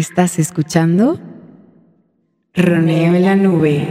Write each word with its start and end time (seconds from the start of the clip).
Estás 0.00 0.38
escuchando 0.38 1.20
Roneo 2.54 3.14
en 3.14 3.22
la 3.22 3.36
nube. 3.36 3.86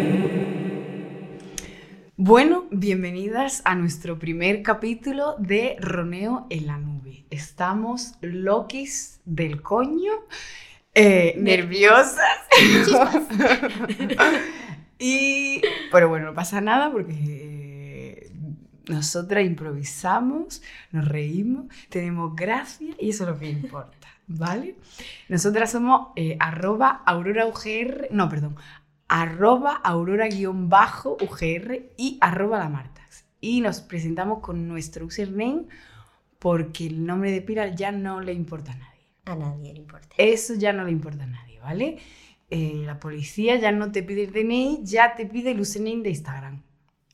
Bueno, 2.18 2.66
bienvenidas 2.72 3.62
a 3.64 3.76
nuestro 3.76 4.18
primer 4.18 4.64
capítulo 4.64 5.36
de 5.38 5.78
Roneo 5.80 6.48
en 6.50 6.66
la 6.66 6.80
nube. 6.80 7.26
Estamos 7.30 8.16
loquis 8.22 9.22
del 9.24 9.62
coño, 9.62 10.14
eh, 10.96 11.36
nerviosas. 11.38 12.40
y, 14.98 15.62
pero 15.92 16.10
bueno, 16.10 16.26
no 16.26 16.34
pasa 16.34 16.60
nada 16.60 16.92
porque 16.92 17.14
eh, 17.14 18.32
nosotras 18.88 19.46
improvisamos, 19.46 20.64
nos 20.92 21.08
reímos, 21.08 21.68
tenemos 21.90 22.36
gracia 22.36 22.96
y 22.98 23.12
eso 23.12 23.26
es 23.26 23.30
lo 23.30 23.38
que 23.38 23.52
importa. 23.52 23.99
¿Vale? 24.30 24.76
Nosotras 25.28 25.72
somos 25.72 26.10
eh, 26.16 26.38
arroba 26.40 27.02
aurora 27.06 27.48
UGR, 27.48 28.08
no, 28.12 28.30
perdón, 28.30 28.56
arroba 29.10 29.74
aurora-ugr 29.74 31.92
y 31.98 32.18
arroba 32.22 32.60
la 32.60 32.70
Martax. 32.70 33.26
Y 33.42 33.62
nos 33.62 33.82
presentamos 33.82 34.40
con 34.40 34.68
nuestro 34.68 35.06
username 35.06 35.66
porque 36.38 36.88
el 36.88 37.06
nombre 37.06 37.32
de 37.32 37.42
Pilar 37.42 37.76
ya 37.76 37.92
no 37.92 38.22
le 38.22 38.34
importa 38.34 38.72
a 38.72 38.76
nadie. 38.76 39.08
A 39.26 39.36
nadie 39.36 39.74
le 39.74 39.80
importa. 39.80 40.08
Eso 40.18 40.54
ya 40.54 40.72
no 40.72 40.86
le 40.86 40.92
importa 40.92 41.24
a 41.24 41.28
nadie, 41.28 41.60
¿vale? 41.60 41.98
Eh, 42.50 42.84
la 42.86 43.00
policía 43.00 43.58
ya 43.58 43.72
no 43.72 43.92
te 43.92 44.04
pide 44.04 44.24
el 44.24 44.32
DNI, 44.32 44.82
ya 44.84 45.16
te 45.16 45.26
pide 45.26 45.52
el 45.52 45.60
username 45.60 46.04
de 46.04 46.10
Instagram. 46.10 46.64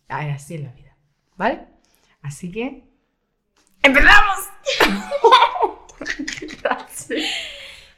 Así 0.08 0.56
es 0.56 0.62
la 0.62 0.72
vida, 0.72 0.96
¿vale? 1.38 1.66
Así 2.22 2.52
que... 2.52 2.84
¡Empezamos! 3.82 4.50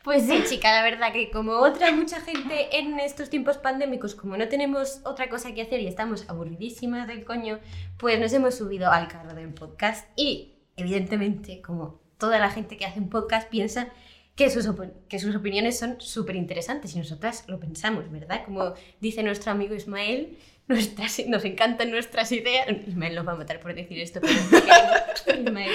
Pues 0.07 0.25
sí, 0.25 0.41
chica, 0.47 0.71
la 0.71 0.83
verdad 0.83 1.11
que 1.11 1.29
como 1.31 1.51
otra 1.51 1.91
mucha 1.91 2.21
gente 2.21 2.77
en 2.77 2.97
estos 2.97 3.29
tiempos 3.29 3.57
pandémicos, 3.57 4.15
como 4.15 4.37
no 4.37 4.47
tenemos 4.47 5.01
otra 5.03 5.27
cosa 5.27 5.53
que 5.53 5.61
hacer 5.61 5.81
y 5.81 5.87
estamos 5.87 6.29
aburridísimas 6.29 7.09
del 7.09 7.25
coño, 7.25 7.59
pues 7.97 8.17
nos 8.17 8.31
hemos 8.31 8.55
subido 8.55 8.89
al 8.89 9.09
carro 9.09 9.33
del 9.33 9.53
podcast 9.53 10.07
y 10.15 10.53
evidentemente, 10.77 11.61
como 11.61 11.99
toda 12.17 12.39
la 12.39 12.49
gente 12.49 12.77
que 12.77 12.85
hace 12.85 13.01
un 13.01 13.09
podcast 13.09 13.49
piensa 13.49 13.89
que 14.37 14.49
sus, 14.49 14.69
que 15.09 15.19
sus 15.19 15.35
opiniones 15.35 15.77
son 15.77 15.99
súper 15.99 16.37
interesantes 16.37 16.95
y 16.95 16.99
nosotras 16.99 17.43
lo 17.49 17.59
pensamos, 17.59 18.09
¿verdad? 18.09 18.45
Como 18.45 18.75
dice 19.01 19.23
nuestro 19.23 19.51
amigo 19.51 19.75
Ismael, 19.75 20.37
nuestras, 20.69 21.19
nos 21.27 21.43
encantan 21.43 21.91
nuestras 21.91 22.31
ideas. 22.31 22.67
Ismael 22.87 23.15
nos 23.15 23.27
va 23.27 23.33
a 23.33 23.35
matar 23.35 23.59
por 23.59 23.73
decir 23.75 23.99
esto, 23.99 24.21
pero 24.21 25.41
Ismael 25.41 25.71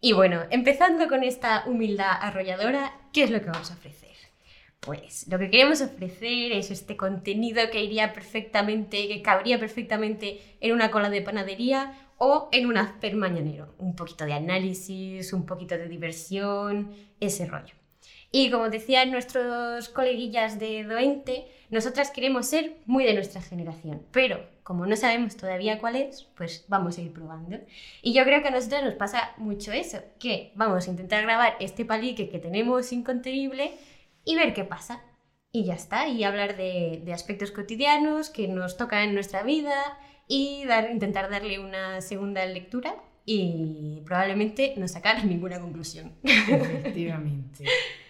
y 0.00 0.12
bueno, 0.12 0.42
empezando 0.50 1.08
con 1.08 1.22
esta 1.22 1.64
humildad 1.66 2.12
arrolladora, 2.20 2.92
¿qué 3.12 3.24
es 3.24 3.30
lo 3.30 3.40
que 3.40 3.50
vamos 3.50 3.70
a 3.70 3.74
ofrecer? 3.74 4.10
Pues 4.80 5.26
lo 5.28 5.38
que 5.38 5.50
queremos 5.50 5.82
ofrecer 5.82 6.52
es 6.52 6.70
este 6.70 6.96
contenido 6.96 7.62
que 7.70 7.84
iría 7.84 8.14
perfectamente, 8.14 9.08
que 9.08 9.20
cabría 9.20 9.60
perfectamente 9.60 10.40
en 10.60 10.72
una 10.72 10.90
cola 10.90 11.10
de 11.10 11.20
panadería 11.20 12.08
o 12.16 12.48
en 12.50 12.66
un 12.66 12.78
azper 12.78 13.14
mañanero. 13.14 13.74
Un 13.76 13.94
poquito 13.94 14.24
de 14.24 14.32
análisis, 14.32 15.34
un 15.34 15.44
poquito 15.44 15.76
de 15.76 15.86
diversión, 15.86 16.94
ese 17.20 17.44
rollo. 17.44 17.79
Y 18.32 18.50
como 18.50 18.70
decían 18.70 19.10
nuestros 19.10 19.88
coleguillas 19.88 20.58
de 20.58 20.84
Doente, 20.84 21.46
nosotras 21.70 22.10
queremos 22.10 22.46
ser 22.46 22.76
muy 22.86 23.04
de 23.04 23.14
nuestra 23.14 23.40
generación, 23.40 24.02
pero 24.12 24.44
como 24.62 24.86
no 24.86 24.94
sabemos 24.94 25.36
todavía 25.36 25.80
cuál 25.80 25.96
es, 25.96 26.28
pues 26.36 26.64
vamos 26.68 26.96
a 26.96 27.00
ir 27.00 27.12
probando. 27.12 27.58
Y 28.02 28.12
yo 28.12 28.22
creo 28.22 28.40
que 28.40 28.48
a 28.48 28.52
nosotros 28.52 28.84
nos 28.84 28.94
pasa 28.94 29.32
mucho 29.36 29.72
eso, 29.72 29.98
que 30.20 30.52
vamos 30.54 30.86
a 30.86 30.90
intentar 30.90 31.22
grabar 31.22 31.56
este 31.58 31.84
palique 31.84 32.28
que 32.28 32.38
tenemos 32.38 32.92
incontenible 32.92 33.72
y 34.24 34.36
ver 34.36 34.54
qué 34.54 34.64
pasa. 34.64 35.02
Y 35.50 35.64
ya 35.64 35.74
está, 35.74 36.06
y 36.06 36.22
hablar 36.22 36.56
de, 36.56 37.02
aspectos 37.12 37.50
cotidianos 37.50 38.30
que 38.30 38.46
nos 38.46 38.76
tocan 38.76 39.08
en 39.08 39.14
nuestra 39.14 39.42
vida 39.42 39.98
y 40.28 40.64
dar, 40.66 40.88
intentar 40.92 41.28
darle 41.28 41.58
una 41.58 42.00
segunda 42.00 42.46
lectura 42.46 42.94
y 43.26 44.02
probablemente 44.06 44.74
no 44.76 44.86
sacar 44.86 45.24
ninguna 45.24 45.60
conclusión. 45.60 46.12
Efectivamente. 46.22 47.64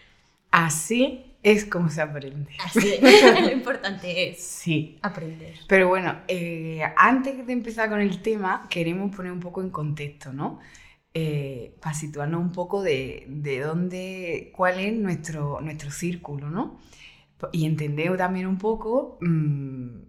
Así 0.50 1.30
es 1.42 1.64
como 1.64 1.88
se 1.88 2.02
aprende. 2.02 2.52
Así 2.64 2.94
es. 3.00 3.40
Lo 3.40 3.52
importante 3.52 4.30
es 4.30 4.42
sí. 4.42 4.98
aprender. 5.02 5.54
Pero 5.68 5.88
bueno, 5.88 6.16
eh, 6.28 6.82
antes 6.96 7.46
de 7.46 7.52
empezar 7.52 7.88
con 7.88 8.00
el 8.00 8.20
tema, 8.22 8.66
queremos 8.68 9.14
poner 9.14 9.32
un 9.32 9.40
poco 9.40 9.62
en 9.62 9.70
contexto, 9.70 10.32
¿no? 10.32 10.58
Eh, 11.12 11.74
para 11.80 11.94
situarnos 11.94 12.40
un 12.40 12.52
poco 12.52 12.82
de, 12.82 13.24
de, 13.28 13.60
dónde, 13.60 14.52
cuál 14.54 14.78
es 14.78 14.92
nuestro, 14.92 15.60
nuestro 15.60 15.90
círculo, 15.90 16.50
¿no? 16.50 16.78
Y 17.52 17.64
entender 17.64 18.16
también 18.18 18.46
un 18.46 18.58
poco 18.58 19.18
mmm, 19.20 20.02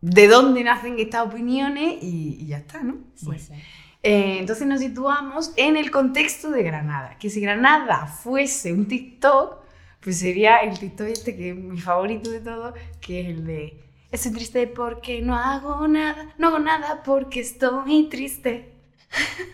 de 0.00 0.28
dónde 0.28 0.64
nacen 0.64 0.98
estas 0.98 1.26
opiniones 1.26 2.02
y, 2.02 2.36
y 2.40 2.46
ya 2.46 2.58
está, 2.58 2.82
¿no? 2.82 2.98
Sí, 3.14 3.38
sí. 3.38 3.54
Eh, 4.02 4.38
entonces 4.40 4.66
nos 4.66 4.80
situamos 4.80 5.52
en 5.56 5.76
el 5.76 5.90
contexto 5.90 6.50
de 6.50 6.62
Granada, 6.62 7.16
que 7.18 7.30
si 7.30 7.40
Granada 7.40 8.06
fuese 8.06 8.72
un 8.72 8.86
TikTok, 8.88 9.62
pues 10.00 10.18
sería 10.18 10.58
el 10.58 10.78
TikTok 10.78 11.06
este 11.06 11.36
que 11.36 11.50
es 11.50 11.56
mi 11.56 11.80
favorito 11.80 12.30
de 12.30 12.40
todo, 12.40 12.74
que 13.00 13.20
es 13.20 13.28
el 13.28 13.46
de 13.46 13.78
estoy 14.10 14.32
triste 14.32 14.66
porque 14.66 15.22
no 15.22 15.36
hago 15.36 15.86
nada, 15.88 16.34
no 16.36 16.48
hago 16.48 16.58
nada 16.58 17.02
porque 17.04 17.40
estoy 17.40 18.08
triste. 18.08 18.72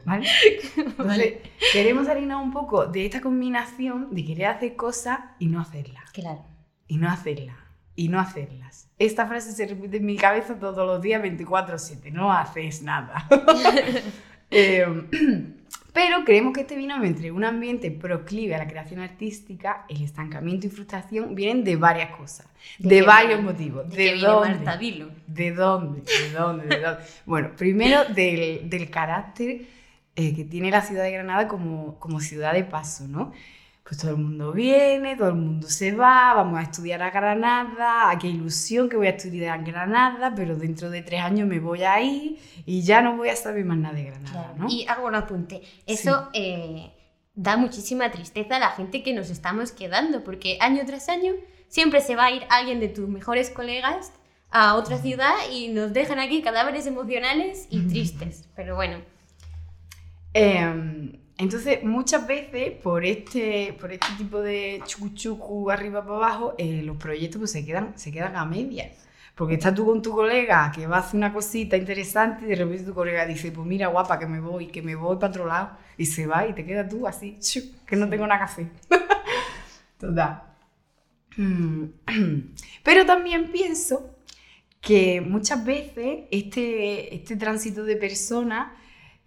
¿Vale? 0.04 0.26
Entonces, 0.76 1.34
queremos 1.72 2.06
salirnos 2.06 2.42
un 2.42 2.52
poco 2.52 2.86
de 2.86 3.06
esta 3.06 3.20
combinación 3.20 4.14
de 4.14 4.24
querer 4.24 4.46
hacer 4.46 4.76
cosas 4.76 5.20
y 5.38 5.46
no 5.46 5.60
hacerlas. 5.60 6.10
Claro. 6.12 6.44
Y 6.88 6.96
no 6.96 7.08
hacerlas. 7.08 7.56
Y 7.96 8.08
no 8.08 8.20
hacerlas. 8.20 8.88
Esta 8.98 9.26
frase 9.26 9.52
se 9.52 9.66
repite 9.66 9.98
en 9.98 10.06
mi 10.06 10.16
cabeza 10.16 10.58
todos 10.58 10.86
los 10.86 11.02
días 11.02 11.22
24/7. 11.22 12.12
No 12.12 12.32
haces 12.32 12.82
nada. 12.82 13.26
eh, 14.50 14.86
pero 15.92 16.24
creemos 16.24 16.52
que 16.54 16.62
este 16.62 16.76
binomio 16.76 17.06
entre 17.06 17.32
un 17.32 17.44
ambiente 17.44 17.90
proclive 17.90 18.54
a 18.54 18.58
la 18.58 18.68
creación 18.68 19.00
artística, 19.00 19.84
el 19.88 20.02
estancamiento 20.02 20.66
y 20.66 20.70
frustración 20.70 21.34
vienen 21.34 21.64
de 21.64 21.76
varias 21.76 22.16
cosas, 22.16 22.46
de, 22.78 23.02
varios 23.02 23.42
motivos. 23.42 23.88
¿De, 23.88 24.16
dónde? 24.18 24.58
¿De 25.26 25.52
dónde? 25.52 26.02
¿De 26.02 26.32
dónde? 26.32 26.66
¿De 26.66 26.80
dónde? 26.80 27.04
bueno, 27.26 27.50
primero 27.56 28.04
del, 28.04 28.70
del 28.70 28.90
carácter 28.90 29.62
eh, 30.16 30.34
que 30.34 30.44
tiene 30.44 30.70
la 30.70 30.82
ciudad 30.82 31.04
de 31.04 31.12
Granada 31.12 31.48
como, 31.48 31.98
como 31.98 32.20
ciudad 32.20 32.52
de 32.52 32.64
paso, 32.64 33.08
¿no? 33.08 33.32
Pues 33.90 34.02
todo 34.02 34.12
el 34.12 34.18
mundo 34.18 34.52
viene, 34.52 35.16
todo 35.16 35.30
el 35.30 35.34
mundo 35.34 35.68
se 35.68 35.90
va, 35.90 36.32
vamos 36.32 36.60
a 36.60 36.62
estudiar 36.62 37.02
a 37.02 37.10
Granada, 37.10 38.16
qué 38.20 38.28
ilusión 38.28 38.88
que 38.88 38.96
voy 38.96 39.08
a 39.08 39.10
estudiar 39.10 39.58
en 39.58 39.64
Granada, 39.64 40.32
pero 40.36 40.54
dentro 40.54 40.90
de 40.90 41.02
tres 41.02 41.20
años 41.20 41.48
me 41.48 41.58
voy 41.58 41.82
a 41.82 42.00
ir 42.00 42.38
y 42.66 42.82
ya 42.82 43.02
no 43.02 43.16
voy 43.16 43.30
a 43.30 43.34
saber 43.34 43.64
más 43.64 43.78
nada 43.78 43.96
de 43.96 44.04
Granada. 44.04 44.54
¿no? 44.56 44.68
Y 44.70 44.86
hago 44.86 45.08
un 45.08 45.16
apunte, 45.16 45.62
eso 45.88 46.28
eh, 46.34 46.92
da 47.34 47.56
muchísima 47.56 48.12
tristeza 48.12 48.58
a 48.58 48.60
la 48.60 48.70
gente 48.70 49.02
que 49.02 49.12
nos 49.12 49.28
estamos 49.28 49.72
quedando, 49.72 50.22
porque 50.22 50.56
año 50.60 50.82
tras 50.86 51.08
año 51.08 51.32
siempre 51.66 52.00
se 52.00 52.14
va 52.14 52.26
a 52.26 52.30
ir 52.30 52.44
alguien 52.48 52.78
de 52.78 52.90
tus 52.90 53.08
mejores 53.08 53.50
colegas 53.50 54.12
a 54.52 54.76
otra 54.76 54.98
ciudad 54.98 55.34
y 55.52 55.66
nos 55.66 55.92
dejan 55.92 56.20
aquí 56.20 56.42
cadáveres 56.42 56.86
emocionales 56.86 57.66
y 57.70 57.88
tristes, 57.88 58.48
pero 58.54 58.76
bueno. 58.76 58.98
Eh, 60.32 61.18
entonces, 61.40 61.82
muchas 61.82 62.26
veces, 62.26 62.72
por 62.82 63.02
este, 63.02 63.74
por 63.80 63.90
este 63.90 64.08
tipo 64.18 64.40
de 64.42 64.82
chucu 64.84 65.70
arriba 65.70 66.02
para 66.04 66.16
abajo, 66.16 66.54
eh, 66.58 66.82
los 66.84 66.98
proyectos 66.98 67.38
pues, 67.38 67.50
se, 67.52 67.64
quedan, 67.64 67.94
se 67.96 68.12
quedan 68.12 68.36
a 68.36 68.44
medias. 68.44 68.92
Porque 69.34 69.54
estás 69.54 69.74
tú 69.74 69.86
con 69.86 70.02
tu 70.02 70.12
colega 70.12 70.70
que 70.70 70.86
va 70.86 70.98
a 70.98 71.00
hacer 71.00 71.16
una 71.16 71.32
cosita 71.32 71.78
interesante 71.78 72.44
y 72.44 72.48
de 72.48 72.56
repente 72.56 72.84
tu 72.84 72.92
colega 72.92 73.24
dice, 73.24 73.50
pues 73.52 73.66
mira, 73.66 73.86
guapa, 73.86 74.18
que 74.18 74.26
me 74.26 74.38
voy, 74.38 74.66
que 74.66 74.82
me 74.82 74.94
voy 74.94 75.16
para 75.16 75.30
otro 75.30 75.46
lado. 75.46 75.78
Y 75.96 76.04
se 76.04 76.26
va 76.26 76.46
y 76.46 76.52
te 76.52 76.62
quedas 76.62 76.90
tú 76.90 77.06
así, 77.06 77.38
que 77.86 77.96
no 77.96 78.06
tengo 78.10 78.26
nada 78.26 78.40
que 78.40 78.44
hacer. 78.44 78.66
Total. 79.98 80.42
Pero 82.84 83.06
también 83.06 83.50
pienso 83.50 84.14
que 84.82 85.22
muchas 85.22 85.64
veces 85.64 86.24
este, 86.30 87.14
este 87.14 87.36
tránsito 87.36 87.84
de 87.84 87.96
personas 87.96 88.72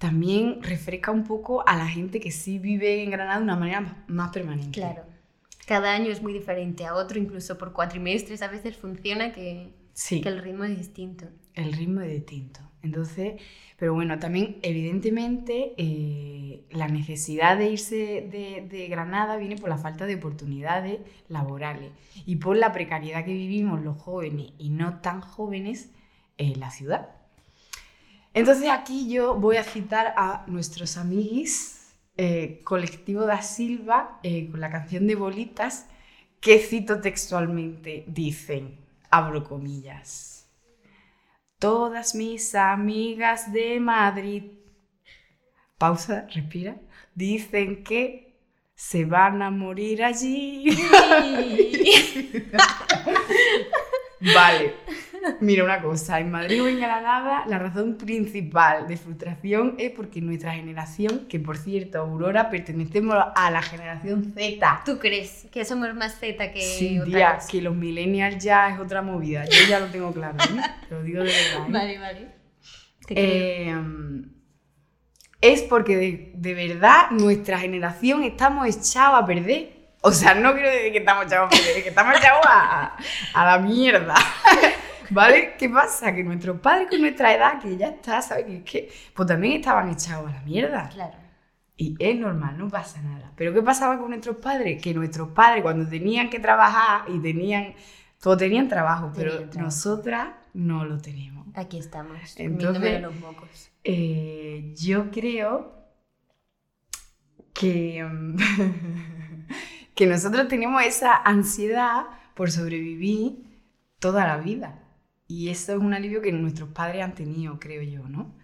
también 0.03 0.61
refresca 0.61 1.11
un 1.11 1.23
poco 1.23 1.65
a 1.65 1.77
la 1.77 1.87
gente 1.87 2.19
que 2.19 2.29
sí 2.29 2.59
vive 2.59 3.03
en 3.03 3.09
Granada 3.09 3.37
de 3.37 3.43
una 3.45 3.55
manera 3.55 4.03
más 4.07 4.31
permanente. 4.33 4.81
Claro. 4.81 5.05
Cada 5.65 5.93
año 5.93 6.11
es 6.11 6.21
muy 6.21 6.33
diferente 6.33 6.85
a 6.85 6.95
otro, 6.95 7.17
incluso 7.17 7.57
por 7.57 7.71
cuatrimestres 7.71 8.41
a 8.41 8.49
veces 8.49 8.75
funciona 8.75 9.31
que, 9.31 9.73
sí. 9.93 10.19
que 10.19 10.27
el 10.27 10.39
ritmo 10.39 10.65
es 10.65 10.77
distinto. 10.77 11.27
El 11.53 11.71
ritmo 11.71 12.01
es 12.01 12.11
distinto. 12.11 12.59
Entonces, 12.81 13.41
pero 13.77 13.93
bueno, 13.93 14.19
también 14.19 14.57
evidentemente 14.61 15.73
eh, 15.77 16.65
la 16.71 16.89
necesidad 16.89 17.57
de 17.57 17.69
irse 17.69 17.95
de, 18.29 18.67
de, 18.69 18.87
Granada 18.89 19.37
viene 19.37 19.55
por 19.55 19.69
la 19.69 19.77
falta 19.77 20.05
de 20.05 20.15
oportunidades 20.15 20.99
laborales 21.29 21.91
y 22.25 22.35
por 22.35 22.57
la 22.57 22.73
precariedad 22.73 23.23
que 23.23 23.31
vivimos 23.31 23.81
los 23.81 23.97
jóvenes 24.01 24.51
y 24.57 24.69
no 24.69 24.99
tan 24.99 25.21
jóvenes 25.21 25.91
en 26.37 26.59
la 26.59 26.71
ciudad. 26.71 27.22
Entonces 28.33 28.69
aquí 28.69 29.09
yo 29.09 29.35
voy 29.35 29.57
a 29.57 29.63
citar 29.63 30.13
a 30.17 30.43
nuestros 30.47 30.97
amiguis 30.97 31.83
eh, 32.17 32.61
Colectivo 32.63 33.25
da 33.25 33.41
Silva 33.41 34.19
eh, 34.23 34.49
con 34.49 34.59
la 34.59 34.69
canción 34.69 35.07
de 35.07 35.15
Bolitas 35.15 35.87
que 36.39 36.59
cito 36.59 36.99
textualmente, 36.99 38.03
dicen, 38.05 38.77
abro 39.09 39.43
comillas, 39.43 40.47
todas 41.57 42.15
mis 42.15 42.53
amigas 42.53 43.53
de 43.53 43.79
Madrid, 43.79 44.43
pausa, 45.77 46.27
respira, 46.33 46.75
dicen 47.15 47.83
que 47.83 48.35
se 48.75 49.05
van 49.05 49.41
a 49.41 49.49
morir 49.49 50.03
allí. 50.03 50.65
vale. 54.35 54.73
Mira 55.39 55.63
una 55.63 55.81
cosa, 55.81 56.19
en 56.19 56.31
Madrid 56.31 56.63
o 56.63 56.67
en 56.67 56.79
Granada 56.79 57.43
la 57.47 57.59
razón 57.59 57.97
principal 57.97 58.87
de 58.87 58.97
frustración 58.97 59.75
es 59.77 59.91
porque 59.91 60.21
nuestra 60.21 60.53
generación, 60.53 61.27
que 61.29 61.39
por 61.39 61.57
cierto, 61.57 61.99
Aurora, 61.99 62.49
pertenecemos 62.49 63.15
a 63.35 63.51
la 63.51 63.61
generación 63.61 64.33
Z. 64.35 64.81
¿Tú 64.85 64.99
crees 64.99 65.47
que 65.51 65.63
somos 65.65 65.93
más 65.95 66.19
Z 66.19 66.51
que 66.51 66.61
Sí, 66.61 66.99
tía, 67.05 67.39
que 67.49 67.61
los 67.61 67.75
millennials 67.75 68.43
ya 68.43 68.69
es 68.69 68.79
otra 68.79 69.01
movida. 69.01 69.45
Yo 69.45 69.67
ya 69.69 69.79
lo 69.79 69.87
tengo 69.87 70.11
claro, 70.11 70.37
¿eh? 70.43 70.61
Te 70.89 70.95
lo 70.95 71.03
digo 71.03 71.23
de 71.23 71.31
verdad. 71.31 71.67
¿eh? 71.67 71.71
Vale, 71.71 71.99
vale. 71.99 72.27
Te 73.07 73.15
creo. 73.15 73.25
Eh, 73.25 73.75
es 75.41 75.61
porque 75.63 75.97
de, 75.97 76.31
de 76.35 76.53
verdad 76.53 77.11
nuestra 77.11 77.59
generación 77.59 78.23
estamos 78.23 78.67
echados 78.67 79.21
a 79.21 79.25
perder. 79.25 79.83
O 80.01 80.11
sea, 80.11 80.33
no 80.35 80.53
quiero 80.53 80.69
decir 80.69 80.91
que 80.91 80.97
estamos 80.99 81.25
echados 81.25 81.47
a 81.47 81.49
perder, 81.49 81.83
que 81.83 81.89
estamos 81.89 82.17
echados 82.17 82.45
a, 82.45 82.97
a 83.33 83.45
la 83.45 83.57
mierda. 83.59 84.15
¿Vale? 85.09 85.55
¿Qué 85.57 85.69
pasa? 85.69 86.13
Que 86.13 86.23
nuestros 86.23 86.59
padres 86.59 86.87
con 86.89 87.01
nuestra 87.01 87.33
edad, 87.33 87.59
que 87.61 87.77
ya 87.77 87.87
está, 87.89 88.21
¿sabes? 88.21 88.45
Que, 88.45 88.57
es 88.57 88.63
que, 88.63 88.91
pues 89.13 89.27
también 89.27 89.53
estaban 89.53 89.89
echados 89.89 90.29
a 90.29 90.33
la 90.33 90.41
mierda. 90.41 90.89
Claro. 90.89 91.17
Y 91.75 91.95
es 91.99 92.15
normal, 92.19 92.57
no 92.57 92.67
pasa 92.69 93.01
nada. 93.01 93.31
Pero 93.35 93.53
¿qué 93.53 93.61
pasaba 93.61 93.97
con 93.97 94.09
nuestros 94.09 94.37
padres? 94.37 94.81
Que 94.81 94.93
nuestros 94.93 95.29
padres 95.29 95.63
cuando 95.63 95.87
tenían 95.89 96.29
que 96.29 96.39
trabajar 96.39 97.09
y 97.09 97.19
tenían, 97.19 97.73
todos 98.21 98.37
tenían 98.37 98.67
trabajo, 98.67 99.11
pero 99.15 99.31
trabajo. 99.31 99.59
nosotras 99.59 100.29
no 100.53 100.85
lo 100.85 100.99
tenemos. 100.99 101.47
Aquí 101.55 101.77
estamos, 101.79 102.17
Entonces- 102.37 103.01
los 103.01 103.15
mocos. 103.15 103.69
Eh, 103.83 104.73
yo 104.77 105.11
creo 105.11 105.73
que, 107.53 108.05
que 109.95 110.05
nosotros 110.07 110.47
tenemos 110.47 110.81
esa 110.83 111.15
ansiedad 111.15 112.05
por 112.33 112.51
sobrevivir 112.51 113.43
toda 113.99 114.25
la 114.25 114.37
vida. 114.37 114.82
Y 115.35 115.49
eso 115.49 115.73
es 115.73 115.79
un 115.79 115.93
alivio 115.95 116.21
que 116.21 116.31
nuestros 116.31 116.69
padres 116.69 117.01
han 117.03 117.15
tenido, 117.15 117.59
creo 117.59 117.81
yo, 117.81 118.07
¿no? 118.07 118.35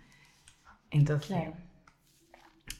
Entonces, 0.91 1.27
Claro. 1.27 1.53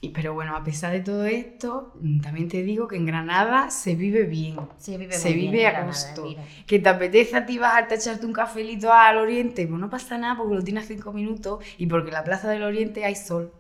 y, 0.02 0.10
pero 0.10 0.34
bueno, 0.34 0.56
a 0.56 0.64
pesar 0.64 0.94
de 0.94 1.02
todo 1.02 1.26
esto, 1.26 1.94
también 2.24 2.48
te 2.48 2.64
digo 2.64 2.88
que 2.88 2.96
en 2.96 3.06
Granada 3.06 3.70
se 3.70 3.96
vive 3.96 4.24
bien. 4.24 4.56
Se 4.78 4.98
vive 4.98 5.14
Se 5.14 5.34
bien 5.34 5.52
vive 5.52 5.68
en 5.68 5.76
a 5.76 5.86
gusto. 5.86 6.26
Que 6.66 6.80
te 6.80 6.90
apetece 6.90 7.36
a 7.38 7.46
ti 7.46 7.58
bajarte 7.58 7.96
a 7.96 7.98
echarte 7.98 8.26
un 8.26 8.34
cafelito 8.34 8.92
al 8.94 9.18
oriente, 9.18 9.68
pues 9.68 9.80
no 9.80 9.90
pasa 9.90 10.18
nada 10.18 10.38
porque 10.38 10.56
lo 10.56 10.64
tienes 10.64 10.88
cinco 10.88 11.12
minutos 11.14 11.64
y 11.78 11.86
porque 11.88 12.08
en 12.10 12.14
la 12.16 12.24
plaza 12.24 12.50
del 12.50 12.64
oriente 12.64 13.04
hay 13.06 13.16
sol. 13.16 13.54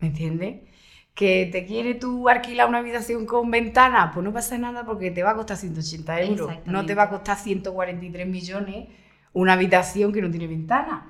¿Me 0.00 0.08
entiendes? 0.08 0.60
Que 1.14 1.48
te 1.50 1.64
quiere 1.64 1.94
tú 1.94 2.28
alquilar 2.28 2.68
una 2.68 2.78
habitación 2.78 3.24
con 3.26 3.50
ventana, 3.50 4.10
pues 4.12 4.22
no 4.24 4.32
pasa 4.32 4.58
nada 4.58 4.84
porque 4.84 5.10
te 5.10 5.22
va 5.22 5.30
a 5.30 5.34
costar 5.36 5.56
180 5.56 6.20
euros. 6.22 6.52
No 6.66 6.84
te 6.84 6.94
va 6.94 7.04
a 7.04 7.10
costar 7.10 7.38
143 7.38 8.26
millones 8.26 8.88
una 9.40 9.52
habitación 9.52 10.12
que 10.12 10.22
no 10.22 10.30
tiene 10.30 10.46
ventana. 10.46 11.06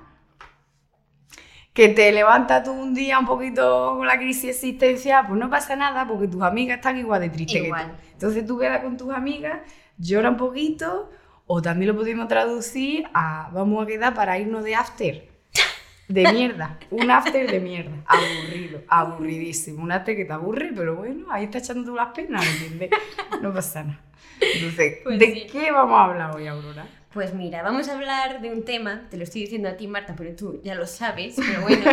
Que 1.73 1.89
te 1.89 2.11
levantas 2.11 2.63
tú 2.63 2.71
un 2.71 2.93
día 2.93 3.19
un 3.19 3.25
poquito 3.25 3.95
con 3.97 4.07
la 4.07 4.17
crisis 4.17 4.49
existencial, 4.49 5.25
pues 5.27 5.39
no 5.39 5.49
pasa 5.49 5.75
nada 5.75 6.07
porque 6.07 6.27
tus 6.27 6.41
amigas 6.41 6.77
están 6.77 6.97
igual 6.97 7.21
de 7.21 7.29
tristes 7.29 7.61
que 7.61 7.69
tú. 7.69 7.75
Entonces 8.13 8.45
tú 8.45 8.57
quedas 8.57 8.81
con 8.83 8.97
tus 8.97 9.13
amigas, 9.13 9.59
llora 9.97 10.29
un 10.31 10.37
poquito, 10.37 11.11
o 11.45 11.61
también 11.61 11.91
lo 11.91 11.95
podemos 11.95 12.27
traducir 12.27 13.07
a 13.13 13.49
vamos 13.53 13.83
a 13.83 13.87
quedar 13.87 14.13
para 14.15 14.37
irnos 14.39 14.63
de 14.63 14.75
after. 14.75 15.29
De 16.07 16.31
mierda, 16.31 16.79
un 16.89 17.11
after 17.11 17.49
de 17.51 17.59
mierda, 17.59 17.97
aburrido, 18.07 18.81
aburridísimo. 18.87 19.83
Un 19.83 19.91
after 19.91 20.15
que 20.15 20.25
te 20.25 20.33
aburre, 20.33 20.71
pero 20.75 20.95
bueno, 20.95 21.27
ahí 21.29 21.43
está 21.45 21.59
echando 21.59 21.83
tú 21.91 21.95
las 21.95 22.07
penas, 22.07 22.43
¿me 22.45 22.51
entiendes? 22.51 22.89
No 23.41 23.53
pasa 23.53 23.83
nada. 23.83 23.99
Entonces, 24.39 24.99
Pues 25.03 25.19
¿de 25.19 25.25
sí. 25.33 25.47
qué 25.51 25.71
vamos 25.71 25.99
a 25.99 26.05
hablar 26.05 26.35
hoy, 26.35 26.47
Aurora? 26.47 26.87
Pues 27.13 27.33
mira, 27.33 27.63
vamos 27.63 27.87
a 27.87 27.93
hablar 27.93 28.41
de 28.41 28.51
un 28.51 28.63
tema, 28.65 29.07
te 29.09 29.17
lo 29.17 29.23
estoy 29.23 29.41
diciendo 29.41 29.69
a 29.69 29.77
ti 29.77 29.87
Marta, 29.87 30.13
pero 30.15 30.35
tú 30.35 30.59
ya 30.63 30.75
lo 30.75 30.85
sabes, 30.85 31.35
pero 31.37 31.61
bueno, 31.61 31.85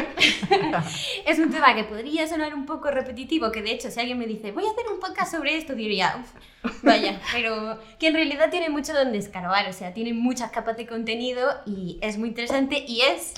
es 1.27 1.39
un 1.39 1.51
tema 1.51 1.75
que 1.75 1.85
podría 1.85 2.27
sonar 2.27 2.53
un 2.53 2.67
poco 2.67 2.91
repetitivo, 2.91 3.53
que 3.53 3.63
de 3.63 3.71
hecho 3.71 3.91
si 3.91 4.01
alguien 4.01 4.19
me 4.19 4.27
dice, 4.27 4.51
voy 4.51 4.67
a 4.67 4.71
hacer 4.71 4.85
un 4.93 4.99
podcast 4.99 5.33
sobre 5.33 5.57
esto, 5.57 5.75
diría, 5.75 6.21
"Uf, 6.21 6.83
vaya, 6.83 7.21
pero 7.33 7.79
que 7.99 8.09
en 8.09 8.15
realidad 8.15 8.51
tiene 8.51 8.69
mucho 8.71 8.93
donde 8.93 9.19
escarbar, 9.19 9.69
o 9.69 9.73
sea, 9.73 9.95
tiene 9.95 10.13
muchas 10.13 10.51
capas 10.51 10.77
de 10.77 10.87
contenido 10.87 11.49
y 11.65 11.99
es 12.03 12.19
muy 12.19 12.29
interesante 12.31 12.85
y 12.87 13.03
es 13.03 13.35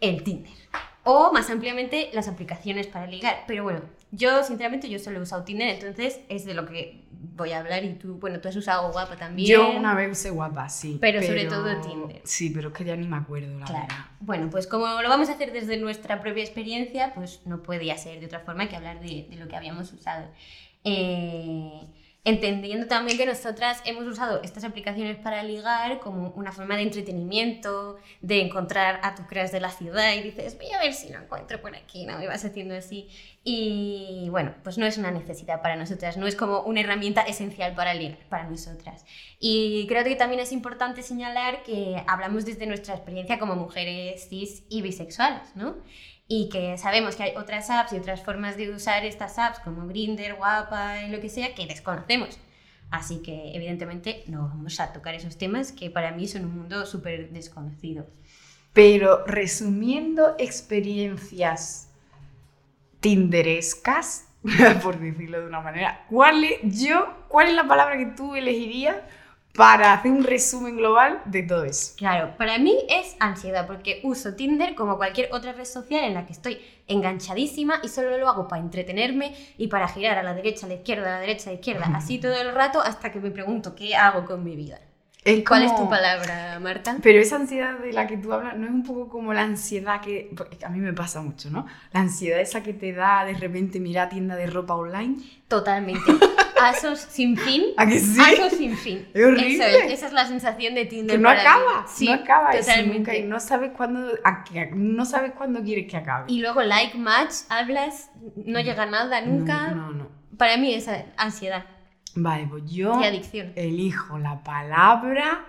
el 0.00 0.22
Tinder. 0.24 0.52
O 1.04 1.32
más 1.32 1.50
ampliamente 1.50 2.10
las 2.12 2.28
aplicaciones 2.28 2.86
para 2.86 3.06
ligar. 3.06 3.44
Pero 3.46 3.64
bueno, 3.64 3.80
yo 4.10 4.42
sinceramente 4.44 4.88
yo 4.88 4.98
solo 4.98 5.18
he 5.18 5.22
usado 5.22 5.44
Tinder, 5.44 5.68
entonces 5.68 6.20
es 6.28 6.44
de 6.44 6.54
lo 6.54 6.66
que 6.66 7.04
voy 7.36 7.52
a 7.52 7.58
hablar 7.60 7.84
y 7.84 7.94
tú, 7.94 8.14
bueno, 8.14 8.40
tú 8.40 8.48
has 8.48 8.56
usado 8.56 8.90
guapa 8.92 9.16
también. 9.16 9.48
Yo 9.48 9.70
una 9.70 9.94
vez 9.94 10.10
usé 10.12 10.30
guapa, 10.30 10.68
sí. 10.68 10.98
Pero 11.00 11.22
sobre 11.22 11.44
todo 11.46 11.80
Tinder. 11.80 12.20
Sí, 12.24 12.50
pero 12.50 12.68
es 12.68 12.74
que 12.74 12.84
ya 12.84 12.96
ni 12.96 13.06
me 13.06 13.16
acuerdo, 13.16 13.58
la 13.58 13.66
Claro. 13.66 13.86
verdad. 13.88 14.04
Bueno, 14.20 14.50
pues 14.50 14.66
como 14.66 14.86
lo 15.02 15.08
vamos 15.08 15.28
a 15.28 15.32
hacer 15.32 15.52
desde 15.52 15.76
nuestra 15.76 16.20
propia 16.20 16.42
experiencia, 16.42 17.12
pues 17.14 17.40
no 17.46 17.62
podía 17.62 17.96
ser 17.96 18.20
de 18.20 18.26
otra 18.26 18.40
forma 18.40 18.68
que 18.68 18.76
hablar 18.76 19.00
de, 19.00 19.26
de 19.30 19.36
lo 19.36 19.46
que 19.48 19.56
habíamos 19.56 19.92
usado. 19.92 20.26
Eh, 20.84 21.80
entendiendo 22.24 22.86
también 22.86 23.16
que 23.16 23.24
nosotras 23.24 23.80
hemos 23.84 24.06
usado 24.06 24.42
estas 24.42 24.64
aplicaciones 24.64 25.16
para 25.16 25.42
ligar 25.42 25.98
como 26.00 26.28
una 26.30 26.52
forma 26.52 26.76
de 26.76 26.82
entretenimiento, 26.82 27.98
de 28.20 28.42
encontrar 28.42 29.00
a 29.02 29.14
tu 29.14 29.24
crush 29.26 29.50
de 29.50 29.60
la 29.60 29.70
ciudad 29.70 30.14
y 30.14 30.22
dices, 30.22 30.56
voy 30.58 30.70
a 30.72 30.78
ver 30.78 30.92
si 30.92 31.10
lo 31.10 31.18
encuentro 31.18 31.60
por 31.60 31.74
aquí, 31.74 32.04
¿no? 32.04 32.22
Y 32.22 32.26
vas 32.26 32.44
haciendo 32.44 32.74
así. 32.74 33.08
Y 33.44 34.28
bueno, 34.30 34.54
pues 34.62 34.76
no 34.76 34.84
es 34.84 34.98
una 34.98 35.10
necesidad 35.10 35.62
para 35.62 35.76
nosotras, 35.76 36.16
no 36.16 36.26
es 36.26 36.36
como 36.36 36.60
una 36.60 36.80
herramienta 36.80 37.22
esencial 37.22 37.74
para 37.74 37.94
ligar 37.94 38.18
para 38.28 38.44
nosotras. 38.44 39.06
Y 39.40 39.86
creo 39.88 40.04
que 40.04 40.16
también 40.16 40.40
es 40.40 40.52
importante 40.52 41.02
señalar 41.02 41.62
que 41.62 42.02
hablamos 42.06 42.44
desde 42.44 42.66
nuestra 42.66 42.94
experiencia 42.94 43.38
como 43.38 43.56
mujeres 43.56 44.28
cis 44.28 44.64
y 44.68 44.82
bisexuales, 44.82 45.54
¿no? 45.54 45.76
Y 46.30 46.50
que 46.50 46.76
sabemos 46.76 47.16
que 47.16 47.22
hay 47.22 47.36
otras 47.36 47.70
apps 47.70 47.94
y 47.94 47.96
otras 47.96 48.22
formas 48.22 48.58
de 48.58 48.70
usar 48.70 49.06
estas 49.06 49.38
apps 49.38 49.60
como 49.60 49.86
Grindr, 49.86 50.34
Guapa 50.34 51.00
y 51.02 51.10
lo 51.10 51.20
que 51.20 51.30
sea 51.30 51.54
que 51.54 51.66
desconocemos. 51.66 52.38
Así 52.90 53.22
que 53.22 53.54
evidentemente 53.54 54.24
no 54.26 54.48
vamos 54.48 54.78
a 54.80 54.92
tocar 54.92 55.14
esos 55.14 55.36
temas 55.36 55.72
que 55.72 55.90
para 55.90 56.12
mí 56.12 56.26
son 56.28 56.44
un 56.44 56.54
mundo 56.54 56.86
súper 56.86 57.30
desconocido. 57.30 58.06
Pero 58.72 59.24
resumiendo 59.26 60.34
experiencias 60.38 61.90
tinderescas, 63.00 64.28
por 64.82 64.98
decirlo 64.98 65.40
de 65.40 65.46
una 65.46 65.60
manera, 65.60 66.04
¿cuál 66.08 66.44
es, 66.44 66.58
yo, 66.62 67.24
¿cuál 67.28 67.48
es 67.48 67.54
la 67.54 67.66
palabra 67.66 67.96
que 67.96 68.06
tú 68.06 68.34
elegirías 68.34 68.96
para 69.58 69.92
hacer 69.92 70.12
un 70.12 70.22
resumen 70.22 70.76
global 70.76 71.20
de 71.24 71.42
todo 71.42 71.64
eso? 71.64 71.94
Claro, 71.96 72.36
para 72.38 72.58
mí 72.58 72.78
es 72.88 73.16
ansiedad, 73.18 73.66
porque 73.66 73.98
uso 74.04 74.36
Tinder 74.36 74.76
como 74.76 74.96
cualquier 74.96 75.30
otra 75.32 75.52
red 75.52 75.64
social 75.64 76.04
en 76.04 76.14
la 76.14 76.26
que 76.26 76.32
estoy 76.32 76.60
enganchadísima 76.86 77.80
y 77.82 77.88
solo 77.88 78.16
lo 78.18 78.28
hago 78.28 78.46
para 78.46 78.62
entretenerme 78.62 79.34
y 79.58 79.66
para 79.66 79.88
girar 79.88 80.16
a 80.16 80.22
la 80.22 80.32
derecha, 80.32 80.66
a 80.66 80.68
la 80.68 80.76
izquierda, 80.76 81.08
a 81.08 81.14
la 81.16 81.20
derecha, 81.20 81.50
a 81.50 81.52
la 81.54 81.58
izquierda, 81.58 81.90
así 81.92 82.18
todo 82.18 82.40
el 82.40 82.54
rato 82.54 82.80
hasta 82.80 83.10
que 83.10 83.18
me 83.18 83.32
pregunto 83.32 83.74
qué 83.74 83.96
hago 83.96 84.24
con 84.24 84.44
mi 84.44 84.54
vida. 84.54 84.78
Es 85.24 85.44
¿Cuál 85.46 85.64
es 85.64 85.72
como- 85.72 85.84
tu 85.84 85.90
palabra, 85.90 86.58
Marta? 86.60 86.96
Pero 87.02 87.20
esa 87.20 87.36
ansiedad 87.36 87.78
de 87.78 87.92
la 87.92 88.06
que 88.06 88.16
tú 88.16 88.32
hablas 88.32 88.56
no 88.56 88.64
es 88.66 88.72
un 88.72 88.82
poco 88.84 89.08
como 89.08 89.34
la 89.34 89.42
ansiedad 89.42 90.00
que, 90.00 90.30
porque 90.36 90.64
a 90.64 90.68
mí 90.70 90.78
me 90.78 90.92
pasa 90.92 91.20
mucho, 91.20 91.50
¿no? 91.50 91.66
La 91.92 92.00
ansiedad 92.00 92.40
esa 92.40 92.62
que 92.62 92.72
te 92.72 92.92
da 92.92 93.24
de 93.24 93.34
repente 93.34 93.80
mirar 93.80 94.08
tienda 94.08 94.36
de 94.36 94.46
ropa 94.46 94.74
online. 94.74 95.16
Totalmente. 95.48 96.00
Asos 96.60 96.98
sin 97.00 97.36
fin. 97.36 97.62
¿A 97.76 97.86
que 97.86 97.98
sí? 98.00 98.20
Asos 98.20 98.58
sin 98.58 98.76
fin. 98.76 99.06
Es 99.14 99.24
horrible. 99.24 99.54
Eso 99.54 99.78
es, 99.86 99.92
esa 99.92 100.06
es 100.06 100.12
la 100.12 100.26
sensación 100.26 100.74
de 100.74 100.86
Tinder. 100.86 101.16
Que 101.16 101.22
no 101.22 101.28
para 101.28 101.40
acaba, 101.42 101.86
Sí, 101.86 102.06
no 102.06 102.14
acaba 102.14 102.50
totalmente. 102.50 102.98
nunca 102.98 103.16
y 103.16 103.22
no 103.24 103.38
sabes 103.38 103.70
cuándo, 103.76 104.08
a 104.24 104.44
no 104.74 105.04
sabes 105.04 105.32
cuándo 105.32 105.62
quieres 105.62 105.88
que 105.88 105.96
acabe. 105.96 106.24
Y 106.32 106.40
luego 106.40 106.62
like 106.62 106.96
match, 106.98 107.32
hablas, 107.48 108.10
no 108.36 108.58
llega 108.60 108.86
nada 108.86 109.20
nunca. 109.20 109.68
No, 109.68 109.90
no, 109.90 109.92
no. 109.92 110.08
Para 110.36 110.56
mí 110.56 110.74
es 110.74 110.88
ansiedad 111.16 111.64
Vale, 112.20 112.46
pues 112.50 112.64
yo 112.66 113.00
y 113.00 113.04
adicción. 113.04 113.52
elijo 113.56 114.18
la 114.18 114.42
palabra 114.42 115.44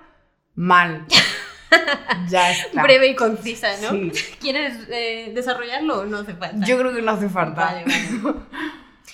mal. 0.56 1.06
ya 2.30 2.52
está. 2.52 2.84
Breve 2.84 3.08
y 3.08 3.16
concisa, 3.16 3.70
¿no? 3.82 3.90
Sí. 3.92 4.12
¿Quieres 4.40 4.88
eh, 4.90 5.32
desarrollarlo 5.34 6.02
o 6.02 6.06
no 6.06 6.18
hace 6.20 6.34
falta? 6.34 6.66
Yo 6.66 6.78
creo 6.78 6.94
que 6.94 7.02
no 7.02 7.12
hace 7.12 7.30
falta. 7.30 7.66
Vale, 7.66 7.84
vale. 7.86 8.36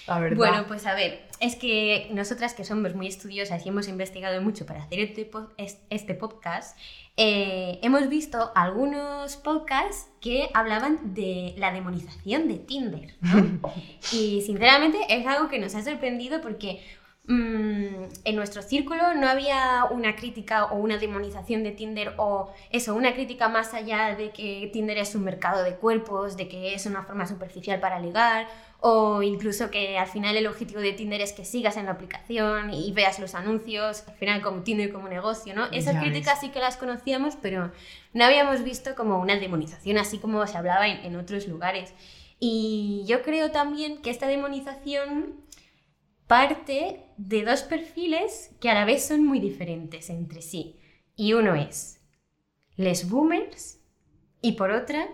La 0.08 0.20
verdad. 0.20 0.38
Bueno, 0.38 0.66
pues 0.68 0.86
a 0.86 0.94
ver, 0.94 1.28
es 1.40 1.56
que 1.56 2.10
nosotras 2.12 2.54
que 2.54 2.64
somos 2.64 2.94
muy 2.94 3.08
estudiosas 3.08 3.66
y 3.66 3.70
hemos 3.70 3.88
investigado 3.88 4.40
mucho 4.40 4.66
para 4.68 4.84
hacer 4.84 5.00
este, 5.00 5.26
po- 5.26 5.50
este 5.58 6.14
podcast, 6.14 6.78
eh, 7.18 7.80
hemos 7.82 8.08
visto 8.08 8.52
algunos 8.56 9.36
podcasts 9.38 10.08
que 10.22 10.50
hablaban 10.54 11.16
de 11.16 11.56
la 11.58 11.72
demonización 11.72 12.48
de 12.48 12.56
Tinder. 12.56 13.16
¿no? 13.22 13.74
y 14.12 14.44
sinceramente 14.46 15.00
es 15.10 15.26
algo 15.26 15.48
que 15.50 15.58
nos 15.58 15.74
ha 15.74 15.82
sorprendido 15.82 16.40
porque 16.42 16.86
mm, 17.28 18.04
en 18.24 18.36
nuestro 18.36 18.62
círculo 18.62 19.14
no 19.16 19.28
había 19.28 19.86
una 19.92 20.16
crítica 20.16 20.66
o 20.66 20.78
una 20.78 20.98
demonización 20.98 21.64
de 21.64 21.72
Tinder 21.72 22.14
o 22.18 22.52
eso, 22.72 22.96
una 22.96 23.14
crítica 23.14 23.50
más 23.50 23.74
allá 23.74 24.16
de 24.16 24.32
que 24.32 24.70
Tinder 24.74 24.98
es 24.98 25.16
un 25.16 25.24
mercado 25.24 25.64
de 25.64 25.76
cuerpos, 25.76 26.38
de 26.38 26.48
que 26.48 26.74
es 26.74 26.86
una 26.86 27.04
forma 27.04 27.26
superficial 27.26 27.80
para 27.80 28.00
ligar 28.00 28.48
o 28.88 29.24
incluso 29.24 29.72
que 29.72 29.98
al 29.98 30.08
final 30.08 30.38
el 30.38 30.46
objetivo 30.46 30.80
de 30.80 30.94
Tinder 30.94 31.20
es 31.20 31.34
que 31.34 31.44
sigas 31.44 31.76
en 31.78 31.86
la 31.86 31.94
aplicación 31.94 32.72
y 32.72 32.92
veas 32.92 33.18
los 33.18 33.34
anuncios, 33.34 34.04
al 34.08 34.14
final 34.14 34.42
como 34.44 34.62
Tinder 34.62 34.92
como 34.94 35.08
negocio, 35.08 35.56
¿no? 35.56 35.66
Esas 35.72 35.96
Ya 35.96 36.02
críticas 36.02 36.40
sí 36.40 36.50
que 36.50 36.60
las 36.60 36.78
conocíamos, 36.78 37.36
pero 37.42 37.72
no 38.14 38.26
habíamos 38.26 38.64
visto 38.64 38.94
como 38.94 39.20
una 39.20 39.38
demonización 39.38 39.98
así 39.98 40.20
como 40.20 40.46
se 40.46 40.58
hablaba 40.58 40.88
en, 40.88 41.04
en 41.04 41.16
otros 41.16 41.48
lugares. 41.48 41.96
Y 42.40 43.04
yo 43.08 43.24
creo 43.24 43.50
también 43.50 44.02
que 44.02 44.10
esta 44.10 44.28
demonización 44.28 45.45
parte 46.28 47.06
de 47.18 47.44
dos 47.44 47.64
perfiles 47.64 48.52
que 48.60 48.70
a 48.70 48.74
la 48.74 48.86
vez 48.86 49.06
son 49.06 49.26
muy 49.26 49.40
diferentes 49.40 50.10
entre 50.10 50.42
sí. 50.42 50.80
Y 51.16 51.34
uno 51.34 51.56
es 51.56 52.02
les 52.76 53.10
boomers 53.10 53.80
y 54.42 54.54
por 54.54 54.72
otra 54.72 55.08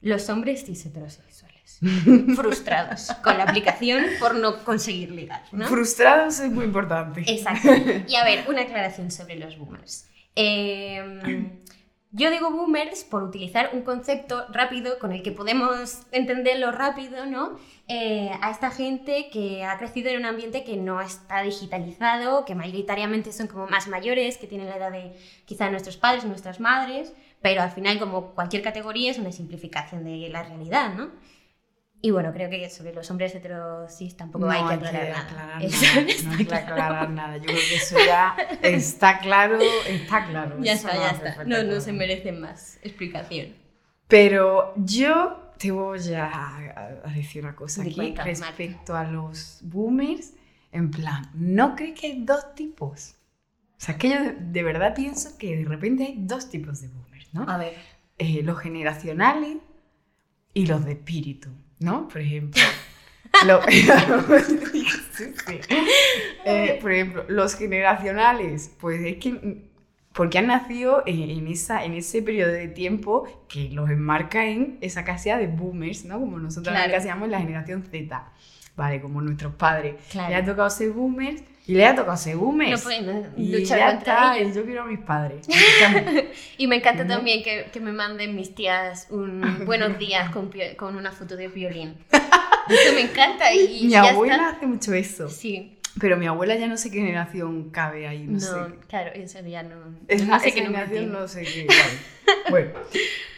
los 0.00 0.28
hombres 0.28 0.64
cis 0.64 0.86
heterosexuales. 0.86 1.48
frustrados 2.34 3.12
con 3.22 3.36
la 3.36 3.44
aplicación 3.44 4.04
por 4.18 4.34
no 4.34 4.64
conseguir 4.64 5.12
ligar, 5.12 5.42
¿no? 5.52 5.66
Frustrados 5.66 6.40
es 6.40 6.50
muy 6.50 6.64
importante. 6.64 7.22
Exacto. 7.26 7.68
Y 8.08 8.16
a 8.16 8.24
ver, 8.24 8.44
una 8.48 8.62
aclaración 8.62 9.10
sobre 9.10 9.36
los 9.36 9.56
boomers. 9.58 10.08
Eh, 10.34 11.60
yo 12.10 12.30
digo 12.30 12.50
boomers 12.50 13.04
por 13.04 13.22
utilizar 13.22 13.70
un 13.74 13.82
concepto 13.82 14.46
rápido 14.50 14.98
con 14.98 15.12
el 15.12 15.22
que 15.22 15.30
podemos 15.30 16.06
entenderlo 16.10 16.72
rápido, 16.72 17.26
¿no? 17.26 17.58
Eh, 17.86 18.30
a 18.40 18.50
esta 18.50 18.70
gente 18.70 19.28
que 19.30 19.64
ha 19.64 19.78
crecido 19.78 20.08
en 20.10 20.18
un 20.18 20.24
ambiente 20.24 20.64
que 20.64 20.76
no 20.76 21.00
está 21.02 21.42
digitalizado, 21.42 22.46
que 22.46 22.54
mayoritariamente 22.54 23.32
son 23.32 23.46
como 23.46 23.66
más 23.66 23.88
mayores, 23.88 24.38
que 24.38 24.46
tienen 24.46 24.68
la 24.68 24.76
edad 24.76 24.92
de 24.92 25.12
quizá 25.44 25.70
nuestros 25.70 25.98
padres, 25.98 26.24
nuestras 26.24 26.60
madres, 26.60 27.12
pero 27.42 27.60
al 27.60 27.70
final 27.70 27.98
como 27.98 28.34
cualquier 28.34 28.62
categoría 28.62 29.10
es 29.10 29.18
una 29.18 29.32
simplificación 29.32 30.04
de 30.04 30.28
la 30.30 30.42
realidad, 30.42 30.94
¿no? 30.94 31.10
Y 32.00 32.12
bueno, 32.12 32.32
creo 32.32 32.48
que 32.48 32.70
sobre 32.70 32.94
los 32.94 33.10
hombres 33.10 33.34
heterosis 33.34 34.16
tampoco 34.16 34.46
no 34.46 34.52
hay 34.52 34.62
que 34.62 34.68
hay 34.68 34.76
aclarar 34.76 35.02
que 35.02 35.08
nada. 35.10 35.56
aclarar 35.56 35.60
nada. 35.60 35.66
está 35.66 36.28
No 36.28 36.36
hay 36.36 36.44
que 36.44 36.54
aclarar 36.54 37.10
nada. 37.10 37.36
Yo 37.38 37.44
creo 37.44 37.56
que 37.56 37.74
eso 37.74 37.96
ya 38.06 38.36
está 38.62 39.18
claro, 39.18 39.58
está 39.86 40.26
claro. 40.26 40.56
Ya 40.60 40.74
Eso 40.74 40.88
está, 40.88 41.00
ya 41.00 41.30
está. 41.30 41.44
No, 41.44 41.62
no 41.64 41.80
se 41.80 41.92
merecen 41.92 42.40
más 42.40 42.78
explicación. 42.82 43.54
Pero 44.06 44.72
yo 44.76 45.52
te 45.58 45.72
voy 45.72 45.98
a, 46.14 47.02
decir 47.14 47.42
una 47.42 47.56
cosa 47.56 47.82
aquí 47.82 47.94
cuenta, 47.94 48.24
respecto 48.24 48.96
a 48.96 49.04
los 49.04 49.58
boomers. 49.62 50.34
En 50.70 50.90
plan, 50.90 51.30
¿no 51.34 51.74
crees 51.74 51.98
que 51.98 52.06
hay 52.08 52.24
dos 52.24 52.54
tipos? 52.54 53.16
O 53.76 53.80
sea, 53.80 53.96
que 53.96 54.10
yo 54.10 54.22
de, 54.22 54.32
de 54.38 54.62
verdad 54.62 54.94
pienso 54.94 55.36
que 55.38 55.56
de 55.56 55.64
repente 55.64 56.04
hay 56.04 56.14
dos 56.18 56.48
tipos 56.50 56.80
de 56.80 56.88
boomers, 56.88 57.32
¿no? 57.32 57.48
A 57.48 57.56
ver. 57.56 57.74
Eh, 58.18 58.42
los 58.42 58.58
generacionales 58.58 59.58
y 60.52 60.66
los 60.66 60.84
de 60.84 60.92
espíritu, 60.92 61.50
¿no? 61.80 62.08
Por 62.08 62.20
ejemplo. 62.20 62.60
lo- 63.46 63.60
Sí, 65.18 65.34
sí. 65.46 65.60
Eh, 66.44 66.78
por 66.80 66.92
ejemplo, 66.92 67.24
los 67.28 67.56
generacionales, 67.56 68.70
pues 68.80 69.00
es 69.02 69.16
que 69.16 69.62
porque 70.12 70.38
han 70.38 70.46
nacido 70.48 71.02
en, 71.06 71.30
en 71.30 71.46
esa, 71.48 71.84
en 71.84 71.94
ese 71.94 72.22
periodo 72.22 72.50
de 72.52 72.68
tiempo 72.68 73.24
que 73.48 73.68
los 73.70 73.88
enmarca 73.90 74.46
en 74.46 74.78
esa 74.80 75.04
casilla 75.04 75.38
de 75.38 75.46
boomers, 75.48 76.04
¿no? 76.04 76.18
Como 76.20 76.38
nosotros 76.38 76.72
Claro. 76.74 76.88
la 76.90 76.94
casillamos 76.96 77.28
la 77.28 77.38
generación 77.40 77.84
Z, 77.84 78.32
¿vale? 78.76 79.00
Como 79.00 79.20
nuestros 79.22 79.54
padres. 79.54 79.94
Claro. 80.10 80.30
Le 80.30 80.34
ha 80.36 80.44
tocado 80.44 80.70
ser 80.70 80.90
boomers 80.90 81.42
y 81.68 81.74
le 81.74 81.86
ha 81.86 81.94
tocado 81.94 82.16
ser 82.16 82.36
boomers. 82.36 82.70
No 82.70 82.78
podemos 82.78 83.26
y 83.36 83.52
luchar 83.60 83.78
ya 83.78 83.92
contra 83.94 84.12
está, 84.14 84.38
ellos. 84.38 84.56
yo 84.56 84.64
quiero 84.64 84.82
a 84.82 84.86
mis 84.86 84.98
padres. 85.00 85.46
Y 86.58 86.66
me 86.66 86.76
encanta 86.76 87.04
¿No? 87.04 87.14
también 87.16 87.42
que, 87.44 87.66
que 87.72 87.78
me 87.80 87.92
manden 87.92 88.34
mis 88.34 88.54
tías 88.54 89.06
un 89.10 89.64
buenos 89.66 89.96
días 89.98 90.30
con, 90.30 90.50
con 90.76 90.96
una 90.96 91.12
foto 91.12 91.36
de 91.36 91.48
violín. 91.48 91.94
Eso 92.10 92.92
me 92.94 93.02
encanta 93.02 93.52
y 93.54 93.84
mi 93.84 93.90
ya 93.90 94.10
abuela 94.10 94.34
está. 94.34 94.48
hace 94.50 94.66
mucho 94.66 94.92
eso. 94.92 95.28
Sí, 95.30 95.77
Pero 96.00 96.16
mi 96.16 96.26
abuela 96.26 96.56
ya 96.56 96.66
no 96.66 96.76
sé 96.76 96.90
qué 96.90 96.98
generación 96.98 97.70
cabe 97.70 98.06
ahí, 98.06 98.24
no, 98.26 98.32
no, 98.34 98.40
sé. 98.40 98.74
claro, 98.88 99.10
eso 99.14 99.40
ya 99.40 99.62
no. 99.62 99.76
Es 100.06 100.26
no 100.26 100.38
sé 100.38 100.52
qué 100.52 100.62
generación, 100.62 101.12
no 101.12 101.26
sé 101.28 101.42
qué. 101.42 101.66
vale. 101.66 102.40
bueno, 102.50 102.70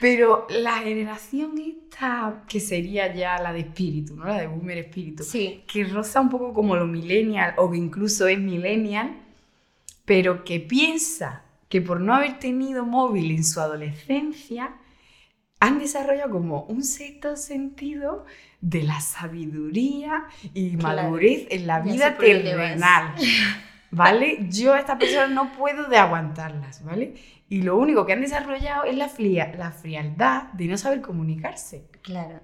pero 0.01 0.47
la 0.51 0.79
generación 0.79 1.59
esta, 1.59 2.45
que 2.49 2.61
sería 2.61 3.15
ya 3.15 3.39
la 3.39 3.53
de 3.53 3.61
espíritu, 3.61 4.17
¿no? 4.17 4.25
La 4.25 4.41
de 4.41 4.47
boomer 4.47 4.79
espíritu, 4.79 5.23
Sí, 5.23 5.65
que 5.67 5.85
roza 5.85 6.21
un 6.21 6.29
poco 6.29 6.53
como 6.53 6.77
lo 6.77 6.87
millennial, 6.87 7.55
o 7.57 7.71
que 7.71 7.77
incluso 7.77 8.27
es 8.27 8.39
millennial, 8.39 9.17
pero 10.05 10.45
que 10.45 10.61
piensa 10.61 11.45
que 11.69 11.81
por 11.81 12.01
no 12.01 12.15
haber 12.15 12.39
tenido 12.39 12.85
móvil 12.85 13.31
en 13.31 13.45
su 13.45 13.61
adolescencia, 13.61 14.75
han 15.61 15.79
desarrollado 15.79 16.31
como 16.33 16.65
un 16.65 16.83
sexto 16.83 17.37
sentido 17.37 18.25
de 18.61 18.83
la 18.83 19.01
sabiduría 19.01 20.25
y 20.55 20.77
Claro. 20.77 21.03
madurez 21.03 21.47
en 21.51 21.67
la 21.67 21.81
vida 21.81 22.17
terrenal. 22.17 23.15
¿Vale? 23.93 24.47
Yo 24.51 24.75
a 24.75 24.79
estas 24.79 24.99
personas 24.99 25.31
no 25.31 25.53
puedo 25.53 25.89
de 25.89 25.97
aguantarlas, 25.99 26.85
¿vale? 26.85 27.15
Y 27.49 27.63
lo 27.63 27.77
único 27.77 28.07
que 28.07 28.13
han 28.13 28.21
desarrollado 28.21 28.85
es 28.85 28.97
la, 28.97 29.09
fría- 29.09 29.53
la 29.59 29.73
frialdad 29.73 30.45
de 30.53 30.67
no 30.67 30.77
saber 30.79 31.01
comunicarse. 31.01 31.87
claro. 32.03 32.41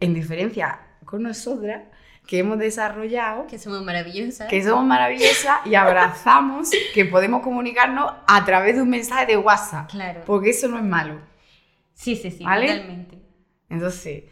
En 0.00 0.14
diferencia 0.14 0.78
con 1.04 1.22
nosotras, 1.24 1.82
que 2.26 2.38
hemos 2.40 2.58
desarrollado 2.58 3.46
Que 3.48 3.58
somos 3.58 3.82
maravillosas. 3.82 4.48
que 4.48 4.62
somos 4.62 4.84
maravillosas 4.84 5.58
y 5.66 5.74
abrazamos 5.74 6.70
que 6.94 7.04
podemos 7.04 7.42
comunicarnos 7.42 8.12
a 8.26 8.44
través 8.44 8.76
de 8.76 8.82
un 8.82 8.90
mensaje 8.90 9.26
de 9.26 9.36
WhatsApp. 9.38 9.90
Claro. 9.90 10.22
Porque 10.26 10.50
eso 10.50 10.68
no 10.68 10.76
es 10.78 10.84
malo. 10.84 11.20
Sí, 11.94 12.14
sí, 12.16 12.30
sí, 12.30 12.44
¿Vale? 12.44 12.68
totalmente. 12.68 13.18
Entonces, 13.70 14.24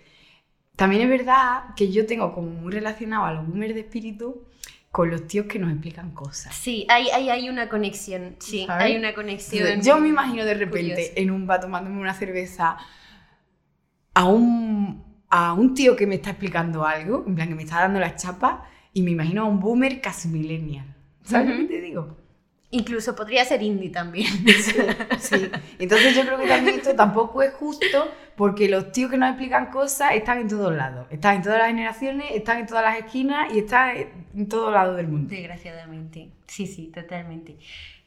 también 0.76 1.02
es 1.02 1.08
verdad 1.08 1.74
que 1.74 1.90
yo 1.90 2.06
tengo 2.06 2.32
como 2.32 2.48
muy 2.50 2.72
relacionado 2.72 3.24
a 3.24 3.32
los 3.32 3.46
boomers 3.46 3.74
de 3.74 3.80
espíritu 3.80 4.42
con 4.90 5.10
los 5.10 5.26
tíos 5.26 5.46
que 5.46 5.58
nos 5.58 5.70
explican 5.72 6.12
cosas. 6.12 6.54
Sí, 6.54 6.86
hay, 6.88 7.08
hay, 7.10 7.28
hay 7.28 7.48
una 7.50 7.68
conexión. 7.68 8.36
Sí, 8.38 8.64
¿Sabes? 8.66 8.84
hay 8.86 8.96
una 8.96 9.14
conexión. 9.14 9.82
Yo 9.82 9.98
me 9.98 10.08
imagino 10.08 10.44
de 10.44 10.54
repente 10.54 11.20
en 11.20 11.30
un 11.30 11.46
bar 11.46 11.60
tomándome 11.60 12.00
una 12.00 12.14
cerveza 12.14 12.76
a 14.14 14.24
un, 14.24 15.04
a 15.28 15.52
un 15.52 15.74
tío 15.74 15.96
que 15.96 16.06
me 16.06 16.14
está 16.14 16.30
explicando 16.30 16.86
algo, 16.86 17.24
en 17.26 17.34
plan 17.34 17.48
que 17.48 17.54
me 17.54 17.64
está 17.64 17.80
dando 17.80 18.00
la 18.00 18.16
chapa, 18.16 18.64
y 18.92 19.02
me 19.02 19.10
imagino 19.10 19.42
a 19.42 19.44
un 19.44 19.60
boomer 19.60 20.00
casi 20.00 20.28
millennial. 20.28 20.86
¿Sabes 21.24 21.48
lo 21.48 21.54
Ujú. 21.56 21.62
que 21.66 21.74
te 21.74 21.80
digo? 21.82 22.16
Incluso 22.76 23.16
podría 23.16 23.42
ser 23.46 23.62
indie 23.62 23.88
también. 23.88 24.26
Sí, 25.18 25.50
entonces 25.78 26.14
yo 26.14 26.22
creo 26.26 26.38
que 26.38 26.46
también 26.46 26.76
esto 26.76 26.94
tampoco 26.94 27.42
es 27.42 27.54
justo 27.54 28.06
porque 28.36 28.68
los 28.68 28.92
tíos 28.92 29.10
que 29.10 29.16
nos 29.16 29.30
explican 29.30 29.70
cosas 29.70 30.12
están 30.12 30.40
en 30.40 30.48
todos 30.48 30.74
lados. 30.74 31.06
Están 31.10 31.36
en 31.36 31.42
todas 31.42 31.58
las 31.58 31.68
generaciones, 31.68 32.26
están 32.32 32.58
en 32.58 32.66
todas 32.66 32.84
las 32.84 32.98
esquinas 32.98 33.52
y 33.54 33.60
están 33.60 33.96
en 34.34 34.48
todos 34.48 34.74
lados 34.74 34.96
del 34.98 35.08
mundo. 35.08 35.30
Desgraciadamente. 35.30 36.28
Sí, 36.46 36.66
sí, 36.66 36.92
totalmente. 36.94 37.56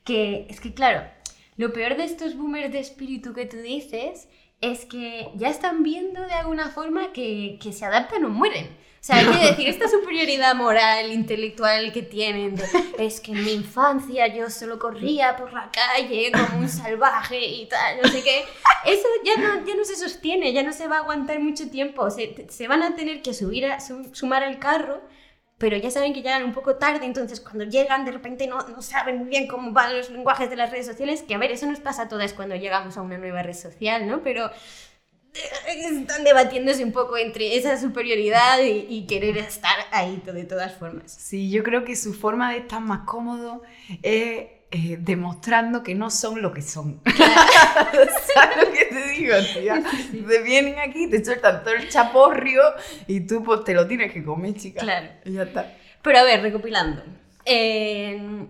Que 0.04 0.46
es 0.50 0.60
que, 0.60 0.76
claro, 0.76 1.02
lo 1.58 1.74
peor 1.74 1.98
de 1.98 2.04
estos 2.04 2.38
boomers 2.38 2.72
de 2.72 2.80
espíritu 2.80 3.34
que 3.34 3.48
tú 3.48 3.58
dices 3.58 4.28
es 4.62 4.86
que 4.86 5.30
ya 5.36 5.50
están 5.50 5.82
viendo 5.82 6.22
de 6.22 6.34
alguna 6.34 6.70
forma 6.70 7.12
que, 7.12 7.58
que 7.60 7.74
se 7.74 7.86
adaptan 7.86 8.24
o 8.24 8.30
mueren. 8.30 8.68
O 9.02 9.04
sea, 9.10 9.16
hay 9.18 9.26
que 9.28 9.46
decir, 9.46 9.70
esta 9.70 9.88
superioridad 9.88 10.56
moral, 10.56 11.12
intelectual 11.12 11.94
que 11.94 12.02
tienen, 12.04 12.56
de, 12.56 12.66
es 12.98 13.22
que 13.22 13.32
en 13.32 13.46
mi 13.46 13.54
infancia 13.54 14.28
yo 14.28 14.50
solo 14.50 14.78
corría 14.78 15.38
por 15.38 15.54
la 15.54 15.72
calle 15.72 16.32
como 16.34 16.60
un 16.60 16.68
salvaje 16.70 17.40
y 17.40 17.66
tal, 17.68 18.02
no 18.04 18.10
sé 18.10 18.22
qué. 18.22 18.44
Eso 18.86 19.08
ya 19.24 19.38
no, 19.42 19.66
ya 19.66 19.76
no 19.76 19.86
se 19.86 19.96
sostiene, 19.96 20.52
ya 20.52 20.64
no 20.64 20.74
se 20.74 20.88
va 20.88 20.98
a 20.98 21.00
aguantar 21.00 21.40
mucho 21.40 21.70
tiempo. 21.70 22.10
Se, 22.12 22.46
se 22.50 22.68
van 22.68 22.84
a 22.84 22.96
tener 22.96 23.22
que 23.22 23.34
subir 23.34 23.66
a, 23.68 23.80
sum- 23.80 24.14
sumar 24.14 24.44
al 24.44 24.60
carro 24.60 25.02
pero 25.58 25.76
ya 25.76 25.92
saben 25.92 26.14
que 26.14 26.22
llegan 26.22 26.46
un 26.46 26.54
poco 26.54 26.78
tarde, 26.78 27.06
entonces 27.06 27.42
cuando 27.42 27.66
llegan 27.66 28.06
de 28.06 28.12
repente 28.14 28.48
no, 28.48 28.60
no 28.70 28.82
saben 28.82 29.18
muy 29.18 29.28
bien 29.28 29.46
cómo 29.46 29.74
van 29.74 29.94
los 29.94 30.10
lenguajes 30.10 30.50
de 30.50 30.56
las 30.56 30.72
redes 30.72 30.86
sociales, 30.86 31.22
que 31.22 31.36
a 31.36 31.38
ver, 31.38 31.52
eso 31.52 31.66
nos 31.66 31.82
pasa 31.82 32.04
a 32.04 32.08
todas 32.08 32.32
cuando 32.32 32.56
llegamos 32.56 32.96
a 32.96 33.02
una 33.02 33.18
nueva 33.18 33.44
red 33.44 33.56
social, 33.56 34.08
¿no? 34.08 34.22
Pero 34.24 34.50
están 35.68 36.24
debatiéndose 36.24 36.84
un 36.84 36.92
poco 36.92 37.18
entre 37.18 37.56
esa 37.58 37.80
superioridad 37.80 38.62
y, 38.62 38.86
y 38.90 39.06
querer 39.08 39.38
estar 39.38 39.76
ahí 39.92 40.22
de 40.26 40.44
todas 40.44 40.76
formas. 40.76 41.12
Sí, 41.12 41.50
yo 41.50 41.64
creo 41.64 41.84
que 41.86 41.96
su 41.96 42.14
forma 42.14 42.52
de 42.52 42.60
estar 42.60 42.82
más 42.82 43.02
cómodo 43.06 43.62
es 44.02 44.48
eh, 44.72 44.98
demostrando 45.00 45.82
que 45.82 45.96
no 45.96 46.12
son 46.12 46.44
lo 46.44 46.54
que 46.54 46.62
son. 46.62 47.02
¿Sabes 48.36 48.58
lo 48.58 48.72
que 48.72 48.86
te 48.86 49.10
digo, 49.10 49.34
tía? 49.54 49.84
Te 50.28 50.44
vienen 50.44 50.78
aquí, 50.78 51.10
te 51.10 51.26
sueltan 51.26 51.64
todo 51.64 51.74
el 51.74 51.90
chaporrio 51.90 52.62
y 53.08 53.22
tú 53.22 53.44
pues 53.44 53.64
te 53.64 53.74
lo 53.74 53.88
tienes 53.88 54.14
que 54.14 54.24
comer, 54.24 54.54
chica. 54.56 54.82
Claro. 54.82 55.08
Y 55.26 55.34
ya 55.34 55.44
está. 55.44 55.76
Pero 56.04 56.20
a 56.20 56.24
ver, 56.24 56.42
recopilando. 56.44 57.04
Eh, 57.46 58.46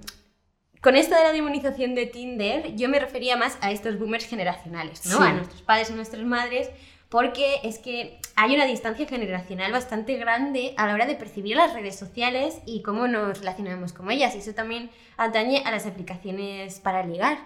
con 0.81 0.95
esto 0.95 1.15
de 1.15 1.23
la 1.23 1.31
demonización 1.33 1.93
de 1.93 2.05
Tinder, 2.05 2.75
yo 2.75 2.87
me 2.89 2.99
refería 2.99 3.35
más 3.35 3.57
a 3.61 3.71
estos 3.71 3.99
boomers 3.99 4.25
generacionales, 4.25 5.05
¿no? 5.07 5.17
Sí. 5.17 5.23
A 5.23 5.33
nuestros 5.33 5.61
padres 5.61 5.89
y 5.89 5.93
nuestras 5.93 6.23
madres, 6.23 6.69
porque 7.09 7.55
es 7.63 7.79
que 7.79 8.17
hay 8.35 8.55
una 8.55 8.65
distancia 8.65 9.05
generacional 9.05 9.71
bastante 9.71 10.15
grande 10.15 10.73
a 10.77 10.87
la 10.87 10.93
hora 10.93 11.05
de 11.05 11.15
percibir 11.15 11.57
las 11.57 11.73
redes 11.73 11.97
sociales 11.97 12.59
y 12.65 12.81
cómo 12.81 13.07
nos 13.07 13.39
relacionamos 13.39 13.93
con 13.93 14.09
ellas. 14.09 14.35
Y 14.35 14.39
eso 14.39 14.53
también 14.53 14.89
atañe 15.17 15.63
a 15.65 15.71
las 15.71 15.85
aplicaciones 15.85 16.79
para 16.79 17.03
ligar. 17.03 17.39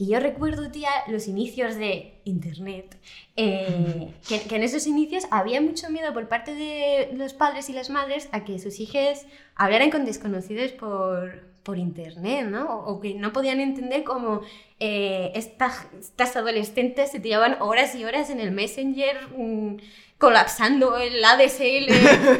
Y 0.00 0.06
yo 0.06 0.20
recuerdo, 0.20 0.70
tía, 0.70 0.90
los 1.08 1.26
inicios 1.26 1.74
de 1.74 2.20
Internet, 2.24 2.96
eh, 3.36 4.14
que, 4.28 4.40
que 4.42 4.54
en 4.56 4.62
esos 4.62 4.86
inicios 4.86 5.24
había 5.32 5.60
mucho 5.60 5.90
miedo 5.90 6.14
por 6.14 6.28
parte 6.28 6.54
de 6.54 7.10
los 7.14 7.34
padres 7.34 7.68
y 7.68 7.72
las 7.72 7.90
madres 7.90 8.28
a 8.30 8.44
que 8.44 8.60
sus 8.60 8.78
hijos 8.78 9.26
hablaran 9.56 9.90
con 9.90 10.04
desconocidos 10.04 10.70
por, 10.70 11.42
por 11.64 11.78
Internet, 11.78 12.46
¿no? 12.48 12.76
O, 12.78 12.92
o 12.92 13.00
que 13.00 13.14
no 13.14 13.32
podían 13.32 13.58
entender 13.58 14.04
cómo 14.04 14.42
eh, 14.78 15.32
esta- 15.34 15.88
estas 15.98 16.36
adolescentes 16.36 17.10
se 17.10 17.18
tiraban 17.18 17.56
horas 17.60 17.94
y 17.96 18.04
horas 18.04 18.30
en 18.30 18.38
el 18.38 18.52
Messenger 18.52 19.16
mm, 19.36 19.76
colapsando 20.18 20.96
el 20.96 21.24
ADSL 21.24 21.88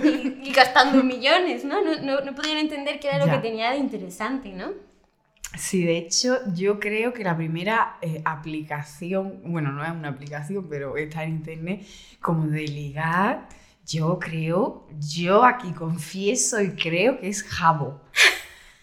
y, 0.04 0.48
y 0.48 0.52
gastando 0.52 1.02
millones, 1.02 1.64
¿no? 1.64 1.82
No, 1.82 1.96
no, 2.00 2.20
no 2.20 2.34
podían 2.36 2.58
entender 2.58 3.00
qué 3.00 3.08
era 3.08 3.18
lo 3.18 3.26
Ya. 3.26 3.32
que 3.40 3.48
tenía 3.48 3.70
de 3.72 3.78
interesante, 3.78 4.50
¿no? 4.50 4.72
Sí, 5.56 5.84
de 5.84 5.96
hecho, 5.96 6.38
yo 6.54 6.78
creo 6.78 7.12
que 7.12 7.24
la 7.24 7.36
primera 7.36 7.96
eh, 8.02 8.20
aplicación, 8.24 9.40
bueno, 9.44 9.72
no 9.72 9.82
es 9.82 9.90
una 9.90 10.08
aplicación, 10.08 10.66
pero 10.68 10.96
está 10.96 11.24
en 11.24 11.30
internet, 11.30 11.86
como 12.20 12.46
de 12.46 12.66
ligar, 12.68 13.48
yo 13.86 14.18
creo, 14.18 14.86
yo 15.00 15.44
aquí 15.44 15.72
confieso 15.72 16.60
y 16.60 16.72
creo 16.72 17.18
que 17.18 17.28
es 17.28 17.42
Jabo. 17.42 18.00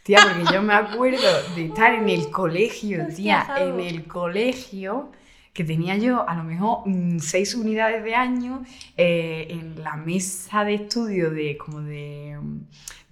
Tía, 0.02 0.20
porque 0.22 0.54
yo 0.54 0.62
me 0.62 0.74
acuerdo 0.74 1.28
de 1.56 1.66
estar 1.66 1.94
en 1.94 2.10
el 2.10 2.30
colegio, 2.32 3.08
tía, 3.16 3.48
en 3.58 3.80
el 3.80 4.08
colegio, 4.08 5.12
que 5.56 5.64
tenía 5.64 5.96
yo 5.96 6.28
a 6.28 6.36
lo 6.36 6.44
mejor 6.44 6.80
mm, 6.86 7.20
seis 7.20 7.56
unidades 7.56 8.04
de 8.04 8.14
año, 8.14 8.64
eh, 8.98 9.48
en 9.50 9.82
la 9.82 9.96
mesa 9.96 10.66
de 10.66 10.74
estudio 10.76 11.32
de 11.32 11.58
como 11.58 11.80
de 11.82 12.38
mm, 12.42 12.60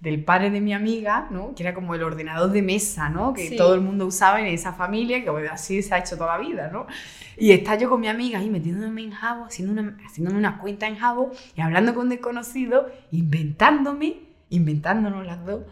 del 0.00 0.22
padre 0.22 0.50
de 0.50 0.60
mi 0.60 0.74
amiga, 0.74 1.26
¿no? 1.30 1.54
Que 1.54 1.62
era 1.62 1.72
como 1.72 1.94
el 1.94 2.02
ordenador 2.02 2.50
de 2.52 2.60
mesa, 2.60 3.08
¿no? 3.08 3.32
Que 3.32 3.48
Sí. 3.48 3.56
todo 3.56 3.74
el 3.74 3.80
mundo 3.80 4.04
usaba 4.04 4.38
en 4.38 4.46
esa 4.48 4.74
familia, 4.74 5.24
que 5.24 5.30
bueno, 5.30 5.48
así 5.50 5.80
se 5.82 5.94
ha 5.94 5.98
hecho 5.98 6.18
toda 6.18 6.36
la 6.36 6.44
vida, 6.46 6.68
¿no? 6.70 6.86
Y 7.38 7.52
está 7.52 7.76
yo 7.78 7.88
con 7.88 8.02
mi 8.02 8.08
amiga 8.08 8.38
ahí 8.38 8.50
metiéndome 8.50 9.02
en 9.02 9.12
Jabo, 9.12 9.46
haciendo 9.46 9.72
una, 9.72 9.96
haciéndome 10.04 10.36
una 10.36 10.58
cuenta 10.58 10.86
en 10.86 10.96
Jabo 10.96 11.32
y 11.56 11.62
hablando 11.62 11.94
con 11.94 12.10
desconocidos, 12.10 12.84
inventándome, 13.10 14.16
inventándonos 14.50 15.24
las 15.24 15.42
dos, 15.46 15.62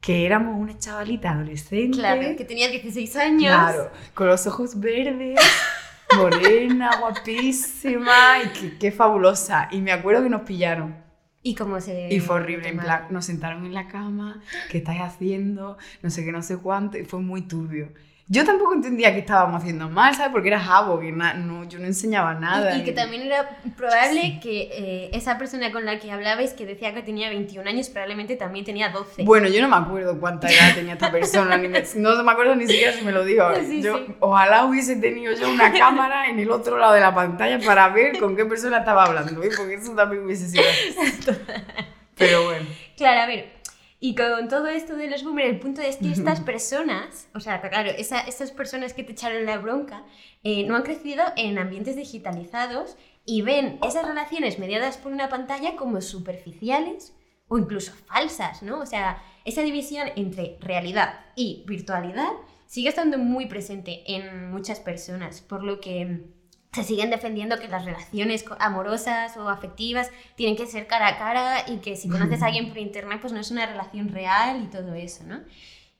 que 0.00 0.26
éramos 0.26 0.60
una 0.60 0.78
chavalita 0.78 1.30
adolescente. 1.30 1.96
Claro, 1.98 2.36
que 2.36 2.44
tenía 2.44 2.68
16 2.68 3.16
años. 3.16 3.52
Claro, 3.54 3.90
con 4.14 4.26
los 4.26 4.46
ojos 4.46 4.78
verdes, 4.78 5.40
morena, 6.16 6.90
guapísima 7.00 8.42
y 8.44 8.48
qué, 8.48 8.78
qué 8.78 8.92
fabulosa. 8.92 9.68
Y 9.70 9.80
me 9.80 9.92
acuerdo 9.92 10.22
que 10.22 10.30
nos 10.30 10.42
pillaron. 10.42 10.96
Y 11.42 11.54
cómo 11.54 11.80
se... 11.80 12.12
Y 12.12 12.20
fue 12.20 12.36
horrible, 12.36 12.68
en 12.68 12.78
plan, 12.78 13.06
nos 13.10 13.26
sentaron 13.26 13.64
en 13.64 13.72
la 13.72 13.86
cama, 13.88 14.42
¿qué 14.70 14.78
estáis 14.78 15.00
haciendo? 15.00 15.78
No 16.02 16.10
sé 16.10 16.24
qué, 16.24 16.32
no 16.32 16.42
sé 16.42 16.58
cuánto, 16.58 16.98
y 16.98 17.04
fue 17.04 17.20
muy 17.20 17.42
turbio. 17.42 17.92
Yo 18.30 18.44
tampoco 18.44 18.74
entendía 18.74 19.10
que 19.14 19.20
estábamos 19.20 19.62
haciendo 19.62 19.88
mal, 19.88 20.14
¿sabes? 20.14 20.32
Porque 20.32 20.48
era 20.48 20.60
jabo, 20.60 21.00
que 21.00 21.10
no, 21.10 21.64
yo 21.66 21.78
no 21.78 21.86
enseñaba 21.86 22.34
nada. 22.34 22.76
Y, 22.76 22.80
y 22.80 22.84
que 22.84 22.92
también 22.92 23.22
era 23.22 23.48
probable 23.74 24.38
que 24.42 24.68
eh, 24.70 25.10
esa 25.14 25.38
persona 25.38 25.72
con 25.72 25.86
la 25.86 25.98
que 25.98 26.12
hablabais, 26.12 26.52
que 26.52 26.66
decía 26.66 26.92
que 26.92 27.00
tenía 27.00 27.30
21 27.30 27.66
años, 27.70 27.88
probablemente 27.88 28.36
también 28.36 28.66
tenía 28.66 28.90
12. 28.90 29.22
Bueno, 29.22 29.48
yo 29.48 29.62
no 29.62 29.68
me 29.68 29.76
acuerdo 29.76 30.20
cuánta 30.20 30.46
edad 30.48 30.74
tenía 30.74 30.92
esta 30.92 31.10
persona, 31.10 31.56
ni 31.56 31.68
me- 31.68 31.82
no 31.96 32.22
me 32.22 32.30
acuerdo 32.32 32.54
ni 32.54 32.66
siquiera 32.66 32.92
si 32.92 33.02
me 33.02 33.12
lo 33.12 33.24
dijo. 33.24 33.44
Sí, 33.66 33.80
yo, 33.82 33.96
sí. 33.96 34.14
Ojalá 34.20 34.66
hubiese 34.66 34.96
tenido 34.96 35.32
yo 35.34 35.48
una 35.50 35.72
cámara 35.78 36.28
en 36.28 36.38
el 36.38 36.50
otro 36.50 36.76
lado 36.76 36.92
de 36.92 37.00
la 37.00 37.14
pantalla 37.14 37.58
para 37.64 37.88
ver 37.88 38.18
con 38.18 38.36
qué 38.36 38.44
persona 38.44 38.80
estaba 38.80 39.04
hablando, 39.04 39.42
¿eh? 39.42 39.48
porque 39.56 39.74
eso 39.74 39.92
también 39.94 40.24
hubiese 40.26 40.48
sido. 40.50 40.64
Pero 42.16 42.44
bueno. 42.44 42.66
Claro, 42.96 43.20
a 43.22 43.26
ver. 43.26 43.57
Y 44.00 44.14
con 44.14 44.48
todo 44.48 44.68
esto 44.68 44.94
de 44.94 45.08
los 45.08 45.24
boomers, 45.24 45.48
el 45.48 45.58
punto 45.58 45.80
es 45.82 45.96
que 45.96 46.10
estas 46.12 46.40
personas, 46.40 47.28
o 47.34 47.40
sea, 47.40 47.60
claro, 47.60 47.90
esa- 47.90 48.20
esas 48.20 48.52
personas 48.52 48.94
que 48.94 49.02
te 49.02 49.12
echaron 49.12 49.44
la 49.46 49.58
bronca, 49.58 50.04
eh, 50.44 50.64
no 50.66 50.76
han 50.76 50.82
crecido 50.82 51.24
en 51.36 51.58
ambientes 51.58 51.96
digitalizados 51.96 52.96
y 53.24 53.42
ven 53.42 53.78
esas 53.82 54.06
relaciones 54.06 54.58
mediadas 54.58 54.96
por 54.98 55.12
una 55.12 55.28
pantalla 55.28 55.76
como 55.76 56.00
superficiales 56.00 57.14
o 57.48 57.58
incluso 57.58 57.92
falsas, 58.06 58.62
¿no? 58.62 58.80
O 58.80 58.86
sea, 58.86 59.22
esa 59.44 59.62
división 59.62 60.08
entre 60.16 60.58
realidad 60.60 61.20
y 61.34 61.64
virtualidad 61.66 62.28
sigue 62.66 62.90
estando 62.90 63.18
muy 63.18 63.46
presente 63.46 64.02
en 64.14 64.50
muchas 64.50 64.78
personas, 64.80 65.40
por 65.40 65.64
lo 65.64 65.80
que 65.80 66.26
se 66.72 66.84
siguen 66.84 67.10
defendiendo 67.10 67.58
que 67.58 67.68
las 67.68 67.84
relaciones 67.84 68.44
amorosas 68.60 69.36
o 69.36 69.48
afectivas 69.48 70.10
tienen 70.36 70.56
que 70.56 70.66
ser 70.66 70.86
cara 70.86 71.08
a 71.08 71.18
cara 71.18 71.64
y 71.68 71.78
que 71.78 71.96
si 71.96 72.08
conoces 72.08 72.42
a 72.42 72.46
alguien 72.46 72.68
por 72.68 72.78
internet 72.78 73.18
pues 73.20 73.32
no 73.32 73.40
es 73.40 73.50
una 73.50 73.66
relación 73.66 74.08
real 74.10 74.62
y 74.64 74.66
todo 74.66 74.94
eso, 74.94 75.24
¿no? 75.24 75.40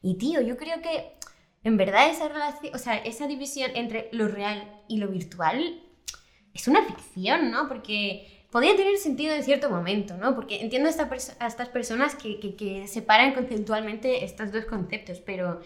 Y 0.02 0.18
tío, 0.18 0.40
yo 0.42 0.56
creo 0.56 0.80
que 0.82 1.12
en 1.64 1.76
verdad 1.76 2.08
esa 2.10 2.28
relación, 2.28 2.74
o 2.74 2.78
sea, 2.78 2.96
esa 2.96 3.26
división 3.26 3.70
entre 3.74 4.08
lo 4.12 4.28
real 4.28 4.62
y 4.88 4.98
lo 4.98 5.08
virtual 5.08 5.82
es 6.54 6.68
una 6.68 6.82
ficción, 6.84 7.50
¿no? 7.50 7.66
Porque 7.68 8.44
podría 8.50 8.76
tener 8.76 8.96
sentido 8.98 9.34
en 9.34 9.42
cierto 9.42 9.70
momento, 9.70 10.16
¿no? 10.16 10.34
Porque 10.34 10.60
entiendo 10.60 10.88
a, 10.88 10.90
esta 10.90 11.08
perso- 11.10 11.34
a 11.40 11.46
estas 11.46 11.68
personas 11.68 12.14
que, 12.14 12.38
que- 12.40 12.56
que 12.56 12.86
separan 12.88 13.32
conceptualmente 13.34 14.24
estos 14.24 14.52
dos 14.52 14.66
conceptos, 14.66 15.20
pero, 15.20 15.60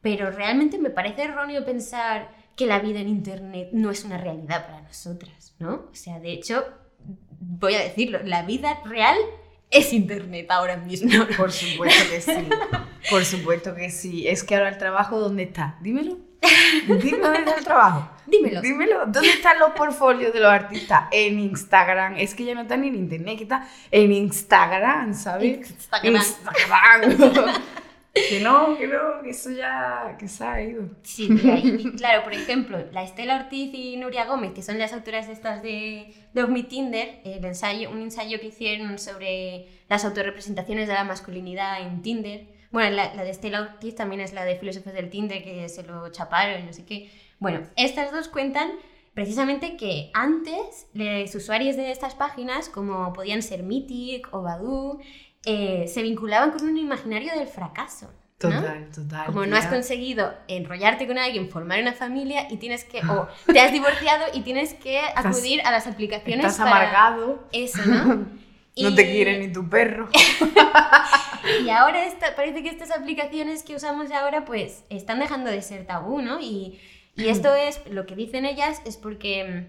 pero 0.00 0.30
realmente 0.30 0.78
me 0.78 0.90
parece 0.90 1.22
erróneo 1.22 1.64
pensar 1.64 2.28
que 2.58 2.66
la 2.66 2.80
vida 2.80 3.00
en 3.00 3.08
Internet 3.08 3.68
no 3.72 3.90
es 3.92 4.04
una 4.04 4.18
realidad 4.18 4.66
para 4.66 4.82
nosotras, 4.82 5.54
¿no? 5.60 5.86
O 5.92 5.94
sea, 5.94 6.18
de 6.18 6.32
hecho, 6.32 6.64
voy 7.38 7.74
a 7.74 7.78
decirlo, 7.78 8.18
la 8.24 8.42
vida 8.42 8.80
real 8.84 9.16
es 9.70 9.92
Internet 9.92 10.50
ahora 10.50 10.76
mismo. 10.76 11.08
Por 11.36 11.52
supuesto 11.52 12.10
que 12.10 12.20
sí. 12.20 12.48
Por 13.08 13.24
supuesto 13.24 13.74
que 13.76 13.90
sí. 13.90 14.26
Es 14.26 14.42
que 14.42 14.56
ahora 14.56 14.70
el 14.70 14.78
trabajo, 14.78 15.20
¿dónde 15.20 15.44
está? 15.44 15.78
Dímelo. 15.80 16.18
Dime 16.86 17.18
dónde 17.18 17.38
está 17.38 17.54
el 17.54 17.64
trabajo. 17.64 18.10
Dímelo. 18.26 18.60
Dímelo. 18.60 19.06
¿Dónde 19.06 19.30
están 19.30 19.60
los 19.60 19.70
portfolios 19.72 20.32
de 20.32 20.40
los 20.40 20.50
artistas? 20.50 21.04
En 21.12 21.38
Instagram. 21.38 22.16
Es 22.16 22.34
que 22.34 22.44
ya 22.44 22.54
no 22.54 22.62
están 22.62 22.80
ni 22.80 22.88
en 22.88 22.96
internet, 22.96 23.36
que 23.36 23.44
está 23.44 23.68
en 23.92 24.12
Instagram, 24.12 25.14
¿sabes? 25.14 25.70
Instagram. 25.70 26.16
Instagram. 26.16 27.62
Que 28.28 28.40
no, 28.40 28.76
que 28.76 28.86
no, 28.86 29.22
que 29.22 29.30
eso 29.30 29.50
ya, 29.50 30.16
que 30.18 30.28
se 30.28 30.44
ha 30.44 30.62
ido. 30.62 30.88
Sí, 31.02 31.28
claro, 31.96 32.24
por 32.24 32.32
ejemplo, 32.32 32.78
la 32.92 33.02
Estela 33.02 33.36
Ortiz 33.36 33.70
y 33.74 33.96
Nuria 33.96 34.24
Gómez, 34.24 34.52
que 34.52 34.62
son 34.62 34.78
las 34.78 34.92
autoras 34.92 35.28
estas 35.28 35.62
de, 35.62 36.14
de 36.32 36.62
Tinder, 36.64 37.20
el 37.24 37.44
ensayo, 37.44 37.90
un 37.90 38.02
ensayo 38.02 38.40
que 38.40 38.46
hicieron 38.46 38.98
sobre 38.98 39.66
las 39.88 40.04
autorrepresentaciones 40.04 40.88
de 40.88 40.94
la 40.94 41.04
masculinidad 41.04 41.80
en 41.82 42.02
Tinder. 42.02 42.46
Bueno, 42.70 42.96
la, 42.96 43.08
de 43.08 43.30
Estela 43.30 43.62
Ortiz 43.62 43.94
también 43.94 44.20
es 44.20 44.32
la 44.32 44.44
de 44.44 44.56
Filósofos 44.56 44.92
del 44.92 45.10
Tinder, 45.10 45.42
que 45.42 45.68
se 45.68 45.82
lo 45.82 46.10
chaparon 46.10 46.66
no 46.66 46.72
sé 46.72 46.84
qué. 46.84 47.10
Bueno, 47.38 47.62
estas 47.76 48.12
dos 48.12 48.28
cuentan 48.28 48.72
precisamente 49.14 49.76
que 49.76 50.10
antes 50.14 50.86
los 50.92 51.34
usuarios 51.34 51.76
de 51.76 51.90
estas 51.90 52.14
páginas, 52.14 52.68
como 52.68 53.12
podían 53.12 53.42
ser 53.42 53.62
Mythic 53.62 54.28
o 54.32 54.42
Badoo, 54.42 55.00
eh, 55.50 55.88
se 55.88 56.02
vinculaban 56.02 56.50
con 56.50 56.62
un 56.66 56.76
imaginario 56.76 57.32
del 57.34 57.48
fracaso. 57.48 58.10
¿no? 58.42 58.50
Total, 58.50 58.90
total. 58.94 59.26
Como 59.26 59.46
no 59.46 59.56
has 59.56 59.66
conseguido 59.66 60.34
enrollarte 60.46 61.06
con 61.06 61.16
alguien, 61.16 61.48
formar 61.48 61.80
una 61.80 61.94
familia 61.94 62.46
y 62.50 62.58
tienes 62.58 62.84
que, 62.84 63.00
o 63.00 63.26
te 63.50 63.58
has 63.58 63.72
divorciado 63.72 64.26
y 64.34 64.42
tienes 64.42 64.74
que 64.74 65.00
acudir 65.16 65.62
a 65.62 65.70
las 65.70 65.86
aplicaciones 65.86 66.44
Estás 66.44 66.58
para 66.58 66.90
amargado. 66.90 67.48
eso, 67.52 67.82
¿no? 67.86 68.26
No 68.80 68.94
te 68.94 69.10
quiere 69.10 69.40
ni 69.40 69.52
tu 69.52 69.68
perro. 69.68 70.08
Y 71.64 71.70
ahora 71.70 72.04
esta, 72.04 72.36
parece 72.36 72.62
que 72.62 72.68
estas 72.68 72.90
aplicaciones 72.90 73.62
que 73.62 73.74
usamos 73.74 74.10
ahora 74.10 74.44
pues 74.44 74.84
están 74.90 75.18
dejando 75.18 75.50
de 75.50 75.62
ser 75.62 75.86
tabú, 75.86 76.20
¿no? 76.20 76.40
Y, 76.40 76.78
y 77.16 77.28
esto 77.28 77.54
es, 77.54 77.80
lo 77.88 78.04
que 78.04 78.14
dicen 78.14 78.44
ellas, 78.44 78.82
es 78.84 78.98
porque 78.98 79.66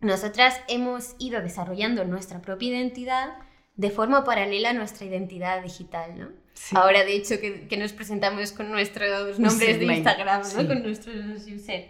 mm, 0.00 0.06
nosotras 0.06 0.60
hemos 0.68 1.16
ido 1.18 1.42
desarrollando 1.42 2.04
nuestra 2.04 2.40
propia 2.42 2.68
identidad 2.68 3.30
de 3.76 3.90
forma 3.90 4.24
paralela 4.24 4.70
a 4.70 4.72
nuestra 4.72 5.06
identidad 5.06 5.62
digital, 5.62 6.18
¿no? 6.18 6.28
Sí. 6.54 6.74
Ahora, 6.76 7.04
de 7.04 7.14
hecho, 7.14 7.38
que, 7.38 7.68
que 7.68 7.76
nos 7.76 7.92
presentamos 7.92 8.52
con 8.52 8.70
nuestros 8.70 9.38
nombres 9.38 9.78
de 9.78 9.84
Username, 9.84 9.96
Instagram, 9.98 10.42
¿no? 10.42 10.48
sí. 10.48 10.66
Con 10.66 10.82
nuestros 10.82 11.46
user. 11.46 11.88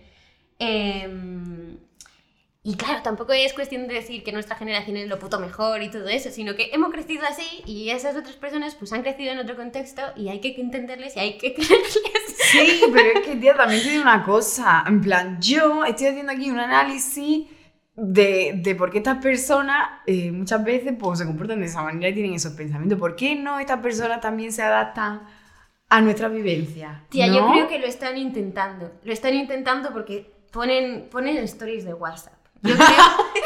Em, 0.58 1.76
y 2.64 2.74
claro, 2.74 3.00
tampoco 3.02 3.32
es 3.32 3.52
cuestión 3.52 3.86
de 3.86 3.94
decir 3.94 4.24
que 4.24 4.32
nuestra 4.32 4.56
generación 4.56 4.96
es 4.96 5.08
lo 5.08 5.20
puto 5.20 5.38
mejor 5.38 5.82
y 5.82 5.90
todo 5.90 6.08
eso, 6.08 6.30
sino 6.30 6.56
que 6.56 6.70
hemos 6.72 6.90
crecido 6.90 7.24
así 7.24 7.62
y 7.64 7.90
esas 7.90 8.16
otras 8.16 8.34
personas 8.34 8.74
pues 8.74 8.92
han 8.92 9.02
crecido 9.02 9.30
en 9.30 9.38
otro 9.38 9.54
contexto 9.54 10.02
y 10.16 10.30
hay 10.30 10.40
que 10.40 10.60
entenderles 10.60 11.14
y 11.14 11.20
hay 11.20 11.38
que 11.38 11.54
creerles. 11.54 12.00
Sí, 12.50 12.80
pero 12.92 13.20
es 13.20 13.24
que, 13.24 13.36
tía, 13.36 13.54
también 13.54 13.82
te 13.82 13.90
digo 13.90 14.02
una 14.02 14.24
cosa. 14.24 14.82
En 14.86 15.00
plan, 15.00 15.40
yo 15.40 15.84
estoy 15.84 16.08
haciendo 16.08 16.32
aquí 16.32 16.50
un 16.50 16.58
análisis 16.58 17.46
de, 17.96 18.60
de 18.62 18.74
por 18.74 18.90
qué 18.90 18.98
estas 18.98 19.22
personas 19.22 20.00
eh, 20.06 20.30
muchas 20.30 20.62
veces 20.62 20.94
pues, 20.98 21.18
se 21.18 21.26
comportan 21.26 21.60
de 21.60 21.66
esa 21.66 21.82
manera 21.82 22.08
y 22.10 22.14
tienen 22.14 22.34
esos 22.34 22.52
pensamientos. 22.52 22.98
¿Por 22.98 23.16
qué 23.16 23.34
no 23.34 23.58
estas 23.58 23.80
personas 23.80 24.20
también 24.20 24.52
se 24.52 24.62
adaptan 24.62 25.22
a 25.88 26.00
nuestra 26.02 26.28
vivencia? 26.28 27.04
Tía, 27.08 27.26
yo 27.28 27.50
creo 27.50 27.68
que 27.68 27.78
lo 27.78 27.86
están 27.86 28.18
intentando. 28.18 28.92
Lo 29.02 29.12
están 29.12 29.34
intentando 29.34 29.92
porque 29.92 30.30
ponen, 30.52 31.08
ponen 31.10 31.38
stories 31.38 31.84
de 31.84 31.94
WhatsApp. 31.94 32.35
Yo 32.62 32.74
creo 32.74 32.86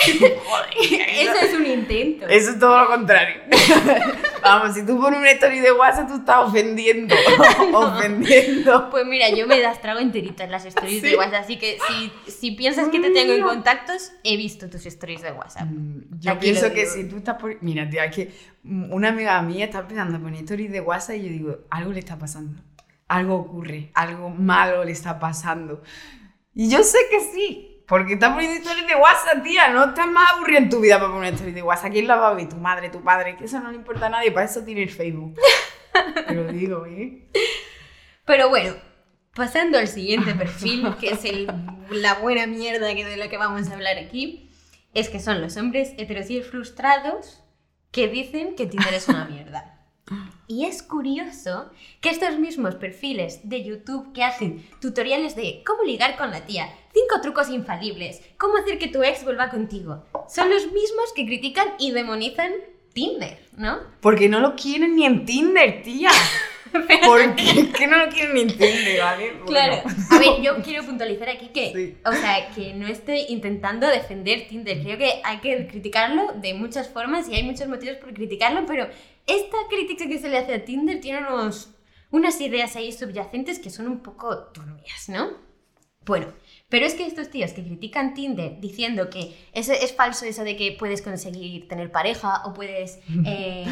eso 0.81 1.33
es 1.42 1.55
un 1.55 1.66
intento. 1.66 2.27
Eso 2.27 2.51
es 2.51 2.59
todo 2.59 2.79
lo 2.81 2.87
contrario. 2.87 3.42
Vamos, 4.42 4.75
si 4.75 4.87
tú 4.87 4.99
pones 4.99 5.20
una 5.20 5.31
story 5.33 5.61
de 5.61 5.73
WhatsApp, 5.73 6.09
tú 6.09 6.14
estás 6.16 6.38
ofendiendo. 6.38 7.14
ofendiendo. 7.75 8.88
Pues 8.90 9.05
mira, 9.07 9.29
yo 9.31 9.46
me 9.46 9.61
las 9.61 9.81
trago 9.83 10.01
enteritas 10.01 10.49
las 10.49 10.64
stories 10.64 11.03
de 11.03 11.11
¿Sí? 11.11 11.16
WhatsApp, 11.16 11.42
así 11.44 11.59
que 11.59 11.79
si, 11.88 12.31
si 12.31 12.51
piensas 12.53 12.88
que 12.88 13.01
te 13.01 13.11
tengo 13.11 13.35
en 13.35 13.42
contactos, 13.42 14.12
he 14.25 14.37
visto 14.37 14.70
tus 14.70 14.87
stories 14.87 15.23
de 15.23 15.33
WhatsApp. 15.33 15.66
Mm, 15.66 16.20
Yo 16.20 16.33
Aquí 16.33 16.40
pienso 16.40 16.73
que 16.73 16.87
si 16.87 17.05
tú 17.05 17.18
estás 17.18 17.37
por... 17.37 17.62
Mira, 17.62 17.88
tío, 17.88 18.03
es 18.03 18.14
que 18.14 18.33
mm, 18.62 18.92
una 18.92 19.09
amiga 19.09 19.40
mía 19.42 19.66
está 19.66 19.81
empezando 19.81 20.16
a 20.16 20.20
poner 20.20 20.40
stories 20.42 20.73
de 20.73 20.81
WhatsApp 20.81 21.16
y 21.16 21.23
yo 21.23 21.29
digo, 21.29 21.59
algo 21.70 21.92
le 21.92 21.99
está 21.99 22.18
pasando. 22.18 22.62
Algo 23.09 23.35
ocurre, 23.35 23.90
algo 23.94 24.31
malo 24.31 24.85
le 24.85 24.92
está 24.92 25.18
pasando. 25.18 25.83
Y 26.55 26.70
yo 26.70 26.83
sé 26.83 26.99
que 27.11 27.20
sí, 27.20 27.70
porque 27.90 28.12
está 28.12 28.33
poniendo 28.33 28.57
stories 28.59 28.87
de 28.87 28.94
WhatsApp, 28.94 29.42
tía. 29.42 29.68
No 29.70 29.87
estás 29.87 30.07
más 30.07 30.31
aburrida 30.33 30.59
en 30.59 30.70
tu 30.70 30.79
vida 30.79 31.00
para 31.00 31.12
poner 31.12 31.35
stories 31.35 31.57
de 31.57 31.62
WhatsApp. 31.62 31.90
¿Quién 31.90 32.07
la 32.07 32.14
va 32.14 32.29
a 32.29 32.35
ver? 32.35 32.48
Tu 32.48 32.55
madre, 32.55 32.88
tu 32.88 33.03
padre, 33.03 33.37
que 33.37 33.46
eso 33.46 33.59
no 33.59 33.68
le 33.72 33.79
importa 33.79 34.07
a 34.07 34.11
nadie. 34.11 34.31
Para 34.31 34.46
eso 34.46 34.62
tiene 34.62 34.85
el 34.85 34.90
Facebook. 34.90 35.35
Te 36.29 36.33
lo 36.33 36.44
digo, 36.53 36.87
¿eh? 36.87 37.29
Pero 38.24 38.48
bueno, 38.48 38.76
pasando 39.35 39.76
al 39.76 39.88
siguiente 39.88 40.35
perfil, 40.38 40.94
que 41.00 41.11
es 41.11 41.24
el, 41.24 41.48
la 41.90 42.14
buena 42.14 42.46
mierda 42.46 42.94
que 42.94 43.05
de 43.05 43.16
lo 43.16 43.29
que 43.29 43.37
vamos 43.37 43.68
a 43.68 43.74
hablar 43.74 43.98
aquí, 43.98 44.53
es 44.94 45.09
que 45.09 45.18
son 45.18 45.40
los 45.40 45.57
hombres 45.57 45.92
heterosexuales 45.98 46.48
frustrados 46.48 47.42
que 47.90 48.07
dicen 48.07 48.55
que 48.55 48.66
Tinder 48.66 48.94
es 48.94 49.09
una 49.09 49.24
mierda. 49.24 49.81
Y 50.46 50.66
es 50.66 50.83
curioso 50.83 51.70
que 52.00 52.11
estos 52.11 52.38
mismos 52.38 52.74
perfiles 52.74 53.48
de 53.48 53.62
YouTube 53.62 54.12
que 54.12 54.24
hacen 54.24 54.64
tutoriales 54.81 55.37
de 55.37 55.62
cómo 55.64 55.85
ligar 55.85 56.16
con 56.16 56.31
la 56.31 56.44
tía, 56.46 56.68
cinco 57.11 57.20
trucos 57.23 57.51
infalibles, 57.51 58.20
cómo 58.38 58.57
hacer 58.57 58.79
que 58.79 58.88
tu 58.88 59.03
ex 59.03 59.25
vuelva 59.25 59.51
contigo, 59.51 60.05
son 60.29 60.51
los 60.51 60.66
mismos 60.66 61.12
que 61.14 61.27
critican 61.27 61.68
y 61.79 61.92
demonizan 61.92 62.53
Tinder, 62.92 63.38
¿no? 63.57 63.79
Porque 64.01 64.29
no 64.29 64.40
lo 64.40 64.57
quieren 64.57 64.96
ni 64.96 65.07
en 65.07 65.25
Tinder, 65.25 65.83
tía. 65.83 66.11
Porque 67.05 67.68
que 67.77 67.87
no 67.88 67.96
lo 68.05 68.09
quieren 68.12 68.35
ni 68.35 68.40
en 68.42 68.49
Tinder, 68.49 69.01
¿vale? 69.01 69.33
Bueno. 69.33 69.46
Claro. 69.46 69.83
A 70.11 70.18
ver, 70.18 70.40
yo 70.40 70.62
quiero 70.62 70.85
puntualizar 70.85 71.29
aquí 71.29 71.49
que, 71.49 71.73
Sí. 71.73 71.96
o 72.05 72.12
sea, 72.12 72.49
que 72.55 72.75
no 72.75 72.87
estoy 72.87 73.27
intentando 73.29 73.87
defender 73.88 74.46
Tinder. 74.49 74.83
Creo 74.83 74.99
que 74.99 75.20
hay 75.25 75.38
que 75.38 75.66
criticarlo 75.68 76.33
de 76.35 76.55
muchas 76.55 76.88
formas 76.88 77.29
y 77.29 77.35
hay 77.35 77.42
muchos 77.42 77.66
motivos 77.68 77.96
por 77.96 78.12
criticarlo, 78.14 78.66
pero 78.66 78.88
esta 79.27 79.57
crítica 79.68 80.09
que 80.09 80.18
se 80.18 80.29
le 80.29 80.38
hace 80.38 80.55
a 80.55 80.64
Tinder 80.64 81.01
tiene 81.01 81.20
unos, 81.20 81.70
unas 82.11 82.40
ideas 82.40 82.77
ahí 82.77 82.92
subyacentes 82.92 83.59
que 83.59 83.70
son 83.70 83.87
un 83.88 84.01
poco 84.01 84.37
turbias, 84.53 85.09
¿no? 85.09 85.31
Bueno, 86.05 86.33
pero 86.71 86.87
es 86.87 86.95
que 86.95 87.07
estos 87.07 87.29
tíos 87.29 87.53
que 87.53 87.63
critican 87.63 88.15
Tinder 88.15 88.59
diciendo 88.61 89.11
que 89.11 89.37
eso 89.53 89.73
es 89.73 89.93
falso 89.93 90.25
eso 90.25 90.45
de 90.45 90.57
que 90.57 90.75
puedes 90.79 91.03
conseguir 91.03 91.69
tener 91.69 91.93
pareja 91.93 92.43
o 92.47 92.55
puedes 92.55 93.01
eh, 93.27 93.67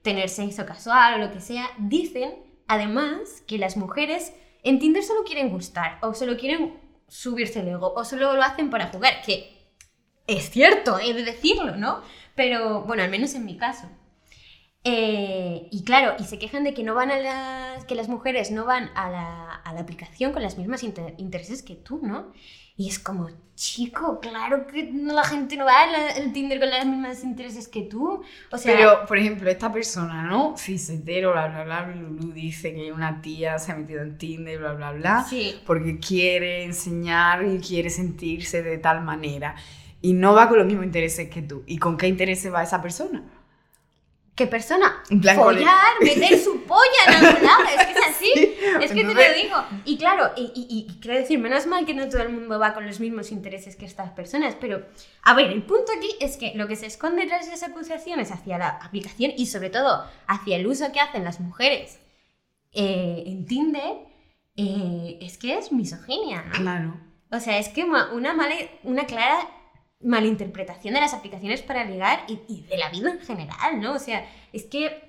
tener 0.00 0.30
sexo 0.30 0.64
casual 0.64 1.14
o 1.14 1.26
lo 1.26 1.32
que 1.32 1.40
sea, 1.40 1.68
dicen 1.78 2.34
además 2.68 3.42
que 3.46 3.58
las 3.58 3.76
mujeres 3.76 4.32
en 4.62 4.78
Tinder 4.78 5.02
solo 5.02 5.24
quieren 5.24 5.50
gustar 5.50 5.98
o 6.00 6.14
solo 6.14 6.38
quieren 6.38 6.74
subirse 7.08 7.60
el 7.60 7.68
ego 7.68 7.92
o 7.94 8.04
solo 8.04 8.34
lo 8.34 8.42
hacen 8.42 8.70
para 8.70 8.88
jugar, 8.88 9.22
que 9.24 9.56
es 10.26 10.50
cierto, 10.50 10.98
he 10.98 11.12
de 11.12 11.24
decirlo, 11.24 11.76
¿no? 11.76 12.00
Pero 12.34 12.82
bueno, 12.82 13.02
al 13.02 13.10
menos 13.10 13.34
en 13.34 13.44
mi 13.44 13.56
caso. 13.56 13.88
Eh, 14.88 15.66
y 15.72 15.82
claro, 15.82 16.14
y 16.18 16.24
se 16.24 16.38
quejan 16.38 16.62
de 16.62 16.72
que 16.72 16.84
no 16.84 16.94
van 16.94 17.10
a 17.10 17.18
las. 17.18 17.84
que 17.86 17.96
las 17.96 18.08
mujeres 18.08 18.52
no 18.52 18.64
van 18.64 18.90
a 18.94 19.10
la, 19.10 19.52
a 19.54 19.72
la 19.74 19.80
aplicación 19.80 20.32
con 20.32 20.42
las 20.42 20.58
mismas 20.58 20.84
inter- 20.84 21.14
intereses 21.18 21.62
que 21.62 21.74
tú, 21.74 22.00
¿no? 22.02 22.32
Y 22.78 22.88
es 22.90 22.98
como, 22.98 23.28
chico, 23.54 24.20
claro 24.20 24.66
que 24.66 24.90
la 24.92 25.24
gente 25.24 25.56
no 25.56 25.64
va 25.64 25.84
al 25.84 26.32
Tinder 26.34 26.60
con 26.60 26.68
los 26.70 26.84
mismos 26.84 27.24
intereses 27.24 27.68
que 27.68 27.82
tú. 27.82 28.22
O 28.52 28.58
sea, 28.58 28.76
Pero, 28.76 29.06
por 29.06 29.16
ejemplo, 29.16 29.48
esta 29.50 29.72
persona, 29.72 30.24
¿no? 30.24 30.56
Cisetero, 30.58 31.32
bla, 31.32 31.48
bla, 31.48 31.64
bla, 31.64 31.86
Lulu 31.86 32.32
dice 32.32 32.74
que 32.74 32.92
una 32.92 33.22
tía 33.22 33.58
se 33.58 33.72
ha 33.72 33.76
metido 33.76 34.02
en 34.02 34.18
Tinder, 34.18 34.58
bla, 34.58 34.74
bla, 34.74 34.92
bla, 34.92 35.26
sí. 35.28 35.58
porque 35.66 35.98
quiere 35.98 36.64
enseñar 36.64 37.44
y 37.46 37.58
quiere 37.60 37.88
sentirse 37.90 38.62
de 38.62 38.76
tal 38.78 39.02
manera. 39.02 39.56
Y 40.02 40.12
no 40.12 40.34
va 40.34 40.46
con 40.48 40.58
los 40.58 40.66
mismos 40.66 40.84
intereses 40.84 41.30
que 41.30 41.40
tú. 41.42 41.64
¿Y 41.66 41.78
con 41.78 41.96
qué 41.96 42.08
intereses 42.08 42.52
va 42.52 42.62
esa 42.62 42.82
persona? 42.82 43.24
¿Qué 44.36 44.46
persona? 44.46 45.02
Follar, 45.64 45.94
meter 46.02 46.38
su 46.38 46.62
polla 46.64 46.82
en 47.08 47.14
algún 47.14 47.42
lado. 47.44 47.64
Es 47.64 47.86
que 47.86 47.92
es 47.92 48.06
así. 48.10 48.32
Es 48.82 48.92
que 48.92 49.02
te 49.04 49.14
lo 49.14 49.34
digo. 49.42 49.56
Y 49.86 49.96
claro, 49.96 50.30
y, 50.36 50.52
y- 50.54 50.86
y 50.90 51.00
quiero 51.00 51.18
decir, 51.18 51.38
menos 51.38 51.66
mal 51.66 51.86
que 51.86 51.94
no 51.94 52.06
todo 52.08 52.20
el 52.22 52.28
mundo 52.28 52.58
va 52.58 52.74
con 52.74 52.86
los 52.86 53.00
mismos 53.00 53.32
intereses 53.32 53.76
que 53.76 53.86
estas 53.86 54.10
personas, 54.10 54.54
pero 54.60 54.84
a 55.22 55.32
ver, 55.34 55.50
el 55.50 55.62
punto 55.62 55.90
aquí 55.96 56.08
es 56.20 56.36
que 56.36 56.52
lo 56.54 56.68
que 56.68 56.76
se 56.76 56.84
esconde 56.86 57.26
tras 57.26 57.46
esas 57.48 57.62
acusaciones 57.62 58.30
hacia 58.30 58.58
la 58.58 58.68
aplicación 58.68 59.32
y 59.36 59.46
sobre 59.46 59.70
todo 59.70 60.04
hacia 60.26 60.56
el 60.56 60.66
uso 60.66 60.92
que 60.92 61.00
hacen 61.00 61.24
las 61.24 61.40
mujeres 61.40 61.98
eh, 62.72 63.22
en 63.26 63.46
Tinder 63.46 63.96
eh, 64.56 65.18
es 65.22 65.38
que 65.38 65.56
es 65.58 65.72
misoginia, 65.72 66.42
¿no? 66.42 66.52
Claro. 66.52 67.00
O 67.32 67.40
sea, 67.40 67.58
es 67.58 67.68
que 67.70 67.84
una, 67.84 68.34
mala, 68.34 68.54
una 68.84 69.06
clara 69.06 69.48
malinterpretación 70.00 70.94
de 70.94 71.00
las 71.00 71.14
aplicaciones 71.14 71.62
para 71.62 71.84
ligar 71.84 72.24
y, 72.28 72.40
y 72.48 72.62
de 72.62 72.78
la 72.78 72.90
vida 72.90 73.10
en 73.10 73.20
general, 73.20 73.80
¿no? 73.80 73.94
O 73.94 73.98
sea, 73.98 74.28
es 74.52 74.64
que, 74.64 75.05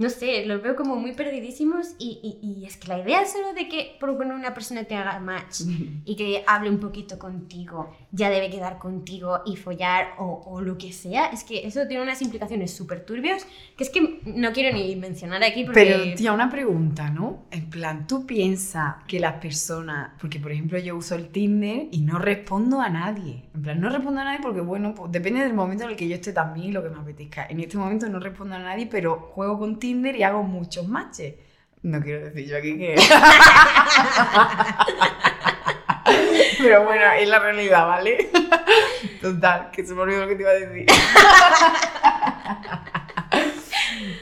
no 0.00 0.08
sé, 0.10 0.46
los 0.46 0.62
veo 0.62 0.74
como 0.74 0.96
muy 0.96 1.12
perdidísimos 1.12 1.94
y, 1.98 2.38
y- 2.42 2.60
y 2.62 2.64
es 2.64 2.76
que 2.78 2.88
la 2.88 2.98
idea 2.98 3.24
solo 3.26 3.52
de 3.52 3.68
que 3.68 3.96
por 4.00 4.10
una 4.10 4.54
persona 4.54 4.84
te 4.84 4.94
haga 4.96 5.20
match 5.20 5.60
y 6.06 6.16
que 6.16 6.42
hable 6.46 6.70
un 6.70 6.80
poquito 6.80 7.18
contigo, 7.18 7.94
ya 8.10 8.30
debe 8.30 8.48
quedar 8.50 8.78
contigo 8.78 9.42
y 9.44 9.56
follar 9.56 10.14
o, 10.18 10.42
o 10.46 10.60
lo 10.62 10.78
que 10.78 10.92
sea, 10.92 11.26
es 11.26 11.44
que 11.44 11.66
eso 11.66 11.86
tiene 11.86 12.02
unas 12.02 12.22
implicaciones 12.22 12.72
súper 12.72 13.04
turbias 13.04 13.46
que 13.76 13.84
es 13.84 13.90
que 13.90 14.20
no 14.24 14.52
quiero 14.52 14.74
ni 14.76 14.96
mencionar 14.96 15.44
aquí 15.44 15.64
porque... 15.64 15.84
Pero, 15.84 16.14
tía, 16.16 16.32
una 16.32 16.48
pregunta, 16.50 17.10
¿no? 17.10 17.44
En 17.50 17.68
plan, 17.68 18.06
¿tú 18.06 18.24
piensas 18.26 18.96
que 19.06 19.20
las 19.20 19.34
personas... 19.34 20.12
Porque, 20.20 20.40
por 20.40 20.50
ejemplo, 20.52 20.78
yo 20.78 20.96
uso 20.96 21.14
el 21.14 21.28
Tinder 21.28 21.88
y 21.90 22.00
no 22.00 22.18
respondo 22.18 22.80
a 22.80 22.88
nadie. 22.88 23.44
En 23.54 23.62
plan, 23.62 23.80
no 23.80 23.90
respondo 23.90 24.20
a 24.22 24.24
nadie 24.24 24.40
porque, 24.42 24.62
bueno, 24.62 24.94
pues, 24.94 25.12
depende 25.12 25.40
del 25.40 25.52
momento 25.54 25.84
en 25.84 25.90
el 25.90 25.96
que 25.96 26.08
yo 26.08 26.14
esté 26.14 26.32
también 26.32 26.68
y 26.70 26.72
lo 26.72 26.82
que 26.82 26.88
me 26.90 26.98
apetezca. 26.98 27.46
En 27.46 27.60
este 27.60 27.76
momento 27.76 28.08
no 28.08 28.18
respondo 28.18 28.54
a 28.54 28.58
nadie, 28.58 28.86
pero 28.86 29.16
juego 29.34 29.58
con 29.58 29.78
Tinder 29.90 30.14
y 30.14 30.22
hago 30.22 30.44
muchos 30.44 30.86
matches. 30.86 31.34
No 31.82 32.00
quiero 32.00 32.26
decir 32.26 32.46
yo 32.46 32.56
aquí 32.58 32.78
que... 32.78 32.94
pero 36.58 36.84
bueno, 36.84 37.10
es 37.18 37.28
la 37.28 37.40
realidad, 37.40 37.88
¿vale? 37.88 38.30
Total, 39.20 39.72
que 39.72 39.84
se 39.84 39.92
me 39.94 40.02
olvidó 40.02 40.20
lo 40.20 40.28
que 40.28 40.36
te 40.36 40.42
iba 40.42 40.50
a 40.52 40.54
decir. 40.54 40.86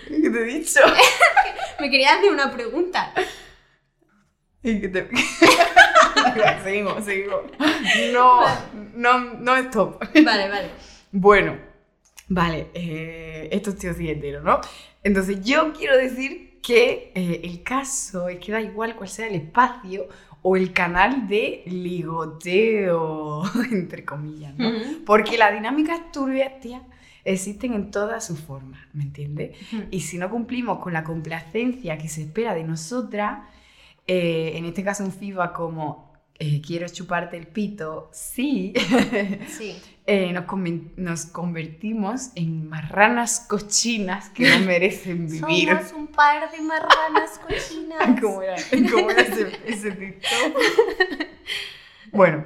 ¿Qué 0.09 0.31
te 0.31 0.39
he 0.39 0.45
dicho? 0.45 0.81
Me 1.81 1.91
quería 1.91 2.15
hacer 2.15 2.33
una 2.33 2.51
pregunta. 2.51 3.13
Y 4.63 4.81
que 4.81 4.89
te... 4.89 5.07
Seguimos, 6.65 7.05
seguimos. 7.05 7.43
No, 8.15 8.41
no, 8.95 9.19
no 9.19 9.57
stop. 9.57 10.03
Vale, 10.15 10.49
vale. 10.49 10.71
Bueno, 11.13 11.59
vale, 12.29 12.71
eh, 12.73 13.63
tíos 13.79 13.97
sí 13.97 14.09
enteros, 14.11 14.43
¿no? 14.43 14.63
Entonces 15.09 15.43
yo 15.43 15.73
quiero 15.73 15.97
decir 15.97 16.61
que 16.63 17.13
eh, 17.15 17.41
el 17.43 17.63
caso 17.63 18.29
es 18.29 18.39
que 18.41 18.53
da 18.53 18.61
igual 18.61 18.95
cuál 18.95 19.09
sea 19.09 19.27
el 19.27 19.37
espacio 19.37 20.07
o 20.43 20.55
el 20.55 20.75
canal 20.75 21.27
de 21.27 21.63
ligoteo, 21.65 23.43
entre 23.73 24.05
comillas, 24.05 24.55
¿no? 24.59 24.71
Porque 25.07 25.39
las 25.39 25.55
dinámicas 25.55 26.13
turbias, 26.13 26.61
tía, 26.61 26.83
existen 27.25 27.73
en 27.73 27.91
todas 27.91 28.27
sus 28.27 28.39
formas, 28.39 28.81
¿me 28.93 29.03
entiendes? 29.05 29.57
Y 29.91 30.01
si 30.01 30.19
no 30.19 30.29
cumplimos 30.29 30.79
con 30.79 30.93
la 30.93 31.05
complacencia 31.05 31.97
que 31.97 32.11
se 32.11 32.25
espera 32.25 32.55
de 32.55 32.65
nosotras, 32.65 33.49
eh, 34.07 34.53
en 34.57 34.67
este 34.67 34.85
caso 34.85 35.05
un 35.05 35.13
feedback 35.13 35.55
como 35.55 36.13
eh, 36.39 36.61
quiero 36.61 36.87
chuparte 36.87 37.39
el 37.39 37.47
pito, 37.47 38.11
sí, 38.13 38.75
Sí. 39.49 39.75
eh, 40.09 40.33
nos, 40.33 40.47
nos 40.97 41.27
convertimos 41.27 42.31
en 42.35 42.67
marranas 42.67 43.41
cochinas 43.41 44.31
que 44.31 44.49
no 44.49 44.65
merecen 44.65 45.27
vivir. 45.31 45.69
Somos 45.69 45.93
un 45.93 46.07
par 46.07 46.51
de 46.51 46.61
marranas 46.63 47.39
cochinas. 47.39 48.19
¿Cómo 48.21 48.43
era, 48.43 48.57
cómo 48.91 49.11
era 49.11 49.21
ese, 49.21 49.61
ese 49.67 49.93
TikTok? 49.93 51.29
Bueno, 52.11 52.43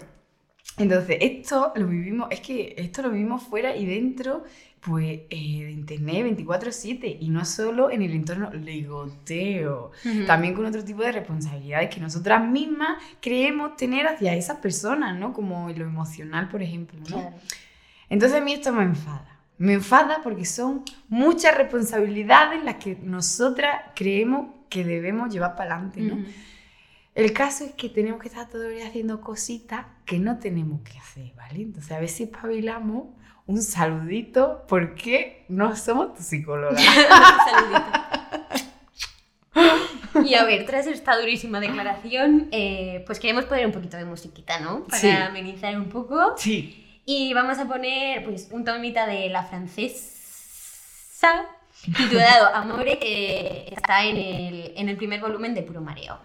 entonces 0.76 1.18
esto 1.20 1.72
lo 1.76 1.86
vivimos, 1.86 2.28
es 2.32 2.40
que 2.40 2.74
esto 2.76 3.02
lo 3.02 3.10
vivimos 3.10 3.44
fuera 3.44 3.76
y 3.76 3.86
dentro, 3.86 4.42
pues, 4.84 5.20
eh, 5.30 5.64
de 5.64 5.70
internet 5.70 6.24
24/7 6.24 7.16
y 7.20 7.28
no 7.28 7.44
solo 7.44 7.90
en 7.90 8.02
el 8.02 8.12
entorno 8.12 8.50
ligoteo, 8.52 9.92
Ujú. 10.04 10.24
también 10.26 10.54
con 10.54 10.66
otro 10.66 10.82
tipo 10.84 11.02
de 11.02 11.12
responsabilidades 11.12 11.88
que 11.94 12.00
nosotras 12.00 12.44
mismas 12.44 13.00
creemos 13.20 13.76
tener 13.76 14.06
hacia 14.08 14.34
esas 14.34 14.56
personas, 14.58 15.16
¿no? 15.16 15.32
Como 15.32 15.68
lo 15.70 15.84
emocional, 15.84 16.48
por 16.48 16.62
ejemplo, 16.62 16.98
¿no? 16.98 17.04
Claro. 17.06 17.36
Entonces 18.08 18.38
a 18.40 18.44
mí 18.44 18.52
esto 18.54 18.72
me 18.72 18.82
enfada. 18.82 19.38
Me 19.58 19.74
enfada 19.74 20.20
porque 20.22 20.44
son 20.44 20.82
muchas 21.08 21.56
responsabilidades 21.56 22.64
las 22.64 22.76
que 22.76 22.98
nosotras 23.02 23.82
creemos 23.94 24.48
que 24.68 24.84
debemos 24.84 25.32
llevar 25.32 25.54
para 25.54 25.76
adelante, 25.76 26.00
¿no? 26.00 26.18
El 27.14 27.32
caso 27.34 27.64
es 27.64 27.72
que 27.72 27.88
tenemos 27.90 28.20
que 28.22 28.28
estar 28.28 28.48
todo 28.48 28.68
el 28.68 28.76
día 28.76 28.86
haciendo 28.88 29.20
cositas 29.20 29.84
que 30.06 30.18
no 30.18 30.38
tenemos 30.38 30.80
que 30.80 30.98
hacer, 30.98 31.32
¿vale? 31.36 31.60
Entonces 31.62 31.92
a 31.92 32.00
ver 32.00 32.08
si 32.08 32.22
espabilamos 32.24 33.08
un 33.46 33.60
saludito 33.62 34.64
porque 34.68 35.44
no 35.48 35.76
somos 35.76 36.14
tu 36.14 36.22
psicóloga. 36.22 36.78
Saludito. 37.50 37.82
Y 40.24 40.34
a 40.34 40.44
ver, 40.44 40.64
tras 40.66 40.86
esta 40.86 41.18
durísima 41.18 41.58
declaración, 41.60 42.48
eh, 42.52 43.02
pues 43.06 43.18
queremos 43.20 43.44
poner 43.46 43.66
un 43.66 43.72
poquito 43.72 43.96
de 43.96 44.04
musiquita, 44.04 44.60
¿no? 44.60 44.84
Para 44.84 44.98
Sí. 45.00 45.10
amenizar 45.10 45.76
un 45.76 45.88
poco. 45.90 46.34
Sí. 46.36 46.78
Y 47.04 47.34
vamos 47.34 47.58
a 47.58 47.66
poner 47.66 48.22
pues 48.24 48.48
un 48.52 48.64
tomita 48.64 49.06
de 49.06 49.28
la 49.28 49.42
francesa 49.42 51.44
titulado 51.96 52.54
Amore 52.54 52.98
que 52.98 53.68
está 53.76 54.04
en 54.04 54.16
el, 54.16 54.72
en 54.76 54.88
el 54.88 54.96
primer 54.96 55.20
volumen 55.20 55.54
de 55.54 55.62
Puro 55.62 55.80
Mareo. 55.80 56.18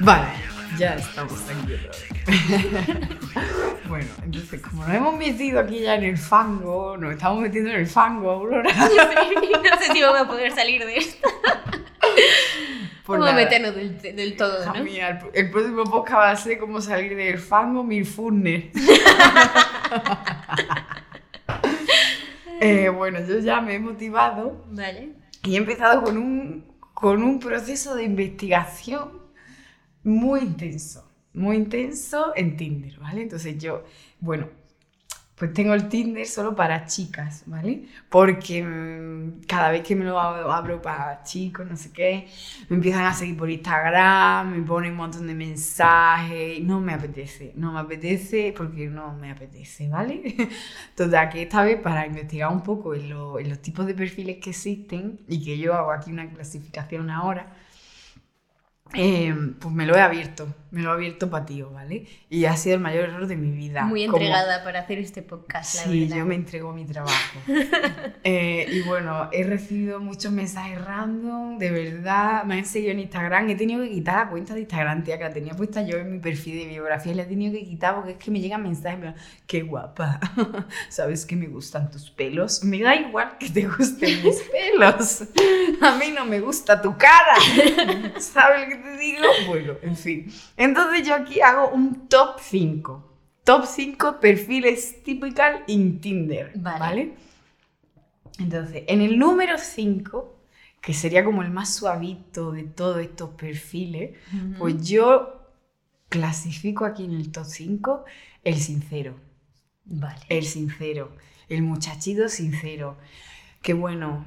Vale, 0.00 0.28
ya 0.78 0.94
estamos 0.94 1.44
aquí 1.48 1.74
bueno, 3.88 4.06
entonces 4.22 4.60
como 4.60 4.84
nos 4.84 4.94
hemos 4.94 5.16
metido 5.16 5.60
aquí 5.60 5.80
ya 5.80 5.94
en 5.96 6.04
el 6.04 6.18
fango, 6.18 6.96
nos 6.96 7.12
estamos 7.12 7.40
metiendo 7.40 7.70
en 7.70 7.76
el 7.76 7.86
fango, 7.86 8.30
Aurora. 8.30 8.70
no 8.74 9.78
sé 9.78 9.92
si 9.92 10.02
vamos 10.02 10.20
a 10.20 10.26
poder 10.28 10.52
salir 10.52 10.84
de 10.84 10.96
esto. 10.98 11.28
Pues 13.04 13.18
vamos 13.18 13.28
a 13.28 13.32
nada. 13.32 13.44
meternos 13.44 13.74
del, 13.74 14.16
del 14.16 14.36
todo, 14.36 14.72
¿no? 14.72 14.84
mía, 14.84 15.20
el, 15.32 15.44
el 15.46 15.50
próximo 15.50 15.84
podcast 15.84 16.18
va 16.18 16.30
a 16.30 16.36
ser 16.36 16.58
cómo 16.58 16.80
salir 16.80 17.16
del 17.16 17.38
fango 17.38 17.82
mil 17.82 18.04
funes. 18.06 18.66
Eh, 22.60 22.88
bueno, 22.88 23.20
yo 23.24 23.38
ya 23.38 23.60
me 23.60 23.76
he 23.76 23.78
motivado 23.78 24.64
Vale. 24.72 25.12
y 25.44 25.54
he 25.54 25.58
empezado 25.58 26.02
con 26.02 26.18
un, 26.18 26.64
con 26.92 27.22
un 27.22 27.38
proceso 27.38 27.94
de 27.94 28.02
investigación 28.02 29.27
muy 30.08 30.40
intenso, 30.40 31.08
muy 31.34 31.56
intenso 31.56 32.32
en 32.34 32.56
Tinder, 32.56 32.98
¿vale? 32.98 33.22
Entonces 33.22 33.58
yo, 33.58 33.84
bueno, 34.20 34.48
pues 35.38 35.52
tengo 35.52 35.72
el 35.72 35.88
Tinder 35.88 36.26
solo 36.26 36.56
para 36.56 36.84
chicas, 36.86 37.44
¿vale? 37.46 37.84
Porque 38.08 38.62
mm, 38.62 39.42
cada 39.46 39.70
vez 39.70 39.82
que 39.82 39.94
me 39.94 40.04
lo 40.04 40.18
abro, 40.18 40.82
para 40.82 41.22
chicos, 41.22 41.64
no 41.68 41.76
sé 41.76 41.92
qué, 41.92 42.26
me 42.68 42.76
empiezan 42.76 43.04
a 43.04 43.14
seguir 43.14 43.36
por 43.36 43.48
Instagram, 43.48 44.50
me 44.50 44.66
ponen 44.66 44.92
un 44.92 44.96
montón 44.96 45.26
de 45.28 45.34
mensajes, 45.34 46.60
no 46.60 46.80
me 46.80 46.92
apetece, 46.92 47.52
no 47.54 47.72
me 47.72 47.78
apetece 47.78 48.52
porque 48.56 48.88
no 48.88 49.14
me 49.14 49.30
apetece, 49.30 49.88
¿vale? 49.88 50.34
Total, 50.96 51.28
que 51.28 51.42
esta 51.42 51.62
vez 51.62 51.80
para 51.80 52.04
investigar 52.06 52.50
un 52.52 52.62
poco 52.62 52.94
en 52.94 53.48
los 53.48 53.62
tipos 53.62 53.86
de 53.86 53.94
perfiles 53.94 54.38
que 54.38 54.50
existen 54.50 55.20
y 55.28 55.44
que 55.44 55.56
yo 55.56 55.74
hago 55.74 55.92
aquí 55.92 56.10
una 56.10 56.28
clasificación 56.30 57.10
ahora, 57.10 57.54
eh, 58.94 59.34
pues 59.60 59.74
me 59.74 59.84
lo 59.86 59.94
he 59.96 60.00
abierto, 60.00 60.48
me 60.70 60.80
lo 60.82 60.90
he 60.90 60.94
abierto 60.94 61.28
para 61.30 61.44
tío, 61.46 61.70
¿vale? 61.70 62.06
Y 62.30 62.46
ha 62.46 62.56
sido 62.56 62.76
el 62.76 62.80
mayor 62.80 63.04
error 63.04 63.26
de 63.26 63.36
mi 63.36 63.50
vida. 63.50 63.84
Muy 63.84 64.06
Como- 64.06 64.18
entregada 64.18 64.64
para 64.64 64.80
hacer 64.80 64.98
este 64.98 65.22
podcast, 65.22 65.74
la 65.76 65.82
Sí, 65.84 66.00
verdad. 66.02 66.16
yo 66.16 66.26
me 66.26 66.34
entrego 66.34 66.70
a 66.70 66.74
mi 66.74 66.84
trabajo. 66.84 67.38
Eh, 68.24 68.66
y 68.70 68.82
bueno, 68.82 69.30
he 69.32 69.44
recibido 69.44 70.00
muchos 70.00 70.30
mensajes 70.32 70.84
random, 70.84 71.56
de 71.58 71.70
verdad. 71.70 72.44
Me 72.44 72.56
han 72.58 72.64
seguido 72.66 72.92
en 72.92 72.98
Instagram. 73.00 73.48
He 73.48 73.54
tenido 73.54 73.80
que 73.82 73.88
quitar 73.90 74.16
la 74.24 74.28
cuenta 74.30 74.52
de 74.54 74.60
Instagram, 74.60 75.02
tía, 75.04 75.16
que 75.16 75.24
la 75.24 75.32
tenía 75.32 75.54
puesta 75.54 75.80
yo 75.82 75.96
en 75.96 76.12
mi 76.12 76.18
perfil 76.18 76.58
de 76.58 76.66
biografía 76.66 77.12
y 77.12 77.14
la 77.14 77.22
he 77.22 77.26
tenido 77.26 77.52
que 77.52 77.64
quitar 77.64 77.94
porque 77.94 78.12
es 78.12 78.16
que 78.18 78.30
me 78.30 78.40
llegan 78.40 78.62
mensajes. 78.62 78.94
en 78.94 79.00
plan, 79.00 79.14
Qué 79.46 79.62
guapa. 79.62 80.20
¿Sabes 80.90 81.24
que 81.24 81.36
me 81.36 81.46
gustan 81.46 81.90
tus 81.90 82.10
pelos? 82.10 82.64
Me 82.64 82.80
da 82.82 82.94
igual 82.96 83.38
que 83.38 83.48
te 83.48 83.62
gusten 83.66 84.22
mis 84.22 84.42
pelos. 84.52 85.22
A 85.80 85.96
mí 85.96 86.12
no 86.14 86.26
me 86.26 86.40
gusta 86.40 86.82
tu 86.82 86.98
cara. 86.98 87.36
¿Sabes 88.18 88.68
que 88.68 88.77
te 88.82 88.96
digo? 88.96 89.22
Bueno, 89.46 89.74
en 89.82 89.96
fin. 89.96 90.32
Entonces 90.56 91.06
yo 91.06 91.14
aquí 91.14 91.40
hago 91.40 91.70
un 91.70 92.08
top 92.08 92.38
5. 92.40 93.04
Top 93.44 93.64
5 93.64 94.20
perfiles 94.20 95.02
typical 95.02 95.64
in 95.66 96.00
Tinder. 96.00 96.52
Vale. 96.54 96.78
Vale. 96.78 97.14
Entonces, 98.38 98.84
en 98.86 99.00
el 99.00 99.18
número 99.18 99.58
5, 99.58 100.36
que 100.80 100.94
sería 100.94 101.24
como 101.24 101.42
el 101.42 101.50
más 101.50 101.74
suavito 101.74 102.52
de 102.52 102.64
todos 102.64 103.00
estos 103.00 103.30
perfiles, 103.30 104.16
pues 104.58 104.86
yo 104.86 105.38
clasifico 106.08 106.84
aquí 106.84 107.04
en 107.04 107.14
el 107.14 107.32
top 107.32 107.44
5 107.44 108.04
el 108.44 108.56
sincero. 108.56 109.16
Vale. 109.84 110.20
El 110.28 110.44
sincero. 110.44 111.16
El 111.48 111.62
muchachito 111.62 112.28
sincero. 112.28 112.98
Que 113.62 113.74
bueno, 113.74 114.24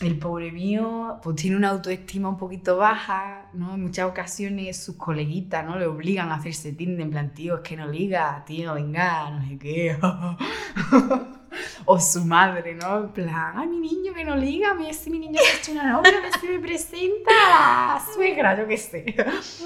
el 0.00 0.18
pobre 0.18 0.50
mío 0.50 1.20
pues 1.22 1.36
tiene 1.36 1.56
una 1.56 1.70
autoestima 1.70 2.28
un 2.28 2.36
poquito 2.36 2.76
baja, 2.76 3.48
¿no? 3.52 3.74
En 3.74 3.82
muchas 3.82 4.10
ocasiones 4.10 4.82
sus 4.82 4.96
coleguitas, 4.96 5.64
¿no? 5.64 5.78
Le 5.78 5.86
obligan 5.86 6.30
a 6.30 6.36
hacerse 6.36 6.72
Tinder 6.72 7.00
en 7.00 7.10
plan, 7.10 7.32
tío, 7.32 7.56
es 7.56 7.60
que 7.60 7.76
no 7.76 7.86
liga, 7.86 8.42
tío, 8.44 8.74
venga, 8.74 9.30
no 9.30 9.48
sé 9.48 9.56
qué. 9.56 9.96
o 11.84 12.00
su 12.00 12.24
madre, 12.24 12.74
¿no? 12.74 13.04
En 13.04 13.12
plan, 13.12 13.52
ay, 13.56 13.68
mi 13.68 13.78
niño 13.78 14.12
que 14.12 14.24
no 14.24 14.34
liga, 14.34 14.72
a 14.72 14.74
mí 14.74 14.88
ese 14.88 15.10
mi 15.10 15.20
niño 15.20 15.38
se 15.40 15.52
ha 15.52 15.58
hecho 15.58 15.72
una 15.72 15.92
novia, 15.92 16.10
a 16.18 16.22
ver 16.22 16.32
si 16.40 16.48
me 16.48 16.58
presenta 16.58 17.30
a 17.30 17.94
la 17.94 18.04
suegra, 18.14 18.58
yo 18.58 18.66
qué 18.66 18.76
sé. 18.76 19.14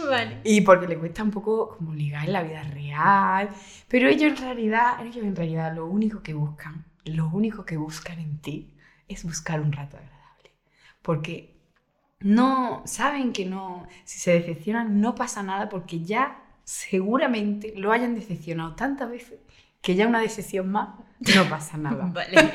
Vale. 0.06 0.40
Y 0.44 0.60
porque 0.60 0.88
le 0.88 0.98
cuesta 0.98 1.22
un 1.22 1.30
poco 1.30 1.76
como 1.76 1.94
ligar 1.94 2.26
en 2.26 2.34
la 2.34 2.42
vida 2.42 2.62
real. 2.64 3.48
Pero 3.88 4.08
ellos 4.08 4.32
en 4.32 4.36
realidad, 4.36 5.06
ellos 5.06 5.24
en 5.24 5.34
realidad 5.34 5.74
lo 5.74 5.86
único 5.86 6.22
que 6.22 6.34
buscan, 6.34 6.84
lo 7.04 7.28
único 7.28 7.64
que 7.64 7.78
buscan 7.78 8.18
en 8.18 8.38
ti 8.42 8.74
es 9.08 9.24
buscar 9.24 9.60
un 9.62 9.72
rato 9.72 9.96
agradable. 9.96 10.17
Porque 11.08 11.54
no, 12.20 12.82
saben 12.84 13.32
que 13.32 13.46
no, 13.46 13.88
si 14.04 14.18
se 14.18 14.32
decepcionan 14.32 15.00
no 15.00 15.14
pasa 15.14 15.42
nada 15.42 15.70
porque 15.70 16.04
ya 16.04 16.42
seguramente 16.64 17.72
lo 17.74 17.92
hayan 17.92 18.14
decepcionado 18.14 18.74
tantas 18.74 19.08
veces 19.08 19.38
que 19.80 19.94
ya 19.94 20.06
una 20.06 20.20
decepción 20.20 20.70
más 20.70 20.90
no 21.34 21.48
pasa 21.48 21.78
nada. 21.78 22.10
Vale. 22.12 22.52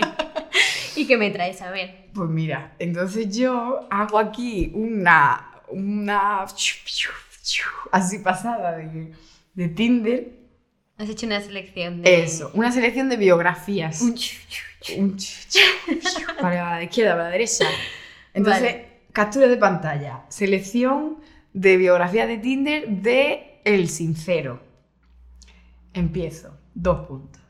¿Y 0.96 1.08
qué 1.08 1.18
me 1.18 1.32
traes? 1.32 1.64
A 1.64 1.72
ver. 1.72 2.12
Pues 2.14 2.30
mira, 2.30 2.76
entonces 2.78 3.36
yo 3.36 3.88
hago 3.90 4.20
aquí 4.20 4.72
una, 4.76 5.50
una 5.70 6.46
así 7.92 8.20
pasada 8.20 8.78
de, 8.78 9.14
de 9.56 9.68
Tinder. 9.68 10.32
Has 11.00 11.10
hecho 11.10 11.26
una 11.26 11.42
selección 11.42 12.04
de... 12.04 12.24
Eso, 12.24 12.52
una 12.54 12.72
selección 12.72 13.10
de 13.10 13.18
biografías. 13.18 14.00
Un. 14.02 14.16
Un 15.00 15.18
para 16.40 16.70
la 16.70 16.76
derecha, 16.76 17.02
para 17.02 17.24
la 17.24 17.30
derecha. 17.30 17.66
Entonces, 18.34 18.62
Vale. 18.64 19.02
captura 19.12 19.48
de 19.48 19.58
pantalla, 19.58 20.26
selección 20.30 21.18
de 21.54 21.78
biografías 21.78 22.28
de 22.28 22.38
Tinder 22.38 22.90
de 22.90 23.62
el 23.64 23.90
sincero. 23.90 24.62
Empiezo. 25.94 26.58
Dos 26.74 27.08
puntos. 27.08 27.42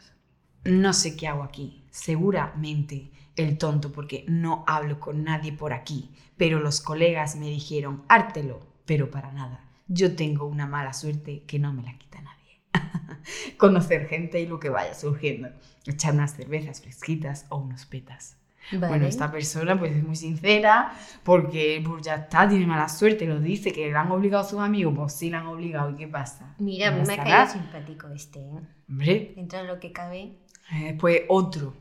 No 0.65 0.93
sé 0.93 1.15
qué 1.15 1.28
hago 1.28 1.43
aquí. 1.43 1.86
Seguramente 1.91 3.12
el 3.36 3.58
tonto 3.58 3.91
porque 3.91 4.26
no 4.28 4.63
hablo 4.67 5.00
con 5.00 5.24
nadie 5.24 5.54
por 5.54 5.74
aquí. 5.74 6.12
Pero 6.38 6.60
los 6.60 6.82
colegas 6.82 7.36
me 7.36 7.48
dijeron, 7.50 8.04
hártelo, 8.10 8.60
pero 8.86 9.10
para 9.10 9.32
nada. 9.32 9.63
Yo 9.88 10.15
tengo 10.15 10.46
una 10.46 10.67
mala 10.67 10.93
suerte 10.93 11.43
que 11.46 11.60
no 11.60 11.74
me 11.74 11.84
la 11.84 11.98
quita 11.98 12.22
nadie. 12.22 12.62
Conocer 13.58 14.08
gente 14.08 14.41
y 14.41 14.48
lo 14.48 14.60
que 14.60 14.69
vaya 14.69 14.93
surgiendo. 14.93 15.50
Echar 15.86 16.13
unas 16.13 16.36
cervezas 16.36 16.82
fresquitas 16.82 17.46
o 17.50 17.58
unos 17.58 17.86
petas. 17.86 18.38
Vale. 18.71 18.88
Bueno, 18.88 19.06
esta 19.06 19.32
persona 19.32 19.78
pues 19.78 19.91
es 19.95 20.04
muy 20.04 20.15
sincera 20.15 20.93
porque 21.23 21.82
pues 21.86 22.04
ya 22.04 22.15
está, 22.15 22.47
tiene 22.47 22.65
mala 22.67 22.89
suerte, 22.89 23.26
lo 23.26 23.39
dice, 23.39 23.71
que 23.71 23.88
le 23.88 23.95
han 23.95 24.12
obligado 24.12 24.43
a 24.43 24.47
sus 24.47 24.60
amigos, 24.60 24.93
pues 24.95 25.13
sí 25.13 25.30
le 25.30 25.38
han 25.38 25.47
obligado, 25.47 25.91
¿y 25.91 25.95
qué 25.95 26.08
pasa? 26.08 26.56
Mira, 26.58 26.88
a 26.89 26.91
mí 26.91 26.99
Ya 26.99 27.04
me 27.06 27.13
ha 27.13 27.23
caído 27.23 27.47
simpático 27.47 28.08
este, 28.10 28.39
¿eh? 28.39 28.62
Hombre, 28.89 29.34
Dentro 29.36 29.60
de 29.60 29.65
lo 29.65 29.80
que 29.80 29.91
cabe. 29.91 30.39
eh, 30.73 30.95
pues 30.99 31.21
otro, 31.30 31.76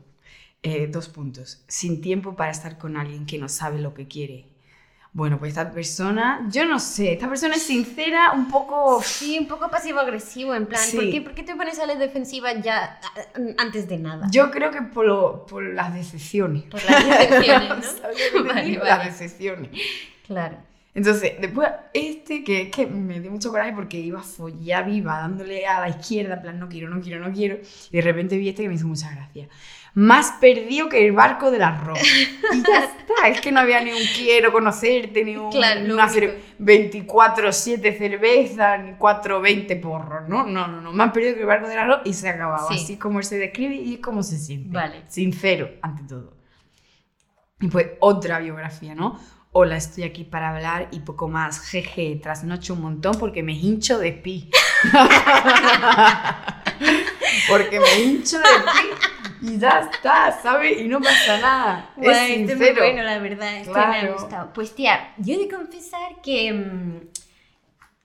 Eh, 0.63 0.87
dos 0.87 1.09
puntos, 1.09 1.65
sin 1.67 2.01
tiempo 2.01 2.35
para 2.35 2.51
estar 2.51 2.77
con 2.77 2.95
alguien 2.97 3.25
que 3.25 3.37
no 3.37 3.49
sabe 3.49 3.79
lo 3.79 3.93
que 3.93 4.07
quiere. 4.07 4.52
Bueno, 5.15 5.37
pues 5.37 5.49
esta 5.49 5.69
persona, 5.71 6.47
yo 6.49 6.65
no 6.65 6.79
sé, 6.79 7.13
esta 7.13 7.29
persona 7.29 7.53
es 7.55 7.61
sincera, 7.61 8.31
un 8.31 8.47
poco... 8.49 8.99
Sí, 9.03 9.37
un 9.37 9.47
poco 9.47 9.69
pasivo-agresivo, 9.69 10.55
en 10.55 10.65
plan, 10.65 10.81
Sí. 10.81 10.97
¿por, 10.97 11.09
qué, 11.11 11.21
por 11.21 11.33
qué 11.35 11.43
te 11.43 11.55
pones 11.55 11.77
a 11.77 11.85
la 11.85 11.93
defensiva 11.93 12.51
ya 12.53 12.99
a- 13.01 13.61
antes 13.61 13.87
de 13.87 13.99
nada? 13.99 14.27
Yo 14.31 14.49
creo 14.49 14.71
que 14.71 14.81
por, 14.81 15.05
lo- 15.05 15.45
por 15.45 15.63
las 15.63 15.93
decepciones. 15.93 16.63
Por 16.63 16.83
las 16.85 17.05
decepciones, 17.07 17.69
¿no? 17.69 17.83
¿Sabes 18.01 18.17
lo 18.33 18.43
que 18.43 18.49
te 18.49 18.53
Vale, 18.55 18.77
vale. 18.79 18.89
Las 18.89 19.05
decepciones. 19.05 19.69
Claro. 20.25 20.57
Entonces, 20.95 21.33
después, 21.39 21.69
este 21.93 22.43
que, 22.43 22.69
que 22.71 22.85
me 22.87 23.19
dio 23.19 23.29
mucho 23.29 23.49
coraje 23.51 23.73
porque 23.73 23.99
iba 23.99 24.21
follada 24.21 24.83
viva, 24.83 25.19
dándole 25.19 25.65
a 25.67 25.79
la 25.79 25.89
izquierda, 25.89 26.35
en 26.35 26.41
plan, 26.41 26.59
no 26.59 26.69
quiero, 26.69 26.89
no 26.89 27.01
quiero, 27.01 27.19
no 27.27 27.31
quiero. 27.33 27.57
Y 27.91 27.97
de 27.97 28.01
repente 28.01 28.37
vi 28.37 28.49
este 28.49 28.63
que 28.63 28.69
me 28.69 28.75
hizo 28.75 28.87
mucha 28.87 29.11
gracia. 29.11 29.47
Más 29.95 30.31
perdido 30.41 30.89
que 30.89 31.05
el 31.05 31.11
barco 31.11 31.51
del 31.51 31.61
arroz. 31.61 31.99
Y 32.51 32.63
ya 32.63 32.79
está, 32.85 33.27
es 33.27 33.39
que 33.41 33.51
no 33.51 33.59
había 33.59 33.79
ni 33.81 33.91
un 33.91 33.99
quiero 34.15 34.51
conocerte, 34.51 35.23
ni 35.23 35.37
un 35.37 35.51
Claro, 35.51 35.81
una 35.93 36.05
único. 36.07 36.19
cer- 36.19 36.35
24-7 36.59 37.95
cervezas, 37.97 38.83
ni 38.83 38.91
4-20 38.93 39.79
porros, 39.79 40.27
¿no? 40.27 40.45
No, 40.45 40.67
no, 40.67 40.81
no. 40.81 40.91
Más 40.93 41.11
perdido 41.11 41.35
que 41.35 41.41
el 41.41 41.45
barco 41.47 41.67
del 41.67 41.77
arroz 41.77 41.99
y 42.05 42.13
se 42.13 42.27
acababa. 42.27 42.67
Sí. 42.69 42.73
Así 42.83 42.97
como 42.97 43.19
él 43.19 43.25
se 43.25 43.37
describe 43.37 43.75
y 43.75 43.93
es 43.95 43.99
como 43.99 44.23
se 44.23 44.39
siente. 44.39 44.75
Vale. 44.75 45.03
Sincero, 45.09 45.69
ante 45.83 46.03
todo. 46.05 46.37
Y 47.61 47.67
pues 47.67 47.89
otra 47.99 48.39
biografía, 48.39 48.95
¿no? 48.95 49.19
Hola, 49.51 49.77
estoy 49.77 50.05
aquí 50.05 50.23
para 50.23 50.49
hablar 50.49 50.87
y 50.91 51.01
poco 51.01 51.27
más. 51.27 51.59
Jeje, 51.67 52.19
trasnocho 52.21 52.73
un 52.73 52.81
montón 52.81 53.19
porque 53.19 53.43
me 53.43 53.53
hincho 53.53 53.99
de 53.99 54.11
pi. 54.11 54.49
porque 57.47 57.79
me 57.79 58.01
hincho 58.01 58.37
de 58.39 58.43
pi 58.45 59.47
y 59.53 59.57
ya 59.59 59.89
está, 59.91 60.39
¿sabes? 60.41 60.79
Y 60.81 60.87
no 60.87 60.99
pasa 61.01 61.37
nada. 61.37 61.93
Guay, 61.97 62.09
es 62.09 62.39
este 62.41 62.53
sincero. 62.53 62.81
bueno, 62.83 63.03
la 63.03 63.19
verdad. 63.19 63.57
Este 63.57 63.71
me 63.71 63.79
ha 63.79 63.85
Claro. 64.01 64.13
gustado. 64.13 64.53
Pues 64.53 64.73
tía, 64.75 65.13
yo 65.17 65.35
he 65.35 65.37
de 65.39 65.49
confesar 65.49 66.21
que. 66.23 66.53
mm, 66.53 66.99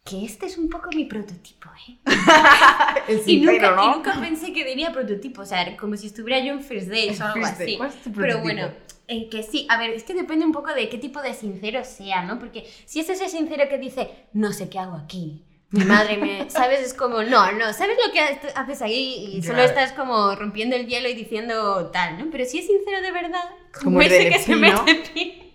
que 0.05 0.25
este 0.25 0.47
es 0.47 0.57
un 0.57 0.71
poco 0.71 0.89
mi 0.95 1.05
prototipo, 1.05 1.69
¿eh? 1.87 1.99
El 3.09 3.21
Y 3.27 3.41
nunca, 3.41 3.53
sincero, 3.53 3.73
y 3.73 3.77
¿no? 3.87 3.95
nunca 3.97 4.19
pensé 4.21 4.53
que 4.55 4.65
diría 4.65 4.91
prototipo, 4.91 5.43
o 5.43 5.47
sea, 5.47 5.77
como 5.77 5.97
si 5.99 6.07
estuviera 6.07 6.43
yo 6.45 6.55
en 6.55 6.63
First 6.63 6.89
Days 6.89 7.21
o 7.21 7.27
algo 7.27 7.45
así. 7.45 7.77
¿Cuál 7.77 7.91
es 7.91 8.03
tu 8.03 8.13
Pero 8.13 8.39
bueno, 8.41 8.71
eh, 9.07 9.29
que 9.29 9.43
sí, 9.43 9.67
a 9.69 9.79
ver, 9.79 9.91
es 9.91 10.05
que 10.05 10.15
depende 10.15 10.47
un 10.47 10.53
poco 10.53 10.73
de 10.73 10.89
qué 10.89 10.97
tipo 10.97 11.21
de 11.21 11.35
sincero 11.35 11.85
sea, 11.85 12.23
¿no? 12.23 12.39
Porque 12.39 12.67
si 12.87 13.01
es 13.01 13.09
ese 13.11 13.29
sincero 13.29 13.65
que 13.69 13.77
dice, 13.79 14.11
no 14.33 14.53
sé 14.53 14.71
qué 14.71 14.79
hago 14.79 14.97
aquí, 14.97 15.45
mi 15.71 15.85
madre 15.85 16.17
me. 16.17 16.49
¿Sabes? 16.51 16.81
Es 16.81 16.95
como, 16.95 17.23
no, 17.23 17.53
no, 17.53 17.73
¿sabes 17.73 17.97
lo 18.07 18.13
que 18.13 18.21
ha- 18.21 18.41
haces 18.61 18.81
ahí? 18.83 19.33
Y 19.37 19.43
solo 19.43 19.63
estás 19.63 19.93
como 19.93 20.35
rompiendo 20.35 20.77
el 20.77 20.87
hielo 20.87 21.09
y 21.09 21.15
diciendo 21.15 21.91
tal, 21.93 22.19
¿no? 22.19 22.31
Pero 22.31 22.45
si 22.47 22.59
es 22.61 22.67
sincero 22.67 23.01
de 23.03 23.13
verdad, 23.13 23.45
como, 23.83 24.01
ese 24.01 24.25
de 24.25 24.31
que 24.31 24.39
se 24.39 24.57
mete 24.57 24.95
pi. 25.13 25.55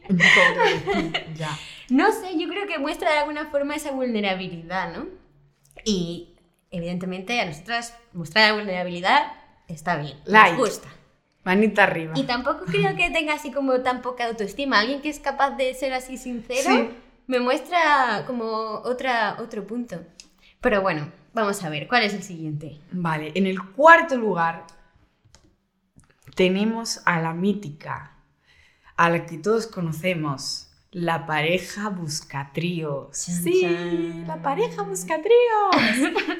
Ya. 1.36 1.58
No 1.90 2.12
sé, 2.12 2.38
yo 2.38 2.48
creo 2.48 2.68
que 2.68 2.78
muestra 2.80 3.12
de 3.12 3.20
alguna 3.20 3.48
forma 3.48 3.76
esa 3.76 3.92
vulnerabilidad, 3.92 4.94
¿no? 4.96 5.08
Y 5.84 6.36
evidentemente 6.72 7.40
a 7.42 7.46
nosotras 7.46 7.96
mostrar 8.14 8.50
la 8.50 8.56
vulnerabilidad 8.56 9.32
está 9.68 9.96
bien, 9.98 10.18
Like. 10.26 10.52
nos 10.52 10.60
gusta. 10.60 10.88
Manita 11.44 11.84
arriba. 11.84 12.14
Y 12.16 12.24
tampoco 12.24 12.64
creo 12.66 12.96
que 12.96 13.10
tenga 13.10 13.34
así 13.34 13.52
como 13.52 13.82
tan 13.82 14.02
poca 14.02 14.26
autoestima. 14.26 14.80
Alguien 14.80 15.02
que 15.02 15.10
es 15.10 15.20
capaz 15.20 15.52
de 15.52 15.74
ser 15.74 15.92
así 15.94 16.18
sincero 16.18 16.70
Sí. 16.72 16.90
Me 17.28 17.40
muestra 17.40 18.24
como 18.26 18.46
otra, 18.46 19.38
otro 19.40 19.66
punto. 19.66 20.04
Pero 20.62 20.82
bueno, 20.82 21.12
vamos 21.34 21.64
a 21.64 21.70
ver, 21.70 21.88
¿cuál 21.88 22.04
es 22.04 22.14
el 22.14 22.24
siguiente? 22.24 22.80
Vale, 22.92 23.32
en 23.36 23.48
el 23.48 23.62
cuarto 23.72 24.16
lugar 24.16 24.66
tenemos 26.36 27.02
a 27.06 27.20
la 27.20 27.34
mítica, 27.34 28.18
a 28.96 29.10
la 29.10 29.26
que 29.26 29.38
todos 29.38 29.68
conocemos, 29.68 30.70
la 30.92 31.26
pareja 31.26 31.90
buscatríos. 31.90 33.18
Sí, 33.18 33.62
chan. 33.62 34.28
la 34.28 34.42
pareja 34.42 34.84
buscatríos. 34.84 35.76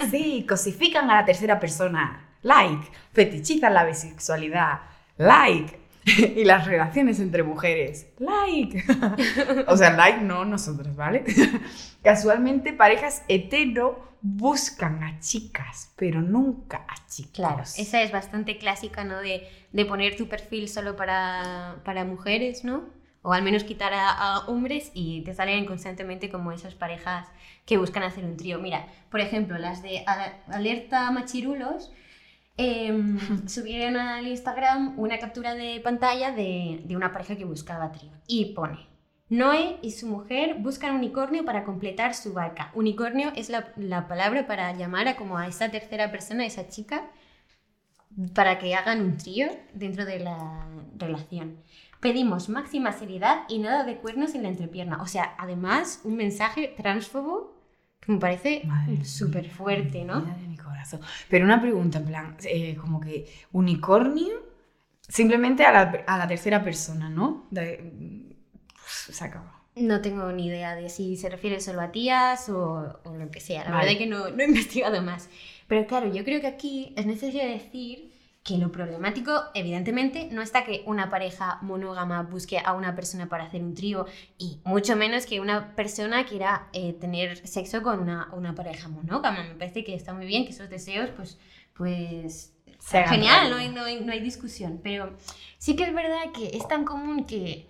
Sí, 0.12 0.46
cosifican 0.48 1.10
a 1.10 1.16
la 1.16 1.26
tercera 1.26 1.60
persona. 1.60 2.38
Like, 2.44 2.88
fetichizan 3.14 3.74
la 3.74 3.84
bisexualidad. 3.84 4.82
Like. 5.18 5.83
Y 6.36 6.44
las 6.44 6.66
relaciones 6.66 7.20
entre 7.20 7.44
mujeres. 7.44 8.08
Like. 8.20 8.84
O 9.68 9.78
sea, 9.78 9.92
like 9.92 10.22
no 10.22 10.46
nosotros, 10.46 10.96
¿vale? 10.96 11.24
Casualmente, 12.04 12.74
parejas 12.74 13.24
hetero 13.28 14.14
buscan 14.22 15.04
a 15.04 15.20
chicas, 15.20 15.94
pero 15.98 16.22
nunca 16.22 16.86
a 16.88 17.08
chicos. 17.08 17.34
Claro, 17.34 17.64
esa 17.64 18.02
es 18.02 18.12
bastante 18.12 18.58
clásica, 18.58 19.04
¿no? 19.04 19.20
De, 19.20 19.48
de 19.72 19.86
poner 19.86 20.16
tu 20.16 20.28
perfil 20.28 20.70
solo 20.70 20.96
para, 20.96 21.82
para 21.84 22.06
mujeres, 22.06 22.64
¿no? 22.64 22.86
O 23.22 23.32
al 23.34 23.44
menos 23.44 23.64
quitar 23.64 23.94
a, 23.94 24.10
a 24.10 24.48
hombres 24.48 24.92
y 24.94 25.22
te 25.22 25.34
salen 25.34 25.66
constantemente 25.66 26.30
como 26.30 26.52
esas 26.52 26.76
parejas 26.76 27.28
que 27.66 27.78
buscan 27.78 28.04
hacer 28.04 28.26
un 28.26 28.36
trío. 28.36 28.60
Mira, 28.60 28.88
por 29.10 29.22
ejemplo, 29.22 29.58
las 29.58 29.82
de 29.82 30.04
Alerta 30.48 31.10
Machirulos 31.12 31.92
em, 32.58 33.18
subieron 33.48 33.98
al 33.98 34.28
Instagram 34.28 35.00
una 35.00 35.20
captura 35.20 35.56
de 35.56 35.80
pantalla 35.82 36.32
de, 36.32 36.82
de 36.86 36.96
una 36.96 37.12
pareja 37.12 37.36
que 37.36 37.46
buscaba 37.46 37.92
trío. 37.92 38.12
Y 38.28 38.54
pone, 38.54 38.88
Noé 39.34 39.80
y 39.82 39.92
su 39.92 40.08
mujer 40.08 40.58
buscan 40.60 40.96
unicornio 40.96 41.44
para 41.44 41.64
completar 41.64 42.14
su 42.14 42.34
barca. 42.34 42.72
Unicornio 42.76 43.32
es 43.36 43.50
la, 43.50 43.74
la 43.78 44.08
palabra 44.08 44.46
para 44.46 44.72
llamar 44.74 45.08
a 45.08 45.16
como 45.16 45.38
a 45.38 45.48
esa 45.48 45.70
tercera 45.70 46.12
persona, 46.12 46.46
esa 46.46 46.68
chica, 46.68 47.10
para 48.36 48.60
que 48.60 48.76
hagan 48.76 49.02
un 49.02 49.18
trío 49.18 49.48
dentro 49.74 50.06
de 50.06 50.20
la 50.20 50.68
relación. 50.98 51.58
Pedimos 52.00 52.48
máxima 52.50 52.92
seriedad 52.92 53.46
y 53.48 53.60
nada 53.60 53.86
de 53.86 53.98
cuernos 53.98 54.36
en 54.36 54.44
la 54.44 54.50
entrepierna. 54.50 55.02
O 55.02 55.08
sea, 55.08 55.34
además, 55.40 56.02
un 56.04 56.16
mensaje 56.16 56.76
transfobo 56.78 57.56
que 58.02 58.12
me 58.12 58.20
parece 58.20 58.68
súper 59.04 59.50
fuerte, 59.50 60.04
¿no? 60.04 60.24
Corazón. 60.92 61.02
Pero 61.30 61.46
una 61.46 61.62
pregunta, 61.62 62.00
en 62.00 62.06
plan, 62.06 62.38
eh, 62.46 62.76
como 62.76 63.00
que 63.00 63.26
unicornio, 63.52 64.34
simplemente 65.08 65.66
a 65.66 65.72
la, 65.72 66.04
a 66.08 66.18
la 66.18 66.28
tercera 66.28 66.64
persona, 66.64 67.10
¿no? 67.10 67.48
De- 67.52 68.36
pues, 68.74 69.18
se 69.18 69.24
acabó. 69.26 69.52
No 69.76 70.02
tengo 70.02 70.32
ni 70.32 70.48
idea 70.48 70.76
de 70.76 70.90
si 70.90 71.18
se 71.18 71.30
refiere 71.30 71.60
solo 71.60 71.82
a 71.82 71.92
tías 71.92 72.48
o, 72.50 73.00
o 73.04 73.16
lo 73.18 73.32
que 73.32 73.40
sea. 73.40 73.64
La 73.66 73.72
Vale. 73.72 73.86
verdad 73.86 73.92
es 73.94 73.98
que 73.98 74.08
no, 74.08 74.30
no 74.30 74.44
he 74.44 74.48
investigado 74.48 75.02
más. 75.02 75.30
Pero 75.68 75.88
claro, 75.88 76.14
yo 76.14 76.24
creo 76.24 76.42
que 76.42 76.48
aquí 76.48 76.94
es 76.96 77.06
necesario 77.08 77.44
decir 77.50 78.13
que 78.44 78.58
lo 78.58 78.72
problemático, 78.72 79.32
evidentemente, 79.54 80.28
no 80.30 80.42
está 80.42 80.66
que 80.66 80.84
una 80.86 81.10
pareja 81.10 81.60
monógama 81.62 82.24
busque 82.24 82.60
a 82.60 82.74
una 82.74 82.94
persona 82.94 83.30
para 83.30 83.46
hacer 83.46 83.64
un 83.64 83.74
trío 83.74 84.06
y 84.38 84.60
mucho 84.66 84.98
menos 84.98 85.26
que 85.26 85.40
una 85.40 85.76
persona 85.76 86.26
quiera 86.26 86.68
eh, 86.74 86.92
tener 86.94 87.48
sexo 87.48 87.82
con 87.82 88.02
una, 88.02 88.30
una 88.34 88.54
pareja 88.54 88.90
monógama. 88.90 89.44
Me 89.44 89.56
parece 89.56 89.86
que 89.86 89.96
está 89.96 90.14
muy 90.14 90.26
bien 90.26 90.44
que 90.44 90.52
esos 90.52 90.70
deseos, 90.70 91.10
pues, 91.16 91.40
pues 91.74 92.54
Se 92.80 93.04
genial, 93.06 93.50
no 93.50 93.56
hay, 93.56 93.70
no, 93.70 93.86
hay, 93.86 94.02
no 94.02 94.12
hay 94.12 94.20
discusión. 94.20 94.82
Pero 94.84 95.16
sí 95.58 95.78
que 95.78 95.84
es 95.84 95.94
verdad 95.94 96.34
que 96.34 96.58
es 96.58 96.68
tan 96.68 96.84
común 96.84 97.26
que 97.26 97.70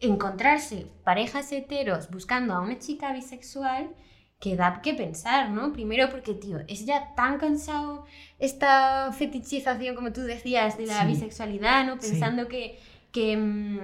encontrarse 0.00 0.86
parejas 1.04 1.52
heteros 1.52 2.10
buscando 2.10 2.54
a 2.54 2.60
una 2.62 2.78
chica 2.78 3.12
bisexual 3.12 3.90
que 4.38 4.54
da 4.54 4.80
que 4.82 4.92
pensar, 4.94 5.50
¿no? 5.50 5.72
Primero 5.72 6.10
porque, 6.10 6.34
tío, 6.34 6.58
es 6.68 6.84
ya 6.84 7.14
tan 7.14 7.38
cansado 7.38 8.04
esta 8.38 9.10
fetichización, 9.12 9.94
como 9.94 10.12
tú 10.12 10.20
decías, 10.22 10.76
de 10.76 10.86
la 10.86 11.00
Sí. 11.02 11.06
bisexualidad, 11.08 11.86
¿no? 11.86 11.94
Sí. 12.00 12.10
Pensando 12.10 12.46
que, 12.48 12.78
que, 13.12 13.36
mm, 13.36 13.78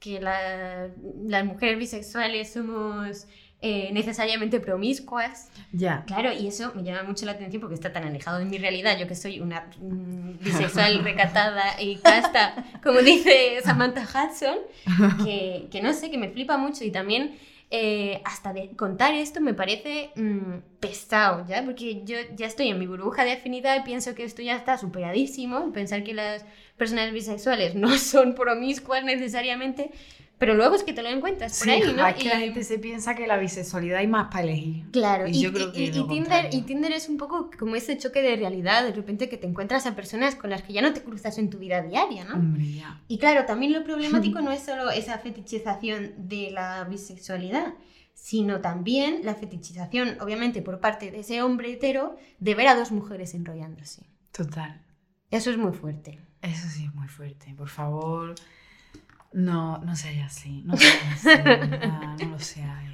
que 0.00 0.20
la- 0.20 0.88
las 1.26 1.44
mujeres 1.46 1.78
bisexuales 1.78 2.52
somos 2.52 3.26
eh, 3.66 3.88
necesariamente 3.94 4.60
promiscuas. 4.60 5.48
Ya. 5.72 6.04
Claro, 6.06 6.30
y 6.34 6.46
eso 6.48 6.72
me 6.74 6.82
llama 6.82 7.02
mucho 7.04 7.24
la 7.24 7.32
atención 7.32 7.62
porque 7.62 7.74
está 7.76 7.90
tan 7.94 8.04
alejado 8.04 8.38
de 8.38 8.44
mi 8.44 8.58
realidad. 8.58 8.98
Yo 8.98 9.08
que 9.08 9.14
soy 9.14 9.40
una 9.40 9.70
mm, 9.80 10.38
bisexual 10.44 10.98
recatada 11.02 11.80
y 11.80 11.96
casta, 11.96 12.62
como 12.82 12.98
dice 13.00 13.56
Samantha 13.64 14.02
Hudson, 14.02 14.58
que, 15.24 15.68
que 15.70 15.80
no 15.80 15.94
sé, 15.94 16.10
que 16.10 16.18
me 16.18 16.28
flipa 16.28 16.58
mucho. 16.58 16.84
Y 16.84 16.90
también 16.90 17.38
eh, 17.76 18.22
hasta 18.24 18.52
de 18.52 18.70
contar 18.76 19.14
esto 19.14 19.40
me 19.40 19.52
parece 19.52 20.12
mm, 20.14 20.78
pesado, 20.78 21.44
¿ya? 21.48 21.64
Porque 21.64 22.04
yo 22.04 22.16
ya 22.36 22.46
estoy 22.46 22.68
en 22.68 22.78
mi 22.78 22.86
burbuja 22.86 23.24
de 23.24 23.32
afinidad 23.32 23.76
y 23.76 23.82
pienso 23.82 24.14
que 24.14 24.22
esto 24.22 24.42
ya 24.42 24.54
está 24.54 24.78
superadísimo, 24.78 25.72
pensar 25.72 26.04
que 26.04 26.14
las 26.14 26.44
personas 26.76 27.12
bisexuales 27.12 27.74
no 27.74 27.98
son 27.98 28.36
promiscuas 28.36 29.02
necesariamente, 29.02 29.90
pero 30.44 30.56
luego 30.56 30.74
es 30.74 30.82
que 30.82 30.92
te 30.92 31.02
lo 31.02 31.08
encuentras 31.08 31.58
por 31.58 31.64
Sí, 31.64 31.70
ahí, 31.70 31.80
¿no? 31.94 32.06
es 32.06 32.14
que 32.16 32.28
la 32.28 32.36
Y- 32.36 32.44
gente 32.44 32.64
se 32.64 32.78
piensa 32.78 33.14
que 33.14 33.26
la 33.26 33.38
bisexualidad 33.38 33.98
hay 34.00 34.06
más 34.06 34.28
para 34.30 34.42
elegir. 34.44 34.84
Claro, 34.90 35.26
Y 35.26 35.30
y, 35.30 35.40
yo 35.40 35.52
creo 35.54 35.72
que 35.72 35.80
y- 35.80 35.84
y 35.84 35.86
lo 35.92 36.06
Tinder, 36.06 36.16
contrario. 36.18 36.50
y 36.52 36.62
Tinder 36.62 36.92
es 36.92 37.08
un 37.08 37.16
poco 37.16 37.50
como 37.58 37.76
ese 37.76 37.96
choque 37.96 38.20
de 38.20 38.36
realidad, 38.36 38.84
de 38.84 38.92
repente 38.92 39.30
que 39.30 39.38
te 39.38 39.46
encuentras 39.46 39.86
a 39.86 39.96
personas 39.96 40.34
con 40.34 40.50
las 40.50 40.62
que 40.62 40.74
ya 40.74 40.82
no 40.82 40.92
te 40.92 41.02
cruzas 41.02 41.38
en 41.38 41.48
tu 41.48 41.58
vida 41.58 41.80
diaria, 41.80 42.24
¿no? 42.24 42.34
Hombre, 42.34 42.72
ya. 42.74 43.00
Y 43.08 43.16
claro, 43.18 43.46
también 43.46 43.72
lo 43.72 43.82
problemático 43.84 44.40
no 44.42 44.52
es 44.52 44.62
solo 44.62 44.90
esa 44.90 45.16
fetichización 45.18 46.12
de 46.28 46.50
la 46.50 46.84
bisexualidad, 46.84 47.72
sino 48.12 48.60
también 48.60 49.20
la 49.24 49.34
fetichización, 49.34 50.18
obviamente, 50.20 50.60
por 50.62 50.78
parte 50.78 51.10
de 51.10 51.20
ese 51.20 51.40
hombre 51.42 51.72
hetero, 51.72 52.16
de 52.38 52.54
ver 52.54 52.68
a 52.68 52.74
dos 52.74 52.92
mujeres 52.92 53.32
enrollándose. 53.34 54.02
Total. 54.30 54.82
Eso 55.30 55.50
es 55.50 55.56
muy 55.56 55.72
fuerte. 55.72 56.20
Eso 56.42 56.68
sí 56.68 56.84
es 56.84 56.94
muy 56.94 57.08
fuerte. 57.08 57.54
Por 57.56 57.68
favor, 57.68 58.34
no, 59.34 59.78
no 59.78 59.94
seáis 59.96 60.22
así. 60.24 60.62
No 60.64 60.76
seáis 60.76 60.96
así. 61.12 61.28
de 61.28 61.42
verdad, 61.42 62.16
no 62.18 62.28
lo 62.30 62.38
seáis. 62.38 62.90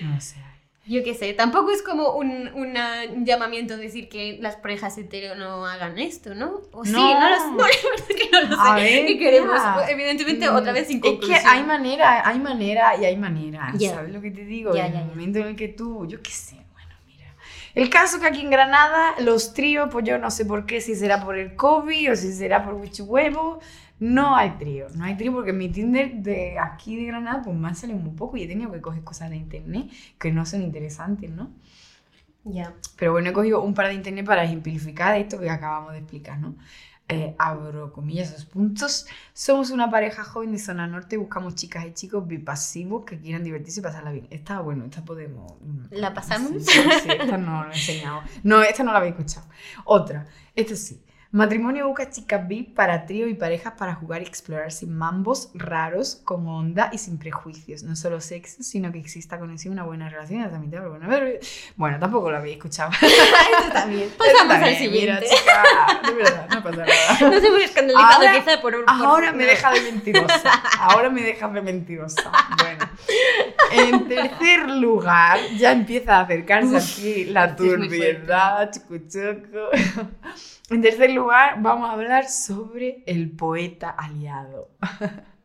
No 0.00 0.14
lo 0.14 0.20
seáis. 0.20 0.44
Yo 0.88 1.02
qué 1.02 1.14
sé, 1.14 1.32
tampoco 1.32 1.72
es 1.72 1.82
como 1.82 2.12
un, 2.12 2.48
una- 2.54 3.02
un 3.12 3.26
llamamiento 3.26 3.76
decir 3.76 4.08
que 4.08 4.38
las 4.40 4.54
parejas 4.54 4.96
hetero 4.96 5.34
no 5.34 5.66
hagan 5.66 5.98
esto, 5.98 6.32
¿no? 6.36 6.60
O 6.70 6.84
sí, 6.84 6.92
No. 6.92 7.18
no, 7.20 7.28
lo 7.28 7.36
sé, 7.36 7.50
no, 7.56 7.66
es 7.66 8.02
que 8.16 8.30
no 8.30 8.40
lo 8.42 8.56
sé. 8.64 8.74
Ver, 8.74 9.06
¿Qué 9.06 9.18
queremos? 9.18 9.60
Evidentemente, 9.88 10.48
otra 10.48 10.70
vez 10.70 10.86
sin 10.86 10.98
Es 10.98 11.02
que 11.02 11.08
conclusión. 11.10 11.40
hay 11.44 11.64
manera, 11.64 12.28
hay 12.28 12.38
manera 12.38 12.96
y 12.96 13.04
hay 13.04 13.16
manera. 13.16 13.72
Ya. 13.76 13.94
¿Sabes 13.96 14.12
lo 14.14 14.20
que 14.20 14.30
te 14.30 14.44
digo? 14.44 14.76
Ya, 14.76 14.86
en 14.86 14.92
ya, 14.92 15.00
el 15.00 15.06
momento 15.06 15.40
en 15.40 15.48
el 15.48 15.56
que 15.56 15.66
tú, 15.66 16.06
yo 16.06 16.22
qué 16.22 16.30
sé, 16.30 16.54
bueno, 16.72 16.94
mira. 17.04 17.34
El 17.74 17.90
caso 17.90 18.20
que 18.20 18.26
aquí 18.28 18.42
en 18.42 18.50
Granada, 18.50 19.16
los 19.18 19.54
tríos, 19.54 19.88
pues 19.90 20.04
yo 20.04 20.18
no 20.18 20.30
sé 20.30 20.44
por 20.46 20.66
qué, 20.66 20.80
si 20.80 20.94
será 20.94 21.24
por 21.24 21.36
el 21.36 21.56
COVID 21.56 22.12
o 22.12 22.14
si 22.16 22.32
será 22.32 22.64
por 22.64 22.76
huevo, 22.76 23.58
no 23.98 24.36
hay 24.36 24.50
trío. 24.58 24.88
No 24.94 25.04
hay 25.04 25.16
trío 25.16 25.32
porque 25.32 25.52
mi 25.52 25.68
Tinder 25.68 26.14
de 26.16 26.58
aquí 26.58 26.96
de 26.96 27.04
Granada, 27.04 27.42
pues 27.42 27.56
me 27.56 27.68
ha 27.68 27.74
salido 27.74 27.98
muy 27.98 28.14
poco 28.14 28.36
y 28.36 28.42
he 28.42 28.48
tenido 28.48 28.70
que 28.72 28.80
coger 28.80 29.02
cosas 29.04 29.30
de 29.30 29.36
internet 29.36 29.90
que 30.18 30.32
no 30.32 30.44
son 30.44 30.62
interesantes, 30.62 31.30
¿no? 31.30 31.50
Ya. 32.44 32.74
Pero 32.96 33.12
bueno, 33.12 33.30
he 33.30 33.32
cogido 33.32 33.62
un 33.62 33.74
par 33.74 33.88
de 33.88 33.94
internet 33.94 34.24
para 34.24 34.44
ejemplificar 34.44 35.16
esto 35.16 35.40
que 35.40 35.50
acabamos 35.50 35.92
de 35.92 35.98
explicar, 35.98 36.38
¿no? 36.38 36.54
Eh, 37.08 37.36
abro 37.38 37.92
comillas 37.92 38.32
los 38.32 38.44
puntos. 38.44 39.06
Somos 39.32 39.70
una 39.70 39.90
pareja 39.90 40.24
joven 40.24 40.52
de 40.52 40.58
zona 40.58 40.88
norte, 40.88 41.16
buscamos 41.16 41.54
chicas 41.54 41.86
y 41.86 41.92
chicos 41.92 42.26
bipasivos 42.26 43.04
que 43.04 43.18
quieran 43.18 43.44
divertirse 43.44 43.78
y 43.80 43.82
pasarla 43.82 44.10
bien. 44.10 44.26
Esta, 44.30 44.60
bueno, 44.60 44.84
esta 44.84 45.04
podemos... 45.04 45.52
¿La 45.90 46.12
pasamos? 46.14 46.50
Sí, 46.50 46.58
sí, 46.64 46.80
sí, 47.02 47.08
esta 47.10 47.38
no 47.38 47.64
la 47.64 47.72
he 47.72 47.76
enseñado. 47.76 48.22
No, 48.42 48.60
esta 48.62 48.82
no 48.82 48.92
la 48.92 48.98
habéis 48.98 49.14
escuchado. 49.14 49.46
Otra, 49.84 50.26
esta 50.54 50.74
sí. 50.74 51.00
Matrimonio 51.32 51.88
busca 51.88 52.08
chicas 52.08 52.46
VIP 52.46 52.74
para 52.74 53.04
trío 53.04 53.26
y 53.26 53.34
parejas 53.34 53.74
para 53.76 53.94
jugar 53.94 54.22
y 54.22 54.24
explorar 54.26 54.70
sin 54.72 54.96
mambos 54.96 55.50
raros, 55.54 56.20
con 56.24 56.46
onda 56.48 56.88
y 56.92 56.98
sin 56.98 57.18
prejuicios. 57.18 57.82
No 57.82 57.96
solo 57.96 58.20
sexo, 58.20 58.62
sino 58.62 58.92
que 58.92 58.98
exista 58.98 59.38
conexión, 59.38 59.72
una 59.74 59.82
buena 59.82 60.08
relación. 60.08 60.42
hasta 60.42 60.58
mitad, 60.58 60.78
pero 60.78 60.90
bueno, 60.90 61.06
pero- 61.08 61.38
bueno, 61.76 61.98
tampoco 61.98 62.30
lo 62.30 62.36
habéis 62.38 62.56
escuchado. 62.56 62.90
Esto 63.02 63.72
también. 63.72 64.08
Pasamos 64.16 64.54
Está 64.54 64.54
al 64.66 64.76
bien, 64.78 64.92
Mira, 64.92 65.20
siguiente. 65.20 65.26
chica, 65.36 65.62
de 66.08 66.14
verdad, 66.14 66.48
no 66.48 66.62
pasa 66.62 66.76
nada. 66.76 67.20
Nos 67.34 67.44
hemos 67.44 67.60
escandalizado 67.62 68.12
Ahora- 68.26 68.32
quizá 68.44 68.60
por 68.62 68.74
un... 68.76 68.84
por- 68.84 68.94
Ahora 68.94 69.32
me 69.32 69.44
deja 69.44 69.70
de 69.72 69.80
mentirosa. 69.80 70.62
Ahora 70.80 71.10
me 71.10 71.22
deja 71.22 71.48
de 71.48 71.60
mentirosa. 71.62 72.32
Bueno. 72.62 72.88
En 73.72 74.08
tercer 74.08 74.70
lugar, 74.70 75.38
ya 75.58 75.72
empieza 75.72 76.18
a 76.18 76.20
acercarse 76.22 76.76
aquí 76.76 77.24
la 77.26 77.54
turbiedad, 77.56 78.70
chucuchoco. 78.72 79.70
En 80.68 80.82
tercer 80.82 81.10
lugar, 81.10 81.15
vamos 81.24 81.88
a 81.88 81.92
hablar 81.92 82.28
sobre 82.28 83.02
el 83.06 83.30
poeta 83.30 83.90
aliado. 83.90 84.70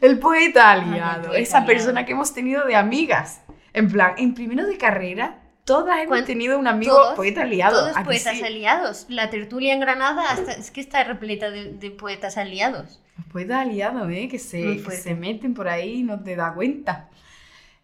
El 0.00 0.18
poeta 0.18 0.70
aliado, 0.70 1.28
poeta 1.28 1.38
esa 1.38 1.58
aliado. 1.58 1.66
persona 1.72 2.04
que 2.06 2.12
hemos 2.12 2.32
tenido 2.32 2.64
de 2.66 2.76
amigas. 2.76 3.42
En 3.72 3.90
plan, 3.90 4.14
en 4.18 4.34
primero 4.34 4.66
de 4.66 4.76
carrera, 4.78 5.38
todas 5.64 5.96
hemos 5.98 6.08
¿Cuán- 6.08 6.24
tenido 6.26 6.58
un 6.58 6.66
amigo 6.66 6.94
todos? 6.94 7.14
poeta 7.14 7.42
aliado. 7.42 7.78
Todos 7.80 7.96
¿a 7.96 8.00
que 8.00 8.04
poetas 8.06 8.36
sí? 8.38 8.42
aliados. 8.44 9.06
La 9.08 9.30
tertulia 9.30 9.72
en 9.72 9.80
Granada 9.80 10.30
hasta- 10.30 10.52
es 10.52 10.70
que 10.70 10.80
está 10.80 11.04
repleta 11.04 11.50
de, 11.50 11.72
de 11.72 11.90
poetas 11.90 12.36
aliados. 12.36 13.00
Los 13.16 13.26
poetas 13.26 13.58
aliados, 13.60 14.10
¿eh? 14.10 14.28
Que 14.28 14.38
se, 14.38 14.82
que 14.82 14.90
se 14.92 15.14
meten 15.14 15.54
por 15.54 15.68
ahí 15.68 16.00
y 16.00 16.02
no 16.02 16.20
te 16.22 16.34
das 16.36 16.54
cuenta. 16.54 17.08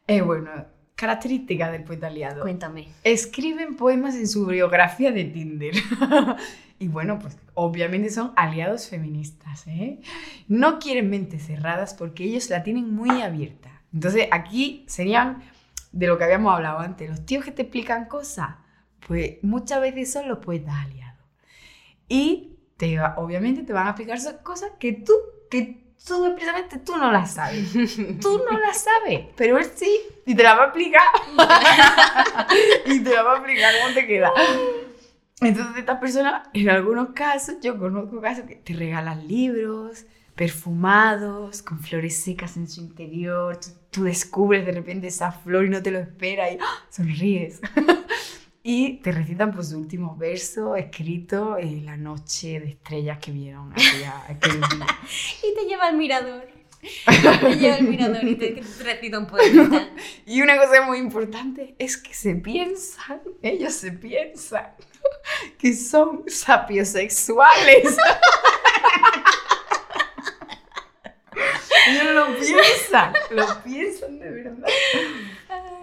Eh, 0.07 0.21
bueno, 0.23 0.51
características 0.97 1.73
del 1.73 1.85
poeta 1.85 2.09
aliado. 2.09 2.43
Cuéntame. 2.43 2.89
Escriben 3.05 3.77
poemas 3.77 4.17
en 4.17 4.27
su 4.27 4.47
biografía 4.47 5.13
de 5.13 5.25
Tinder. 5.25 5.75
y 6.79 6.89
bueno, 6.89 7.19
pues 7.19 7.39
obviamente 7.55 8.11
son 8.11 8.33
aliados 8.35 8.89
feministas, 8.89 9.67
¿eh? 9.67 10.01
No 10.49 10.79
quieren 10.79 11.11
mentes 11.11 11.47
cerradas 11.47 11.95
porque 11.95 12.25
ellos 12.25 12.51
la 12.51 12.63
tienen 12.63 12.93
muy 12.93 13.21
abierta. 13.21 13.83
Entonces 13.93 14.29
aquí 14.33 14.85
serían 14.89 15.43
de 15.93 16.07
lo 16.07 16.19
que 16.19 16.25
habíamos 16.25 16.55
hablado 16.55 16.81
antes, 16.81 17.09
los 17.09 17.25
tíos 17.25 17.45
que 17.45 17.53
te 17.53 17.63
explican 17.63 18.07
cosas, 18.07 18.57
pues 19.07 19.37
muchas 19.43 19.81
veces 19.81 20.13
son 20.13 20.29
los 20.29 20.39
poetas 20.39 20.75
aliados. 20.75 21.21
Y 22.09 22.59
te, 22.77 22.99
obviamente 23.17 23.63
te 23.63 23.73
van 23.73 23.87
a 23.87 23.91
explicar 23.91 24.19
cosas 24.43 24.73
que 24.79 24.93
tú, 24.93 25.13
que 25.51 25.86
tú 26.07 26.25
expresamente 26.27 26.79
tú 26.79 26.97
no 26.97 27.11
las 27.11 27.35
sabes. 27.35 27.73
Tú 28.21 28.43
no 28.51 28.59
las 28.59 28.85
sabes, 28.85 29.27
pero 29.37 29.59
él 29.59 29.67
sí, 29.75 30.01
y 30.25 30.35
te 30.35 30.43
la 30.43 30.55
va 30.55 30.63
a 30.63 30.67
explicar. 30.67 31.03
y 32.87 33.01
te 33.01 33.11
la 33.11 33.23
va 33.23 33.33
a 33.33 33.37
explicar 33.37 33.75
cómo 33.83 33.95
te 33.95 34.07
queda. 34.07 34.33
Entonces, 35.41 35.77
estas 35.77 35.99
personas, 35.99 36.49
en 36.55 36.71
algunos 36.71 37.11
casos, 37.11 37.57
yo 37.61 37.79
conozco 37.79 38.21
casos 38.21 38.45
que 38.47 38.57
te 38.57 38.73
regalan 38.73 39.27
libros 39.27 40.07
perfumados, 40.35 41.63
con 41.63 41.81
flores 41.81 42.17
secas 42.23 42.57
en 42.57 42.69
su 42.69 42.81
interior. 42.81 43.59
Tú, 43.59 43.69
tú 43.91 44.05
descubres 44.05 44.65
de 44.65 44.73
repente 44.73 45.09
esa 45.09 45.33
flor 45.33 45.65
y 45.65 45.71
no 45.71 45.83
te 45.83 45.91
lo 45.91 45.99
esperas 45.99 46.53
y 46.53 46.59
¡ah! 46.61 46.85
sonríes. 46.91 47.61
y 48.69 48.95
te 48.95 49.13
recitan 49.13 49.53
pues 49.53 49.69
su 49.69 49.79
último 49.79 50.17
verso 50.17 50.75
escrito 50.75 51.57
en 51.57 51.87
la 51.87 51.97
noche 51.97 52.59
de 52.59 52.71
estrellas 52.71 53.19
que 53.21 53.31
vieron 53.31 53.71
aquella, 53.71 54.25
aquel 54.29 54.61
día. 54.61 54.87
Y 55.45 55.55
te 55.55 55.69
lleva 55.69 55.87
al 55.87 55.97
mirador. 55.97 56.49
Te 56.81 57.55
lleva 57.55 57.77
al 57.77 57.85
mirador 57.85 58.25
y 58.25 58.35
te, 58.35 58.49
te 58.49 58.83
recita 58.83 59.21
un 59.21 59.29
poema. 59.29 59.89
Y 60.27 60.43
una 60.43 60.57
cosa 60.57 60.83
muy 60.83 60.99
importante 60.99 61.77
es 61.79 61.97
que 61.97 62.13
se 62.13 62.35
piensan, 62.35 63.21
ellos 63.41 63.73
se 63.73 63.93
piensan 63.93 64.73
que 65.59 65.73
son 65.73 66.25
sapiosexuales. 66.27 67.97
ellos 71.89 72.15
lo 72.15 72.37
piensan, 72.37 73.13
lo 73.31 73.63
piensan 73.63 74.19
de 74.19 74.29
verdad. 74.29 74.69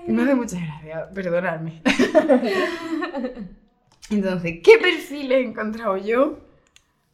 Y 0.08 0.12
me 0.12 0.24
hace 0.24 0.36
mucha 0.36 0.60
gracia, 0.60 1.10
perdonadme. 1.14 1.82
Entonces, 4.10 4.60
¿qué 4.64 4.78
perfil 4.80 5.32
he 5.32 5.42
encontrado 5.42 5.98
yo 5.98 6.40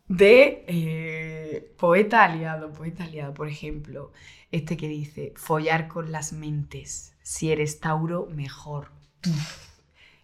de 0.07 0.63
eh, 0.67 1.71
poeta 1.77 2.23
aliado? 2.23 2.71
Poeta 2.71 3.03
aliado, 3.03 3.33
por 3.33 3.47
ejemplo, 3.47 4.11
este 4.51 4.75
que 4.75 4.87
dice, 4.87 5.33
follar 5.35 5.87
con 5.87 6.11
las 6.11 6.33
mentes. 6.33 7.13
Si 7.21 7.51
eres 7.51 7.79
Tauro, 7.79 8.27
mejor. 8.31 8.89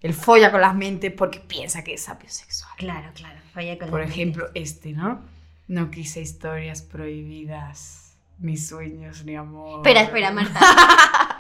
Él 0.01 0.13
folla 0.13 0.51
con 0.51 0.61
las 0.61 0.75
mentes 0.75 1.11
porque 1.11 1.39
piensa 1.39 1.83
que 1.83 1.93
es 1.93 2.01
sapiosexual. 2.03 2.71
Claro, 2.77 3.11
claro. 3.13 3.39
Falla 3.53 3.77
con 3.77 3.89
Por 3.89 3.99
la 4.01 4.07
ejemplo, 4.07 4.49
este, 4.53 4.91
¿no? 4.91 5.21
No 5.67 5.89
quise 5.91 6.21
historias 6.21 6.81
prohibidas, 6.81 8.17
ni 8.39 8.57
sueños, 8.57 9.23
ni 9.25 9.35
amor. 9.35 9.79
Espera, 9.79 10.01
espera, 10.01 10.31
Marta. 10.31 10.59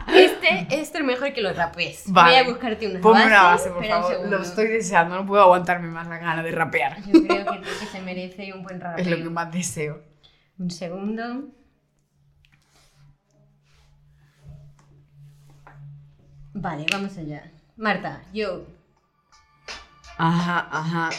Este 0.69 0.97
es 0.97 1.03
mejor 1.03 1.33
que 1.33 1.41
lo 1.41 1.53
rapes. 1.53 2.03
Vale. 2.07 2.31
Voy 2.31 2.39
a 2.39 2.49
buscarte 2.49 2.87
una 2.87 3.01
Ponme 3.01 3.25
una 3.25 3.43
base, 3.43 3.69
por 3.69 3.85
favor. 3.85 4.29
Lo 4.29 4.41
estoy 4.41 4.67
deseando, 4.67 5.15
no 5.15 5.25
puedo 5.25 5.43
aguantarme 5.43 5.87
más 5.87 6.07
la 6.07 6.17
gana 6.17 6.43
de 6.43 6.51
rapear. 6.51 6.97
Yo 7.05 7.25
creo 7.25 7.45
que, 7.45 7.61
que 7.61 7.85
se 7.85 8.01
merece 8.01 8.53
un 8.53 8.63
buen 8.63 8.79
rapeo. 8.79 9.03
Es 9.05 9.09
lo 9.09 9.17
que 9.17 9.29
más 9.29 9.51
deseo. 9.51 10.03
Un 10.57 10.71
segundo. 10.71 11.49
Vale, 16.53 16.85
vamos 16.91 17.17
allá. 17.17 17.51
Marta, 17.75 18.21
yo. 18.33 18.65
Ajá, 20.17 20.69
ajá. 20.71 21.09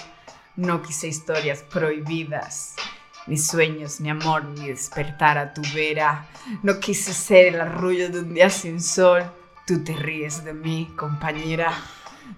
No 0.57 0.81
quise 0.81 1.09
historias 1.09 1.62
prohibidas, 1.62 2.77
ni 3.27 3.37
sueños, 3.37 4.01
ni 4.01 4.11
amor, 4.11 4.45
ni 4.45 4.68
despertar 4.68 5.39
a 5.39 5.53
tu 5.53 5.62
vera. 5.74 6.27
No 6.62 6.79
quise 6.79 7.12
ser 7.12 7.55
el 7.55 7.61
arrullo 7.61 8.09
de 8.09 8.20
un 8.20 8.35
día 8.35 8.51
sin 8.51 8.81
sol. 8.81 9.24
Tú 9.66 9.83
te 9.83 9.95
ríes 9.95 10.45
de 10.45 10.53
mí, 10.53 10.93
compañera. 10.97 11.72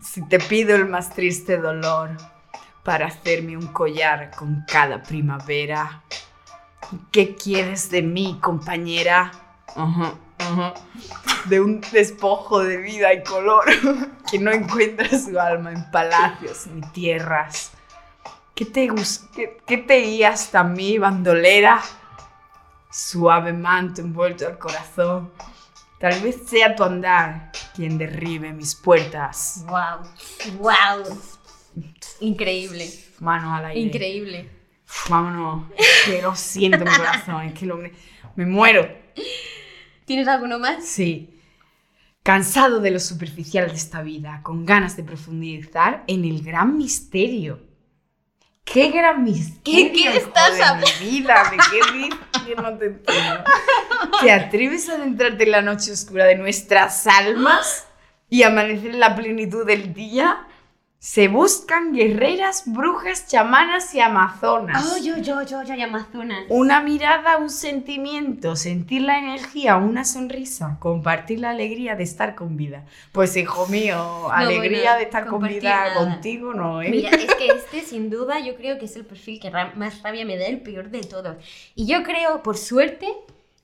Si 0.01 0.27
te 0.29 0.39
pido 0.39 0.75
el 0.77 0.87
más 0.87 1.11
triste 1.11 1.59
dolor 1.59 2.11
para 2.83 3.07
hacerme 3.07 3.57
un 3.57 3.67
collar 3.67 4.31
con 4.35 4.65
cada 4.67 5.03
primavera. 5.03 6.03
¿Qué 7.13 7.35
quieres 7.35 7.91
de 7.91 8.01
mí, 8.01 8.39
compañera? 8.41 9.31
De 11.45 11.61
un 11.61 11.83
despojo 11.93 12.61
de 12.61 12.79
vida 12.79 13.13
y 13.13 13.23
color 13.25 13.65
que 14.31 14.39
no 14.39 14.51
encuentra 14.51 15.07
su 15.19 15.39
alma 15.39 15.73
en 15.73 15.91
palacios 15.91 16.67
ni 16.69 16.81
tierras. 16.93 17.73
¿Qué 18.59 18.65
te, 18.65 18.89
qué, 19.37 19.57
qué 19.65 19.77
te 19.79 20.01
guía 20.01 20.31
hasta 20.31 20.65
mí, 20.65 20.99
bandolera? 20.99 21.81
Suave 22.91 23.53
manto 23.53 24.01
envuelto 24.01 24.49
al 24.49 24.59
corazón. 24.59 25.31
Tal 26.01 26.21
vez 26.23 26.43
sea 26.49 26.75
tu 26.75 26.83
andar 26.83 27.53
quien 27.77 27.99
derribe 27.99 28.53
mis 28.53 28.75
puertas. 28.75 29.65
¡Wow! 29.69 30.59
¡Wow! 30.59 31.21
Increíble, 32.19 32.91
Mano 33.21 33.55
al 33.55 33.67
aire. 33.67 33.81
increíble. 33.81 34.51
Vámonos. 35.09 35.71
Que 36.05 36.21
lo 36.21 36.35
siento 36.35 36.79
en 36.79 36.85
mi 36.85 36.97
corazón. 36.97 37.43
Es 37.43 37.55
que 37.55 37.65
lo- 37.65 37.77
me, 37.77 37.93
me 38.35 38.45
muero. 38.45 38.89
¿Tienes 40.05 40.27
alguno 40.27 40.59
más? 40.59 40.85
Sí. 40.85 41.39
Cansado 42.25 42.81
de 42.81 42.91
lo 42.91 42.99
superficial 42.99 43.69
de 43.69 43.77
esta 43.77 44.03
vida, 44.03 44.41
con 44.43 44.67
ganas 44.67 44.97
de 44.97 45.05
profundizar 45.05 46.03
en 46.09 46.25
el 46.25 46.43
gran 46.43 46.77
misterio. 46.77 47.68
¿Qué 48.73 48.91
gran 48.91 49.25
misterio? 49.25 49.93
qué 49.93 50.01
hijo 50.01 50.13
estás 50.13 50.57
de 50.57 50.63
hablando? 50.63 50.87
mi 51.01 51.11
vida? 51.11 51.51
¿De 51.51 51.57
qué? 51.57 52.09
Que 52.47 52.55
no 52.55 52.77
te 52.79 52.87
entiendo. 52.87 53.45
¿Te 54.21 54.33
atreves 54.33 54.89
a 54.89 54.95
adentrarte 54.95 55.45
en 55.45 55.51
la 55.51 55.63
noche 55.63 55.93
oscura 55.93 56.25
de 56.25 56.35
nuestras 56.37 57.07
almas 57.07 57.87
y 58.29 58.43
amanecer 58.43 58.91
en 58.91 59.01
la 59.01 59.15
plenitud 59.17 59.67
del 59.67 59.95
día? 59.95 60.47
Se 61.01 61.29
buscan 61.29 61.93
guerreras, 61.93 62.65
brujas, 62.67 63.29
chamanas 63.29 63.95
y 63.95 64.01
amazonas. 64.01 64.85
Oh, 64.93 64.97
yo, 65.01 65.17
yo, 65.19 65.43
yo, 65.43 65.63
yo, 65.63 65.75
y 65.75 65.81
Amazonas. 65.81 66.45
Una 66.49 66.83
mirada, 66.83 67.37
un 67.37 67.51
sentimiento, 67.51 68.57
sentir 68.57 69.03
la 69.03 69.17
energía, 69.21 69.77
una 69.77 70.05
sonrisa, 70.05 70.77
compartir 70.81 71.39
la 71.39 71.51
alegría 71.51 71.95
de 71.95 72.03
estar 72.03 72.35
con 72.35 72.57
vida. 72.57 72.85
Pues 73.13 73.37
hijo 73.37 73.69
mío, 73.69 74.29
alegría 74.33 74.81
bueno, 74.81 74.97
de 74.97 75.03
estar 75.05 75.27
con 75.29 75.47
vida 75.47 75.89
nada. 75.89 75.95
contigo, 75.95 76.53
¿no? 76.53 76.83
¿eh? 76.83 76.91
Mira, 76.91 77.11
es 77.11 77.33
que 77.37 77.47
este 77.47 77.83
sin 77.83 78.11
duda 78.11 78.41
yo 78.41 78.57
creo 78.57 78.77
que 78.81 78.87
es 78.87 78.97
el 78.97 79.07
perfil 79.07 79.39
que 79.39 79.51
ra- 79.51 79.73
más 79.77 80.03
rabia 80.03 80.27
me 80.27 80.37
da, 80.37 80.47
el 80.47 80.63
peor 80.63 80.91
de 80.91 81.03
todos. 81.03 81.37
Y 81.77 81.87
yo 81.87 82.03
creo, 82.03 82.43
por 82.43 82.57
suerte, 82.57 83.07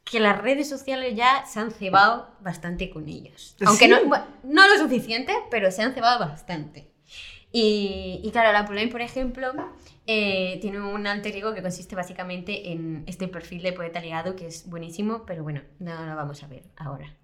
que 0.04 0.20
las 0.20 0.40
redes 0.40 0.68
sociales 0.68 1.16
ya 1.16 1.44
se 1.46 1.58
han 1.58 1.72
cebado 1.72 2.28
bastante 2.40 2.90
con 2.90 3.08
ellos. 3.08 3.56
Aunque 3.66 3.86
¿Sí? 3.86 3.90
no, 3.90 3.98
no 4.44 4.68
lo 4.68 4.78
suficiente, 4.80 5.34
pero 5.50 5.72
se 5.72 5.82
han 5.82 5.94
cebado 5.94 6.20
bastante. 6.20 6.93
Y, 7.56 8.20
y 8.24 8.30
claro, 8.32 8.50
la 8.52 8.64
Polonia, 8.64 8.90
por 8.90 9.00
ejemplo, 9.00 9.52
eh, 10.08 10.58
tiene 10.60 10.80
un 10.80 11.06
alter 11.06 11.36
ego 11.36 11.54
que 11.54 11.62
consiste 11.62 11.94
básicamente 11.94 12.72
en 12.72 13.04
este 13.06 13.28
perfil 13.28 13.62
de 13.62 13.72
poeta 13.72 14.00
ligado 14.00 14.34
que 14.34 14.48
es 14.48 14.68
buenísimo, 14.68 15.22
pero 15.24 15.44
bueno, 15.44 15.60
no 15.78 16.04
lo 16.04 16.16
vamos 16.16 16.42
a 16.42 16.48
ver 16.48 16.64
ahora. 16.76 17.14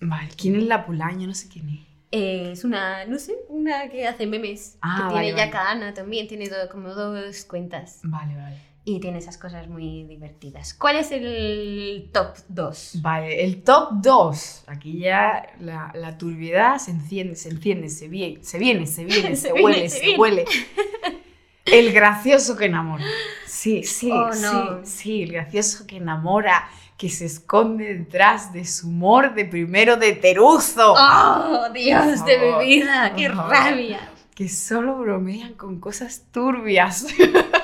Vale, 0.00 0.28
¿quién 0.36 0.54
es 0.54 0.62
la 0.62 0.86
Pulaño? 0.86 1.26
No 1.26 1.34
sé 1.34 1.48
quién 1.48 1.68
es. 1.68 1.80
Eh, 2.12 2.52
es 2.52 2.62
una, 2.62 3.06
no 3.06 3.18
sé, 3.18 3.34
una 3.48 3.88
que 3.88 4.06
hace 4.06 4.26
memes. 4.28 4.78
Ah, 4.82 5.08
que 5.08 5.14
vale, 5.14 5.26
tiene 5.26 5.32
vale. 5.40 5.46
Yaka 5.46 5.70
Ana 5.70 5.94
también, 5.94 6.28
tiene 6.28 6.48
do- 6.48 6.68
como 6.70 6.90
dos 6.94 7.44
cuentas. 7.44 8.00
Vale, 8.04 8.36
vale. 8.36 8.56
Y 8.84 8.98
tiene 8.98 9.18
esas 9.18 9.38
cosas 9.38 9.68
muy 9.68 10.02
divertidas. 10.04 10.74
¿Cuál 10.74 10.96
es 10.96 11.12
el 11.12 12.10
top 12.12 12.36
2? 12.48 12.98
Vale, 13.00 13.44
el 13.44 13.62
top 13.62 13.90
2. 14.02 14.64
Aquí 14.66 14.98
ya 14.98 15.46
la, 15.60 15.92
la 15.94 16.18
turbiedad 16.18 16.78
se 16.78 16.90
enciende, 16.90 17.36
se 17.36 17.50
enciende, 17.50 17.88
se 17.88 18.08
viene, 18.08 18.42
se 18.42 18.58
viene, 18.58 18.86
se 18.88 19.04
viene, 19.04 19.36
se, 19.36 19.48
Se 19.48 19.52
viene, 19.52 19.62
huele, 19.64 19.88
se 19.88 19.98
se, 19.98 20.04
viene. 20.04 20.18
huele. 20.18 20.44
El 21.64 21.92
gracioso 21.92 22.56
que 22.56 22.64
enamora. 22.64 23.04
Sí, 23.46 23.84
sí, 23.84 24.10
Oh, 24.10 24.30
no. 24.34 24.84
sí, 24.84 24.90
sí, 24.90 25.22
el 25.22 25.32
gracioso 25.32 25.86
que 25.86 25.98
enamora, 25.98 26.68
que 26.98 27.08
se 27.08 27.24
esconde 27.26 27.94
detrás 27.94 28.52
de 28.52 28.64
su 28.64 28.88
humor 28.88 29.32
de 29.34 29.44
primero 29.44 29.96
de 29.96 30.12
teruzo. 30.14 30.94
¡Oh, 30.98 31.68
Dios 31.72 32.24
de 32.26 32.38
mi 32.38 32.64
vida! 32.66 33.12
¡Qué 33.16 33.28
rabia! 33.28 34.10
Que 34.34 34.48
solo 34.48 34.98
bromean 34.98 35.54
con 35.54 35.78
cosas 35.78 36.24
turbias. 36.32 37.06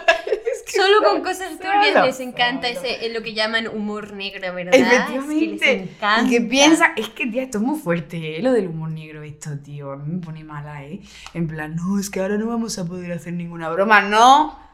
Solo 0.88 1.10
con 1.12 1.22
cosas 1.22 1.50
turbias 1.58 1.92
Solo, 1.92 2.06
les 2.06 2.20
encanta 2.20 2.68
solo. 2.68 2.80
ese, 2.80 3.06
eh, 3.06 3.12
lo 3.12 3.22
que 3.22 3.34
llaman 3.34 3.68
humor 3.68 4.12
negro, 4.12 4.54
¿verdad? 4.54 4.74
Es 4.74 4.80
que 4.86 4.94
Efectivamente. 4.94 5.76
les 5.76 5.82
encanta. 5.90 6.22
Y 6.26 6.30
que 6.30 6.40
piensa, 6.42 6.92
es 6.96 7.08
que 7.10 7.26
tía, 7.26 7.42
esto 7.42 7.58
es 7.58 7.64
muy 7.64 7.78
fuerte, 7.78 8.38
¿eh? 8.38 8.42
lo 8.42 8.52
del 8.52 8.68
humor 8.68 8.90
negro, 8.90 9.22
esto, 9.22 9.50
tío, 9.62 9.92
a 9.92 9.96
mí 9.96 10.14
me 10.14 10.20
pone 10.20 10.44
mala, 10.44 10.84
¿eh? 10.84 11.00
En 11.34 11.46
plan, 11.46 11.76
no, 11.76 11.98
es 11.98 12.10
que 12.10 12.20
ahora 12.20 12.36
no 12.38 12.46
vamos 12.46 12.78
a 12.78 12.84
poder 12.86 13.12
hacer 13.12 13.32
ninguna 13.34 13.68
broma, 13.70 14.00
no. 14.02 14.67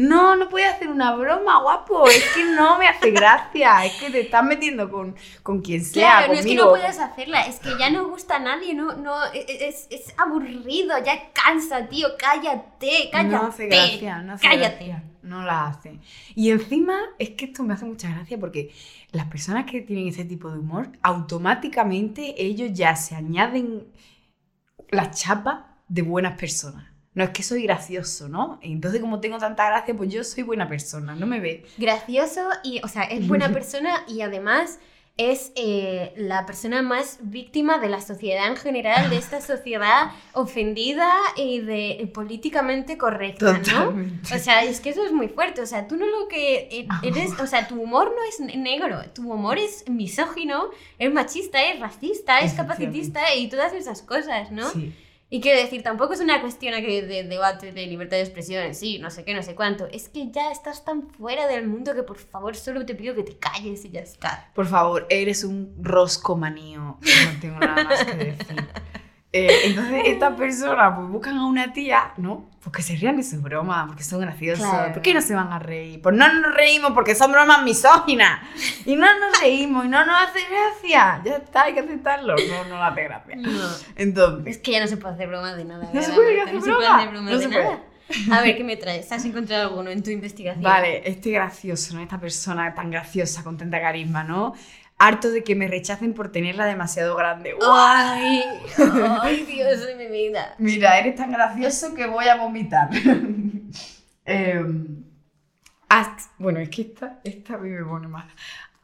No, 0.00 0.36
no 0.36 0.48
puedes 0.48 0.72
hacer 0.72 0.88
una 0.88 1.16
broma, 1.16 1.60
guapo. 1.60 2.06
Es 2.08 2.22
que 2.32 2.44
no 2.44 2.78
me 2.78 2.86
hace 2.86 3.10
gracia. 3.10 3.84
Es 3.84 3.94
que 3.94 4.10
te 4.10 4.20
estás 4.20 4.44
metiendo 4.44 4.88
con, 4.88 5.16
con 5.42 5.60
quien 5.60 5.84
sea. 5.84 6.18
Claro, 6.18 6.26
no 6.28 6.32
es 6.34 6.38
que 6.40 6.46
conmigo. 6.50 6.64
no 6.66 6.70
puedas 6.70 6.98
hacerla, 7.00 7.40
es 7.46 7.58
que 7.58 7.70
ya 7.76 7.90
no 7.90 8.08
gusta 8.08 8.36
a 8.36 8.38
nadie, 8.38 8.74
no, 8.74 8.94
no, 8.94 9.24
e- 9.32 9.44
e- 9.48 9.68
es, 9.68 9.88
es 9.90 10.14
aburrido, 10.16 10.96
ya 11.04 11.32
cansa, 11.32 11.88
tío, 11.88 12.08
cállate, 12.16 13.08
cállate. 13.10 13.28
No 13.36 13.46
hace 13.48 13.66
gracia, 13.66 14.22
no 14.22 14.32
hace 14.34 14.46
cállate. 14.46 14.86
gracia. 14.86 15.04
No 15.22 15.42
la 15.42 15.66
hace. 15.66 15.98
Y 16.36 16.50
encima 16.50 16.96
es 17.18 17.30
que 17.30 17.46
esto 17.46 17.64
me 17.64 17.74
hace 17.74 17.84
mucha 17.84 18.08
gracia 18.08 18.38
porque 18.38 18.72
las 19.10 19.26
personas 19.26 19.64
que 19.68 19.80
tienen 19.80 20.06
ese 20.08 20.24
tipo 20.24 20.48
de 20.50 20.60
humor, 20.60 20.90
automáticamente 21.02 22.40
ellos 22.40 22.70
ya 22.72 22.94
se 22.94 23.16
añaden 23.16 23.86
la 24.90 25.10
chapa 25.10 25.76
de 25.88 26.02
buenas 26.02 26.38
personas. 26.38 26.87
No 27.18 27.24
es 27.24 27.30
que 27.30 27.42
soy 27.42 27.64
gracioso, 27.64 28.28
¿no? 28.28 28.58
Entonces, 28.62 29.00
como 29.00 29.18
tengo 29.20 29.38
tanta 29.38 29.66
gracia, 29.68 29.94
pues 29.96 30.10
yo 30.12 30.22
soy 30.22 30.44
buena 30.44 30.68
persona, 30.68 31.14
no 31.16 31.26
me 31.26 31.40
ve. 31.40 31.66
gracioso 31.76 32.40
y, 32.62 32.80
o 32.84 32.88
sea, 32.88 33.02
es 33.02 33.26
buena 33.26 33.48
persona 33.52 34.04
y 34.06 34.20
además 34.20 34.78
es 35.16 35.50
eh, 35.56 36.12
la 36.16 36.46
persona 36.46 36.80
más 36.80 37.18
víctima 37.20 37.78
de 37.78 37.88
la 37.88 38.00
sociedad 38.00 38.46
en 38.46 38.56
general, 38.56 39.10
de 39.10 39.16
esta 39.16 39.40
sociedad 39.40 40.12
ofendida 40.32 41.10
y 41.36 41.58
de 41.58 41.98
y 42.00 42.06
políticamente 42.06 42.96
correcta, 42.96 43.52
¿no? 43.54 43.58
Totalmente. 43.64 44.34
O 44.34 44.38
sea, 44.38 44.62
es 44.62 44.80
que 44.80 44.90
eso 44.90 45.04
es 45.04 45.10
muy 45.10 45.26
fuerte. 45.26 45.60
O 45.60 45.66
sea, 45.66 45.88
tú 45.88 45.96
no 45.96 46.06
lo 46.06 46.28
que 46.28 46.68
e- 46.70 46.88
eres, 47.02 47.32
o 47.40 47.48
sea, 47.48 47.66
tu 47.66 47.82
humor 47.82 48.12
no 48.16 48.22
es 48.28 48.38
ne- 48.38 48.56
negro, 48.62 49.02
tu 49.12 49.28
humor 49.32 49.58
es 49.58 49.84
misógino, 49.90 50.66
es 51.00 51.12
machista, 51.12 51.64
es 51.64 51.80
racista, 51.80 52.38
es 52.38 52.52
capacitista 52.54 53.34
y 53.34 53.48
todas 53.48 53.72
esas 53.72 54.02
cosas, 54.02 54.52
¿no? 54.52 54.68
Sí. 54.70 54.94
Y 55.30 55.42
quiero 55.42 55.60
decir, 55.60 55.82
tampoco 55.82 56.14
es 56.14 56.20
una 56.20 56.40
cuestión 56.40 56.72
de 56.82 57.24
debate 57.24 57.72
de 57.72 57.86
libertad 57.86 58.16
de 58.16 58.22
expresión, 58.22 58.74
sí, 58.74 58.98
no 58.98 59.10
sé 59.10 59.24
qué, 59.24 59.34
no 59.34 59.42
sé 59.42 59.54
cuánto. 59.54 59.86
Es 59.92 60.08
que 60.08 60.30
ya 60.30 60.50
estás 60.50 60.86
tan 60.86 61.10
fuera 61.10 61.46
del 61.46 61.66
mundo 61.66 61.94
que 61.94 62.02
por 62.02 62.16
favor 62.16 62.56
solo 62.56 62.86
te 62.86 62.94
pido 62.94 63.14
que 63.14 63.24
te 63.24 63.36
calles 63.36 63.84
y 63.84 63.90
ya 63.90 64.00
está. 64.00 64.50
Por 64.54 64.66
favor, 64.66 65.06
eres 65.10 65.44
un 65.44 65.74
rosco 65.82 66.34
manío. 66.34 66.98
No 67.00 67.40
tengo 67.42 67.58
nada 67.58 67.84
más 67.84 68.04
que 68.04 68.14
decir. 68.14 68.68
Eh, 69.30 69.50
entonces, 69.64 70.02
estas 70.06 70.34
personas 70.36 70.94
pues, 70.96 71.08
buscan 71.08 71.36
a 71.36 71.46
una 71.46 71.72
tía, 71.74 72.12
¿no? 72.16 72.48
Porque 72.64 72.80
se 72.82 72.96
rían 72.96 73.16
de 73.18 73.22
su 73.22 73.40
broma, 73.42 73.84
porque 73.86 74.02
son 74.02 74.20
graciosos. 74.20 74.66
Claro. 74.66 74.94
¿Por 74.94 75.02
qué 75.02 75.12
no 75.12 75.20
se 75.20 75.34
van 75.34 75.52
a 75.52 75.58
reír? 75.58 76.00
Pues 76.00 76.16
no 76.16 76.32
nos 76.32 76.54
reímos 76.54 76.92
porque 76.92 77.14
son 77.14 77.32
bromas 77.32 77.62
misóginas. 77.62 78.40
Y 78.86 78.96
no 78.96 79.06
nos 79.18 79.38
reímos 79.40 79.84
y 79.84 79.88
no 79.88 80.04
nos 80.06 80.16
hace 80.22 80.40
gracia. 80.48 81.20
Ya 81.24 81.36
está, 81.36 81.64
hay 81.64 81.74
que 81.74 81.80
aceptarlo. 81.80 82.36
No, 82.36 82.64
no 82.64 82.78
nos 82.78 82.90
hace 82.92 83.04
gracia. 83.04 83.36
Entonces, 83.96 84.56
Es 84.56 84.62
que 84.62 84.72
ya 84.72 84.80
no 84.80 84.86
se 84.86 84.96
puede 84.96 85.14
hacer 85.14 85.28
broma 85.28 85.54
de 85.54 85.64
nada. 85.64 85.84
No 85.92 86.02
se 86.02 86.08
¿verdad, 86.08 86.14
puede 86.14 86.40
hacer 86.40 86.54
No 86.54 86.60
se 86.60 86.66
puede 86.66 86.78
broma. 86.78 86.96
hacer 86.96 87.08
broma 87.10 87.30
No 87.30 87.36
de 87.36 87.42
se 87.42 87.48
puede. 87.50 87.64
nada. 87.64 87.82
A 88.32 88.40
ver, 88.40 88.56
¿qué 88.56 88.64
me 88.64 88.76
traes? 88.78 89.12
¿Has 89.12 89.24
encontrado 89.26 89.68
alguno 89.68 89.90
en 89.90 90.02
tu 90.02 90.08
investigación? 90.10 90.62
Vale, 90.64 91.02
este 91.06 91.30
gracioso, 91.30 91.94
¿no? 91.94 92.00
Esta 92.02 92.18
persona 92.18 92.74
tan 92.74 92.90
graciosa, 92.90 93.44
con 93.44 93.58
tanta 93.58 93.78
carisma, 93.80 94.24
¿no? 94.24 94.54
Harto 94.98 95.30
de 95.30 95.44
que 95.44 95.54
me 95.54 95.68
rechacen 95.68 96.12
por 96.12 96.32
tenerla 96.32 96.66
demasiado 96.66 97.14
grande. 97.16 97.54
¡Ay! 97.64 98.42
¡Ay, 99.22 99.44
Dios 99.44 99.86
de 99.86 99.94
mi 99.94 100.06
vida! 100.08 100.54
Mira, 100.58 100.98
eres 100.98 101.14
tan 101.14 101.30
gracioso 101.30 101.94
que 101.94 102.06
voy 102.06 102.26
a 102.26 102.36
vomitar. 102.36 102.90
Em, 104.30 105.04
bueno, 106.38 106.60
es 106.60 106.68
que 106.68 106.82
esta, 106.82 107.20
esta 107.24 107.54
a 107.54 107.58
mí 107.58 107.70
me 107.70 107.82
pone 107.82 108.08
mal. 108.08 108.28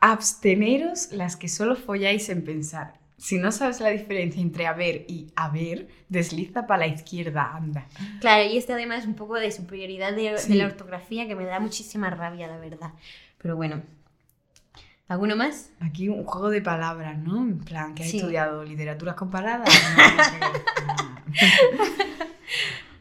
Absteneros 0.00 1.12
las 1.12 1.36
que 1.36 1.48
solo 1.48 1.76
folláis 1.76 2.28
en 2.30 2.44
pensar. 2.44 2.94
Si 3.18 3.38
no 3.38 3.52
sabes 3.52 3.80
la 3.80 3.90
diferencia 3.90 4.40
entre 4.40 4.66
haber 4.66 5.04
y 5.08 5.32
haber, 5.36 5.88
desliza 6.08 6.66
para 6.66 6.86
la 6.86 6.94
izquierda, 6.94 7.54
anda. 7.54 7.86
Claro, 8.20 8.44
y 8.50 8.56
este 8.56 8.72
además 8.72 9.00
es 9.00 9.06
un 9.06 9.14
poco 9.14 9.34
de 9.34 9.50
superioridad 9.50 10.12
de, 10.14 10.32
de 10.32 10.38
Sí. 10.38 10.54
la 10.54 10.66
ortografía 10.66 11.26
que 11.28 11.34
me 11.34 11.44
da 11.44 11.60
muchísima 11.60 12.10
rabia, 12.10 12.46
la 12.46 12.58
verdad. 12.58 12.92
Pero 13.38 13.56
bueno. 13.56 13.82
¿Alguno 15.06 15.36
más? 15.36 15.70
Aquí 15.80 16.08
un 16.08 16.24
juego 16.24 16.48
de 16.50 16.62
palabras, 16.62 17.18
¿no? 17.18 17.36
En 17.42 17.58
plan, 17.58 17.94
que 17.94 18.04
has 18.04 18.10
Sí. 18.10 18.18
estudiado 18.18 18.64
literaturas 18.64 19.14
comparadas. 19.16 19.68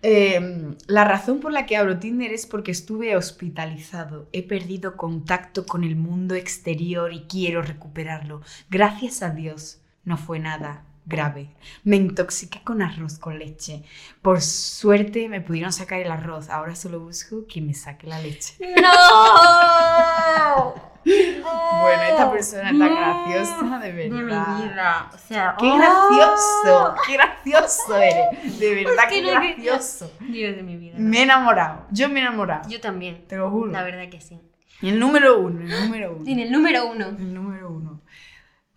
Em, 0.06 0.76
la 0.88 1.06
razón 1.06 1.40
por 1.40 1.54
la 1.54 1.66
que 1.66 1.78
abro 1.78 1.98
Tinder 1.98 2.34
es 2.34 2.46
porque 2.46 2.72
estuve 2.72 3.16
hospitalizado. 3.16 4.28
He 4.34 4.44
perdido 4.46 4.98
contacto 4.98 5.66
con 5.66 5.86
el 5.86 5.96
mundo 5.96 6.36
exterior 6.36 7.14
y 7.14 7.22
quiero 7.28 7.62
recuperarlo. 7.62 8.42
Gracias 8.70 9.24
a 9.24 9.30
Dios, 9.30 9.80
no 10.04 10.18
fue 10.18 10.40
nada 10.40 10.84
grave. 11.06 11.50
Me 11.84 11.96
intoxiqué 11.98 12.62
con 12.64 12.82
arroz 12.82 13.18
con 13.20 13.38
leche. 13.40 13.84
Por 14.22 14.42
suerte 14.42 15.28
me 15.30 15.42
pudieron 15.42 15.74
sacar 15.74 16.00
el 16.00 16.12
arroz. 16.12 16.50
Ahora 16.50 16.76
solo 16.76 17.00
busco 17.00 17.46
quien 17.48 17.68
me 17.68 17.74
saque 17.74 18.08
la 18.08 18.20
leche. 18.20 18.56
¡No! 18.82 20.74
Bueno, 21.06 22.02
esta 22.04 22.32
persona 22.32 22.64
tan 22.70 22.80
graciosa, 22.80 23.80
de 23.80 23.92
De 23.92 24.10
verdad. 24.10 24.48
mi 24.58 24.64
vida. 24.70 25.12
O 25.14 25.18
sea, 25.18 25.56
¡Qué 25.60 25.66
¡oh! 25.70 25.78
gracioso! 25.78 26.96
¡Qué 27.06 27.14
gracioso 27.14 27.98
eres! 27.98 28.58
De 28.58 28.76
verdad, 28.76 29.10
que 29.10 29.16
qué 29.22 29.34
no, 29.34 29.42
que- 29.42 29.54
gracioso. 29.56 30.12
Dios 30.22 30.56
de 30.56 30.64
mi 30.64 30.78
vida. 30.78 30.96
Me 30.98 31.20
he 31.20 31.24
enamorado. 31.24 31.86
Yo 31.92 32.08
me 32.08 32.20
he 32.20 32.24
enamorado. 32.24 32.70
Yo 32.70 32.80
también. 32.80 33.28
Te 33.28 33.36
lo 33.36 33.50
juro. 33.52 33.70
La 33.74 33.84
verdad 33.84 34.08
que 34.10 34.22
sí. 34.22 34.40
Y 34.82 34.90
el 34.90 35.00
número 35.00 35.40
uno, 35.40 35.60
el 35.62 35.70
número 35.84 36.16
uno. 36.16 36.24
En 36.30 36.40
el 36.40 36.50
número 36.54 36.88
uno. 36.88 37.08
El 37.08 37.34
número 37.34 37.70
uno. 37.70 38.02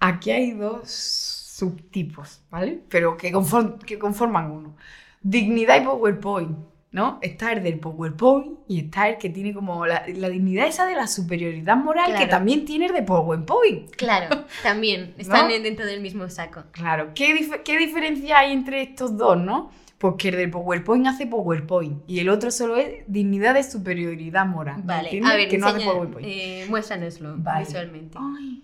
Aquí 0.00 0.32
hay 0.32 0.50
dos 0.50 1.35
subtipos, 1.60 2.42
¿vale? 2.50 2.80
Pero 2.90 3.16
que, 3.16 3.32
conform- 3.32 3.78
que 3.78 3.98
conforman 3.98 4.50
uno. 4.50 4.76
Dignidad 5.22 5.80
y 5.80 5.84
PowerPoint, 5.84 6.56
¿no? 6.92 7.18
Está 7.22 7.52
el 7.52 7.62
del 7.62 7.78
PowerPoint 7.80 8.58
y 8.68 8.80
está 8.80 9.08
el 9.08 9.16
que 9.16 9.30
tiene 9.30 9.54
como 9.54 9.86
la, 9.86 10.02
la 10.06 10.28
dignidad 10.28 10.66
esa 10.66 10.84
de 10.86 10.94
la 10.94 11.06
superioridad 11.06 11.76
moral 11.76 12.14
que 12.18 12.26
también 12.26 12.64
tiene 12.66 12.86
el 12.86 12.92
de 12.92 13.02
PowerPoint. 13.02 13.90
Claro, 13.96 14.44
también. 14.62 15.14
Están 15.16 15.48
¿No? 15.48 15.62
dentro 15.62 15.86
del 15.86 16.00
mismo 16.02 16.28
saco. 16.28 16.64
Claro, 16.72 17.12
¿qué, 17.14 17.34
dif- 17.34 17.62
qué 17.64 17.78
diferencia 17.78 18.38
hay 18.40 18.52
entre 18.52 18.82
estos 18.82 19.16
dos, 19.16 19.38
no? 19.38 19.70
Pues 19.98 20.16
que 20.18 20.28
el 20.28 20.36
del 20.36 20.50
PowerPoint 20.50 21.06
hace 21.06 21.26
PowerPoint 21.26 22.02
y 22.06 22.20
el 22.20 22.28
otro 22.28 22.50
solo 22.50 22.76
es 22.76 23.02
dignidad 23.06 23.54
de 23.54 23.62
superioridad 23.62 24.44
moral. 24.44 24.80
¿me 24.80 24.84
Vale, 24.84 25.04
entiendes? 25.04 25.32
a 25.32 25.36
ver, 25.36 25.48
que 25.48 25.56
no 25.56 25.66
hace 25.68 25.76
enseña- 25.78 25.92
PowerPoint. 25.92 26.28
eh, 26.30 26.66
muéstranoslo 26.68 27.34
Vale. 27.38 27.64
visualmente. 27.64 28.18
Ay. 28.20 28.62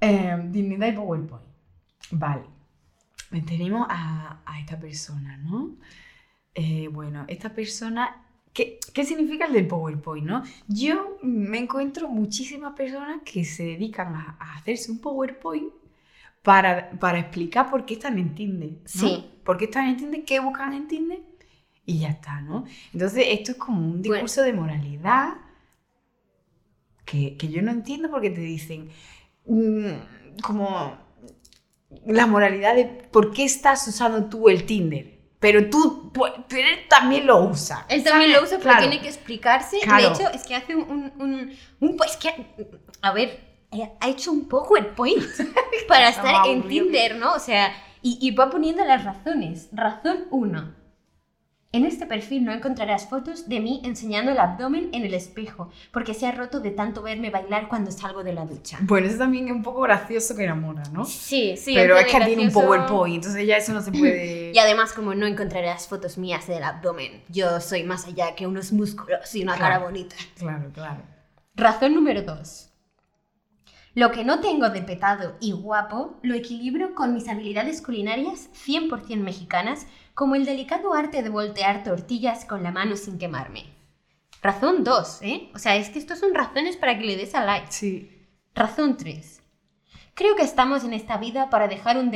Eh, 0.00 0.36
dignidad 0.50 0.88
y 0.88 0.92
PowerPoint. 0.92 1.44
Vale. 2.12 2.44
Tenemos 3.46 3.86
a, 3.90 4.42
a 4.46 4.60
esta 4.60 4.78
persona, 4.78 5.36
¿no? 5.38 5.76
Eh, 6.54 6.88
bueno, 6.88 7.24
esta 7.28 7.54
persona. 7.54 8.24
¿qué, 8.52 8.78
¿Qué 8.92 9.04
significa 9.04 9.46
el 9.46 9.52
del 9.52 9.66
PowerPoint, 9.66 10.26
no? 10.26 10.42
Yo 10.66 11.18
me 11.22 11.58
encuentro 11.58 12.08
muchísimas 12.08 12.72
personas 12.74 13.20
que 13.24 13.44
se 13.44 13.64
dedican 13.64 14.14
a, 14.14 14.36
a 14.40 14.56
hacerse 14.56 14.90
un 14.90 15.00
PowerPoint 15.00 15.72
para, 16.42 16.90
para 16.98 17.18
explicar 17.18 17.70
por 17.70 17.84
qué 17.84 17.94
están 17.94 18.18
en 18.18 18.34
Tinder. 18.34 18.70
¿no? 18.70 18.78
Sí. 18.86 19.30
¿Por 19.44 19.58
qué 19.58 19.66
están 19.66 19.88
en 19.88 19.96
Tinder? 19.98 20.24
¿Qué 20.24 20.40
buscan 20.40 20.72
en 20.72 20.88
Tinder? 20.88 21.20
Y 21.84 22.00
ya 22.00 22.08
está, 22.10 22.40
¿no? 22.40 22.64
Entonces, 22.92 23.24
esto 23.28 23.52
es 23.52 23.58
como 23.58 23.80
un 23.80 24.02
discurso 24.02 24.42
de 24.42 24.52
moralidad 24.52 25.34
que, 27.04 27.36
que 27.36 27.48
yo 27.48 27.62
no 27.62 27.70
entiendo 27.70 28.10
porque 28.10 28.30
te 28.30 28.40
dicen 28.40 28.88
como 30.42 30.96
la 32.06 32.26
moralidad 32.26 32.74
de 32.76 32.84
por 32.84 33.32
qué 33.32 33.44
estás 33.44 33.86
usando 33.88 34.26
tú 34.28 34.48
el 34.48 34.64
Tinder. 34.66 35.16
Pero 35.40 35.70
tú, 35.70 36.12
pero 36.48 36.68
él 36.68 36.78
también 36.88 37.24
lo 37.26 37.40
usa. 37.44 37.86
Él 37.88 38.02
también 38.02 38.32
¿sabes? 38.32 38.36
lo 38.36 38.42
usa, 38.44 38.58
pero 38.58 38.70
Claro. 38.70 38.88
tiene 38.88 39.00
que 39.00 39.08
explicarse. 39.08 39.78
Claro. 39.80 40.08
De 40.10 40.14
hecho, 40.14 40.28
es 40.34 40.44
que 40.44 40.56
hace 40.56 40.74
un. 40.74 40.82
un, 40.90 41.12
un- 41.20 41.52
un- 41.80 41.96
pues 41.96 42.16
que. 42.16 42.30
A 43.02 43.12
ver, 43.12 43.38
eh, 43.70 43.92
ha 44.00 44.08
hecho 44.08 44.32
un 44.32 44.48
PowerPoint 44.48 45.22
para 45.88 46.08
estar 46.08 46.44
en. 46.48 46.66
Tinder, 46.66 47.16
¿no? 47.16 47.34
O 47.34 47.38
sea, 47.38 47.72
y, 48.02 48.18
y 48.20 48.32
va 48.32 48.50
poniendo 48.50 48.84
las 48.84 49.04
razones. 49.04 49.68
Razón 49.70 50.26
1. 50.32 50.74
En 51.70 51.84
este 51.84 52.06
perfil 52.06 52.46
no 52.46 52.52
encontrarás 52.52 53.10
fotos 53.10 53.46
de 53.46 53.60
mí 53.60 53.82
enseñando 53.84 54.32
el 54.32 54.38
abdomen 54.38 54.88
en 54.94 55.04
el 55.04 55.12
espejo, 55.12 55.68
porque 55.92 56.14
se 56.14 56.26
ha 56.26 56.32
roto 56.32 56.60
de 56.60 56.70
tanto 56.70 57.02
verme 57.02 57.28
bailar 57.28 57.68
cuando 57.68 57.90
salgo 57.90 58.24
de 58.24 58.32
la 58.32 58.46
ducha. 58.46 58.78
Bueno, 58.80 59.06
eso 59.06 59.18
también 59.18 59.48
es 59.48 59.52
un 59.52 59.62
poco 59.62 59.82
gracioso 59.82 60.34
que 60.34 60.44
enamora, 60.44 60.82
¿no? 60.94 61.04
Sí, 61.04 61.58
sí. 61.58 61.74
pero 61.74 61.98
es 61.98 62.06
que 62.06 62.12
tiene 62.24 62.44
un 62.44 62.48
gracioso. 62.48 62.66
PowerPoint, 62.66 63.16
entonces 63.16 63.46
ya 63.46 63.58
eso 63.58 63.74
no 63.74 63.82
se 63.82 63.92
puede... 63.92 64.50
Y 64.54 64.58
además, 64.58 64.94
como 64.94 65.14
no 65.14 65.26
encontrarás 65.26 65.86
fotos 65.88 66.16
mías 66.16 66.46
del 66.46 66.62
abdomen, 66.62 67.22
yo 67.28 67.60
soy 67.60 67.84
más 67.84 68.06
allá 68.06 68.34
que 68.34 68.46
unos 68.46 68.72
músculos 68.72 69.34
y 69.34 69.42
una 69.42 69.56
Claro. 69.56 69.74
cara 69.74 69.84
bonita. 69.84 70.16
Claro, 70.38 70.70
claro. 70.72 71.02
Razón 71.54 71.94
número 71.94 72.22
2. 72.22 72.64
Lo 73.94 74.10
que 74.12 74.24
no 74.24 74.40
tengo 74.40 74.70
de 74.70 74.80
petado 74.82 75.36
y 75.40 75.52
guapo 75.52 76.18
lo 76.22 76.34
equilibro 76.34 76.94
con 76.94 77.12
mis 77.14 77.28
habilidades 77.28 77.82
culinarias 77.82 78.48
100% 78.66 79.16
mexicanas, 79.16 79.86
como 80.18 80.34
el 80.34 80.44
delicado 80.44 80.94
arte 80.94 81.22
de 81.22 81.28
voltear 81.28 81.84
tortillas 81.84 82.44
con 82.44 82.64
la 82.64 82.72
mano 82.72 82.96
sin 82.96 83.18
quemarme. 83.18 83.66
Razón 84.42 84.82
2, 84.82 85.22
¿eh? 85.22 85.48
O 85.54 85.60
sea, 85.60 85.76
es 85.76 85.90
que 85.90 86.00
estos 86.00 86.18
son 86.18 86.34
razones 86.34 86.76
para 86.76 86.98
que 86.98 87.04
le 87.04 87.16
des 87.16 87.36
a 87.36 87.44
like. 87.44 87.70
Sí. 87.70 88.26
Razón 88.52 88.96
3. 88.96 89.40
Creo 90.14 90.34
que 90.34 90.42
estamos 90.42 90.82
en 90.82 90.92
esta 90.92 91.18
vida 91.18 91.50
para 91.50 91.68
dejar 91.68 91.98
un, 91.98 92.10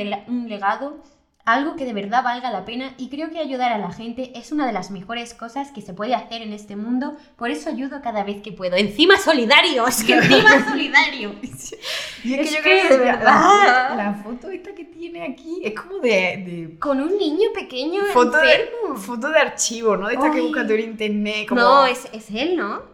legado, 0.49 1.01
algo 1.45 1.75
que 1.75 1.83
de 1.85 1.91
verdad 1.93 2.23
valga 2.23 2.51
la 2.51 2.63
pena 2.63 2.93
y 2.97 3.09
creo 3.09 3.29
que 3.29 3.39
ayudar 3.39 3.73
a 3.73 3.77
la 3.77 3.91
gente 3.91 4.31
es 4.35 4.53
una 4.53 4.65
de 4.65 4.71
las 4.71 4.91
mejores 4.91 5.33
cosas 5.33 5.71
que 5.71 5.81
se 5.81 5.93
puede 5.93 6.15
hacer 6.15 6.41
en 6.41 6.53
este 6.53 6.75
mundo, 6.77 7.17
por 7.35 7.49
eso 7.49 7.69
ayudo 7.69 8.01
cada 8.01 8.23
vez 8.23 8.41
que 8.41 8.53
puedo. 8.53 8.77
Encima 8.77 9.17
solidario, 9.17 9.85
es 9.87 10.03
que 10.03 10.13
encima 10.13 10.65
solidario. 10.69 11.35
Y 12.23 12.33
es, 12.35 12.41
Es 12.41 12.49
que 12.49 12.55
yo 12.55 12.55
que 12.55 12.61
creo 12.61 12.87
que 12.87 12.97
de 12.97 12.97
verdad. 12.99 13.25
La, 13.25 13.95
la 13.95 14.13
foto 14.23 14.49
esta 14.49 14.73
que 14.73 14.85
tiene 14.85 15.23
aquí 15.23 15.59
es 15.63 15.73
como 15.73 15.97
de, 15.97 16.09
de 16.09 16.77
Con 16.79 17.01
un 17.01 17.17
niño 17.17 17.49
pequeño 17.53 18.03
foto, 18.13 18.37
de, 18.37 18.51
enfermo. 18.53 18.95
foto 18.95 19.29
de 19.29 19.39
archivo, 19.39 19.97
¿no? 19.97 20.07
De 20.07 20.13
esta 20.13 20.31
que 20.31 20.37
Ay. 20.37 20.43
buscas 20.43 20.65
tú 20.67 20.73
en 20.73 20.79
internet. 20.81 21.47
Como... 21.49 21.59
No, 21.59 21.85
es, 21.85 22.07
es 22.13 22.29
él, 22.31 22.55
¿no? 22.55 22.92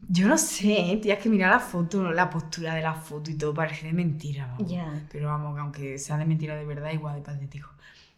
Yo 0.00 0.28
no 0.28 0.38
sé, 0.38 0.98
tienes 1.02 1.22
que 1.22 1.28
mirar 1.28 1.50
la 1.50 1.60
foto, 1.60 2.12
la 2.12 2.30
postura 2.30 2.74
de 2.74 2.82
la 2.82 2.94
foto 2.94 3.30
y 3.30 3.34
todo 3.34 3.52
parece 3.52 3.86
de 3.86 3.92
mentira. 3.92 4.46
vamos. 4.46 4.70
Ya. 4.70 5.06
Pero 5.10 5.28
vamos, 5.28 5.54
que 5.54 5.60
aunque 5.60 5.98
sea 5.98 6.16
de 6.16 6.24
mentira 6.24 6.54
de 6.54 6.64
verdad, 6.64 6.92
igual 6.92 7.16
de 7.16 7.22
patético. 7.22 7.68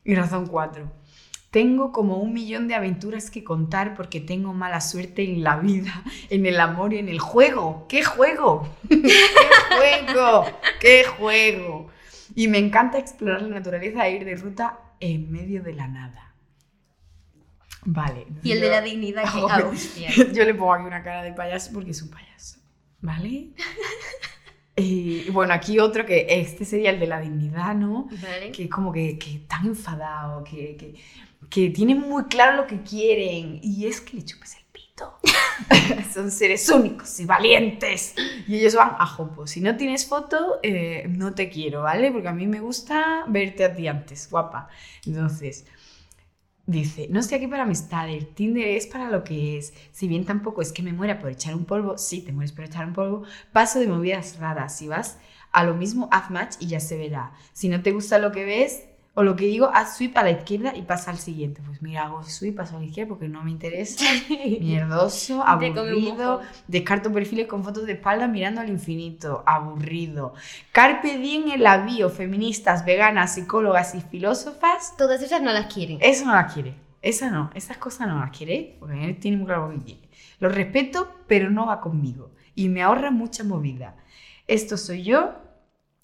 Y 0.05 0.14
razón 0.14 0.47
4. 0.47 0.91
Tengo 1.51 1.91
como 1.91 2.18
un 2.18 2.33
millón 2.33 2.68
de 2.68 2.76
aventuras 2.76 3.28
que 3.31 3.43
contar 3.43 3.95
porque 3.95 4.20
tengo 4.20 4.53
mala 4.53 4.81
suerte 4.81 5.24
en 5.24 5.43
la 5.43 5.57
vida, 5.57 6.05
en 6.31 6.47
el 6.47 6.61
amor 6.61 6.93
y 6.93 6.99
en 6.99 7.09
el 7.09 7.18
juego. 7.18 7.87
¿Qué 7.89 8.05
juego? 8.05 8.68
¿Qué 8.89 9.12
juego? 9.76 10.45
¿Qué 10.81 11.05
juego? 11.05 11.89
Y 12.35 12.47
me 12.47 12.59
encanta 12.59 12.99
explorar 12.99 13.43
la 13.43 13.49
naturaleza 13.49 14.07
e 14.07 14.16
ir 14.16 14.24
de 14.24 14.37
ruta 14.37 14.78
en 15.01 15.33
medio 15.33 15.62
de 15.62 15.72
la 15.72 15.89
nada. 15.89 16.30
Vale. 17.85 18.26
Y 18.43 18.53
el 18.53 18.61
de 18.61 18.70
la 18.70 18.81
dignidad 18.81 19.22
que... 19.22 19.41
Ah, 19.49 19.64
hostia. 19.66 20.11
Yo 20.33 20.45
le 20.45 20.55
pongo 20.55 20.74
aquí 20.74 20.85
una 20.85 21.03
cara 21.03 21.22
de 21.22 21.33
payaso 21.33 21.72
porque 21.72 21.91
es 21.91 22.03
un 22.03 22.11
payaso. 22.11 22.59
¿Vale? 23.01 23.51
Y 24.76 25.28
bueno, 25.31 25.53
aquí 25.53 25.78
otro 25.78 26.07
que 26.07 26.26
este 26.28 26.64
sería 26.64 26.91
el 26.91 27.01
de 27.01 27.07
la 27.07 27.20
dignidad, 27.20 27.74
¿no? 27.74 28.09
Vale. 28.22 28.51
Que 28.51 28.64
es 28.64 28.70
como 28.70 28.93
que, 28.93 29.18
que 29.18 29.41
tan 29.41 29.66
enfadado, 29.66 30.43
que, 30.43 30.76
que, 30.76 30.95
que 31.51 31.70
tienen 31.70 32.01
muy 32.01 32.24
claro 32.24 32.57
lo 32.57 32.66
que 32.66 32.83
quieren 32.83 33.61
y 33.62 33.87
es 33.87 34.01
que 34.01 34.16
le 34.16 34.24
chupes 34.24 34.57
el 34.57 34.64
pito. 34.72 35.18
Son 36.14 36.31
seres 36.31 36.68
únicos 36.70 37.20
y 37.20 37.26
valientes 37.26 38.14
y 38.49 38.57
ellos 38.57 38.74
van 38.74 38.97
a 38.99 39.07
jopo. 39.07 39.47
Si 39.47 39.61
no 39.61 39.76
tienes 39.76 40.07
foto, 40.07 40.61
eh, 40.62 41.05
no 41.09 41.35
te 41.35 41.51
quiero, 41.51 41.83
¿vale? 41.83 42.11
Porque 42.11 42.28
a 42.28 42.33
mí 42.33 42.47
me 42.47 42.61
gusta 42.61 43.24
verte 43.28 43.64
a 43.64 43.74
ti 43.74 43.87
antes, 43.87 44.31
guapa. 44.31 44.68
Entonces, 45.05 45.66
Dice, 46.71 47.09
no 47.11 47.18
estoy 47.18 47.39
aquí 47.39 47.49
para 47.49 47.64
amistades, 47.64 48.33
Tinder 48.37 48.68
es 48.68 48.87
para 48.87 49.11
lo 49.11 49.25
que 49.25 49.59
es. 49.59 49.75
Si 49.91 50.07
bien 50.07 50.25
tampoco 50.25 50.62
es 50.62 50.71
que 50.71 50.85
me 50.85 50.93
muera 50.93 51.18
por 51.18 51.29
echar 51.29 51.57
un 51.57 51.64
polvo, 51.64 51.99
sí, 51.99 52.23
te 52.23 52.31
mueres 52.31 52.53
por 52.53 52.64
echar 52.64 52.87
un 52.87 52.93
polvo, 52.93 53.25
paso 53.53 53.81
de 53.81 53.89
movidas 53.89 54.39
raras. 54.39 54.77
Si 54.77 54.87
vas 54.87 55.18
a 55.51 55.64
lo 55.64 55.75
mismo, 55.75 56.09
haz 56.12 56.31
match 56.31 56.55
y 56.61 56.68
ya 56.68 56.79
se 56.79 56.97
verá. 56.97 57.33
Si 57.53 57.68
no 57.68 57.83
te 57.83 57.91
gusta 57.91 58.21
lo 58.21 58.31
que 58.31 58.45
ves 58.45 58.85
o 59.21 59.23
lo 59.23 59.37
que 59.37 59.45
digo, 59.45 59.71
haz 59.75 59.99
sweep 59.99 60.16
a 60.16 60.23
la 60.23 60.31
izquierda 60.31 60.75
y 60.75 60.81
pasa 60.81 61.11
al 61.11 61.18
siguiente. 61.18 61.61
Pues 61.66 61.83
mira, 61.83 62.07
hago 62.07 62.23
sweep, 62.23 62.57
paso 62.57 62.79
a 62.79 62.81
la 62.81 62.87
izquierda 62.87 63.11
porque 63.11 63.29
no 63.29 63.45
me 63.45 63.51
interesa. 63.51 64.03
Mierdoso, 64.61 65.47
aburrido. 65.47 66.41
Descarto 66.68 67.12
perfiles 67.12 67.47
con 67.47 67.62
fotos 67.62 67.85
de 67.85 67.93
espalda 67.93 68.29
mirando 68.29 68.62
al 68.62 68.71
infinito. 68.71 69.43
Aburrido. 69.45 70.33
Carpe 70.73 71.18
diem 71.18 71.49
en 71.49 71.62
la 71.62 71.85
bio, 71.85 72.09
feministas, 72.09 72.87
veganas, 72.87 73.35
psicólogas 73.35 73.95
y 73.95 74.01
filósofas. 74.01 74.97
Todas 74.97 75.21
esas 75.21 75.43
no 75.43 75.53
las 75.53 75.71
quieren. 75.71 75.99
Eso 76.01 76.25
no 76.25 76.33
la 76.33 76.47
quiere. 76.47 76.75
Esa 77.03 77.31
no. 77.31 77.51
Esas 77.55 77.77
cosas 77.77 78.09
no 78.09 78.21
las 78.21 78.31
quiere. 78.31 78.79
Porque 78.81 79.05
él 79.05 79.18
tiene 79.18 79.37
muy 79.37 79.45
claro 79.45 79.68
que 79.68 79.85
quiere. 79.85 80.09
Lo 80.39 80.49
respeto, 80.49 81.12
pero 81.27 81.51
no 81.51 81.66
va 81.66 81.83
conmigo. 81.83 82.31
Y 82.55 82.71
me 82.71 82.81
ahorra 82.81 83.11
mucha 83.11 83.45
movida. 83.45 83.97
Esto 84.47 84.79
soy 84.79 85.03
yo 85.03 85.35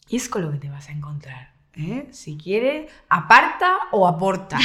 y 0.07 0.17
es 0.17 0.29
con 0.29 0.43
lo 0.43 0.53
que 0.53 0.59
te 0.59 0.69
vas 0.69 0.91
a 0.91 0.93
encontrar. 0.93 1.56
¿Eh? 1.77 2.07
Si 2.11 2.37
quieres, 2.37 2.91
aparta 3.09 3.79
o 3.93 4.07
aporta. 4.07 4.59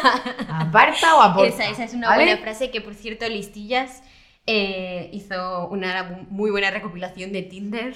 aparta 0.48 1.16
o 1.16 1.22
aporta. 1.22 1.64
Esa, 1.64 1.70
esa 1.70 1.84
es 1.84 1.94
una 1.94 2.08
¿vale? 2.08 2.24
buena 2.24 2.40
frase 2.40 2.70
que, 2.70 2.80
por 2.80 2.94
cierto, 2.94 3.28
Listillas 3.28 4.02
eh, 4.46 5.10
hizo 5.12 5.68
una 5.68 6.24
muy 6.30 6.50
buena 6.50 6.70
recopilación 6.70 7.32
de 7.32 7.42
Tinder 7.42 7.94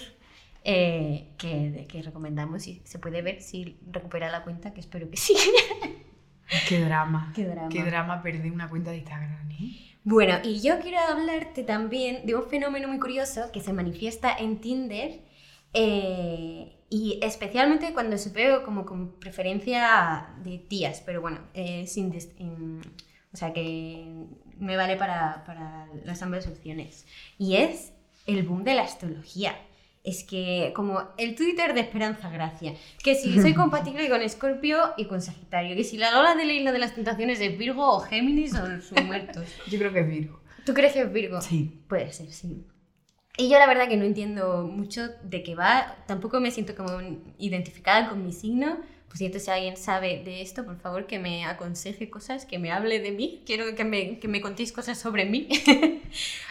eh, 0.64 1.29
que, 1.39 1.87
que 1.89 2.03
recomendamos 2.03 2.66
y 2.66 2.83
se 2.85 2.99
puede 2.99 3.23
ver 3.23 3.41
si 3.41 3.79
recupera 3.91 4.31
la 4.31 4.45
cuenta, 4.45 4.73
que 4.73 4.81
espero 4.81 5.11
que 5.11 5.16
sí. 5.16 5.35
Qué 6.68 6.81
drama. 6.81 7.33
Qué 7.35 7.45
drama. 7.45 7.68
Qué 7.68 7.83
drama 7.83 8.23
perder 8.23 8.53
una 8.53 8.68
cuenta 8.68 8.91
de 8.91 8.99
Instagram, 8.99 9.51
¿eh? 9.51 9.93
Bueno, 10.05 10.39
y 10.43 10.61
yo 10.61 10.81
quiero 10.81 10.99
hablarte 10.99 11.62
también 11.62 12.27
de 12.27 12.35
un 12.35 12.49
fenómeno 12.49 12.89
muy 12.89 12.99
curioso 12.99 13.53
que 13.53 13.61
se 13.61 13.73
manifiesta 13.73 14.37
en 14.37 14.61
Tinder 14.61 15.20
eh, 15.73 16.77
y 16.95 17.18
especialmente 17.22 17.93
cuando 17.95 18.18
se 18.18 18.30
ve 18.30 18.59
como 18.64 18.84
con 18.84 19.12
preferencia 19.18 20.28
de 20.45 20.59
tías, 20.59 21.03
pero 21.07 21.20
bueno, 21.20 21.38
eh, 21.55 21.86
sin 21.86 22.12
dis- 22.12 22.32
en- 22.38 22.80
o 23.32 23.36
sea 23.36 23.53
que 23.53 24.07
me 24.59 24.76
vale 24.76 24.97
para, 24.97 25.43
para 25.47 25.86
las 26.05 26.22
ambas 26.22 26.47
opciones. 26.47 27.07
Y 27.38 27.57
es 27.57 27.93
el 28.26 28.43
boom 28.43 28.62
de 28.64 28.74
la 28.74 28.82
astrología. 28.82 29.57
Es 30.05 30.24
que, 30.24 30.72
como 30.74 31.01
el 31.16 31.34
Twitter 31.36 31.74
de 31.74 31.80
Esperanza 31.80 32.28
Gracia, 32.28 32.74
que 33.03 33.14
si 33.14 33.40
soy 33.40 33.55
compatible 33.62 34.09
con 34.09 34.20
Escorpio 34.20 34.93
y 34.97 35.07
con 35.07 35.22
Sagitario, 35.22 35.74
que 35.76 35.84
si 35.84 35.97
la 35.97 36.11
Lola 36.11 36.34
de 36.34 36.45
la 36.45 36.53
Isla 36.53 36.72
de 36.72 36.78
las 36.80 36.95
Tentaciones 36.95 37.40
es 37.40 37.57
Virgo 37.57 37.88
o 37.88 38.01
Géminis 38.01 38.53
o 38.55 38.66
sus 38.82 39.01
muertos. 39.07 39.47
Yo 39.70 39.78
creo 39.78 39.93
que 39.93 40.01
es 40.01 40.09
Virgo. 40.09 40.40
¿Tú 40.66 40.74
crees 40.74 40.93
que 40.93 41.01
es 41.03 41.12
Virgo? 41.12 41.40
Sí. 41.40 41.80
Puede 41.88 42.12
ser, 42.12 42.30
sí. 42.32 42.66
Y 43.37 43.49
yo 43.49 43.59
la 43.59 43.66
verdad 43.66 43.89
que 43.89 43.97
no 43.97 44.05
entiendo 44.05 44.68
mucho 44.70 45.09
de 45.22 45.43
qué 45.43 45.55
va, 45.55 45.97
tampoco 46.07 46.39
me 46.39 46.51
siento 46.51 46.74
como 46.74 47.01
identificada 47.39 48.11
con 48.11 48.24
mi 48.24 48.33
signo. 48.33 48.78
Por 49.09 49.16
cierto, 49.16 49.39
si 49.39 49.51
alguien 49.51 49.76
sabe 49.76 50.22
de 50.24 50.43
esto, 50.43 50.64
por 50.64 50.78
favor 50.78 51.07
que 51.07 51.18
me 51.18 51.45
aconseje 51.45 52.11
cosas, 52.11 52.47
que 52.47 52.59
me 52.59 52.70
hable 52.70 53.01
de 53.01 53.11
mí, 53.11 53.43
quiero 53.47 53.74
que 53.74 53.85
me, 53.85 54.18
que 54.18 54.28
me 54.28 54.41
contéis 54.41 54.72
cosas 54.72 54.99
sobre 54.99 55.24
mí. 55.24 55.49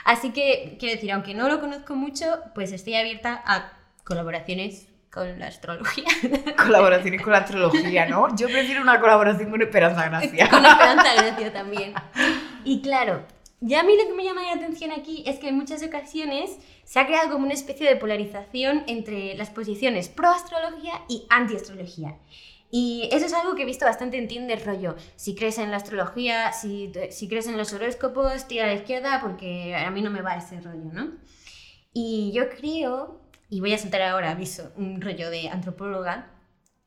Así 0.05 0.31
que 0.31 0.75
quiero 0.79 0.95
decir, 0.95 1.11
aunque 1.11 1.33
no 1.33 1.47
lo 1.49 1.59
conozco 1.59 1.95
mucho, 1.95 2.39
pues 2.55 2.71
estoy 2.71 2.95
abierta 2.95 3.41
a 3.45 3.73
colaboraciones 4.03 4.87
con 5.11 5.39
la 5.39 5.47
astrología. 5.47 6.05
Colaboraciones 6.57 7.21
con 7.21 7.33
la 7.33 7.39
astrología, 7.39 8.05
¿no? 8.07 8.35
Yo 8.35 8.47
prefiero 8.47 8.81
una 8.81 8.99
colaboración 8.99 9.51
con 9.51 9.61
Esperanza 9.61 10.09
Gracia. 10.09 10.49
con 10.49 10.65
Esperanza 10.65 11.13
Gracia 11.15 11.53
también. 11.53 11.93
Y 12.63 12.81
claro, 12.81 13.25
ya 13.61 13.81
a 13.81 13.83
mí 13.83 13.95
lo 13.95 14.07
que 14.07 14.15
me 14.15 14.23
llama 14.23 14.41
la 14.41 14.53
atención 14.53 14.91
aquí 14.91 15.23
es 15.27 15.37
que 15.37 15.49
en 15.49 15.55
muchas 15.55 15.83
ocasiones 15.83 16.57
se 16.83 16.99
ha 16.99 17.05
creado 17.05 17.31
como 17.31 17.45
una 17.45 17.53
especie 17.53 17.87
de 17.87 17.95
polarización 17.95 18.83
entre 18.87 19.35
las 19.35 19.51
posiciones 19.51 20.09
pro 20.09 20.29
astrología 20.29 20.93
y 21.07 21.27
anti 21.29 21.55
astrología. 21.55 22.17
Y 22.71 23.07
eso 23.11 23.27
es 23.27 23.33
algo 23.33 23.53
que 23.53 23.61
he 23.61 23.65
visto 23.65 23.85
bastante 23.85 24.17
en 24.17 24.27
Tinder, 24.27 24.65
rollo. 24.65 24.95
Si 25.15 25.35
crees 25.35 25.59
en 25.59 25.69
la 25.69 25.77
astrología, 25.77 26.53
si, 26.53 26.91
si 27.11 27.27
crees 27.27 27.45
en 27.45 27.57
los 27.57 27.71
horóscopos, 27.71 28.47
tira 28.47 28.63
a 28.63 28.67
la 28.67 28.73
izquierda 28.73 29.21
porque 29.21 29.75
a 29.75 29.91
mí 29.91 30.01
no 30.01 30.09
me 30.09 30.23
va 30.23 30.37
ese 30.37 30.59
rollo, 30.59 30.91
¿no? 30.91 31.11
Y 31.93 32.31
yo 32.33 32.49
creo, 32.49 33.21
y 33.49 33.59
voy 33.59 33.73
a 33.73 33.77
soltar 33.77 34.01
ahora, 34.01 34.31
aviso, 34.31 34.71
un 34.75 35.01
rollo 35.01 35.29
de 35.29 35.49
antropóloga, 35.49 36.31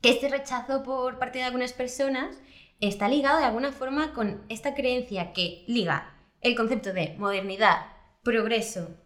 que 0.00 0.10
este 0.10 0.28
rechazo 0.28 0.82
por 0.82 1.20
parte 1.20 1.38
de 1.38 1.44
algunas 1.44 1.72
personas 1.72 2.36
está 2.80 3.08
ligado 3.08 3.38
de 3.38 3.44
alguna 3.44 3.70
forma 3.70 4.12
con 4.12 4.42
esta 4.48 4.74
creencia 4.74 5.32
que 5.32 5.64
liga 5.68 6.13
el 6.44 6.54
concepto 6.54 6.92
de 6.92 7.16
modernidad, 7.18 7.86
progreso, 8.22 8.96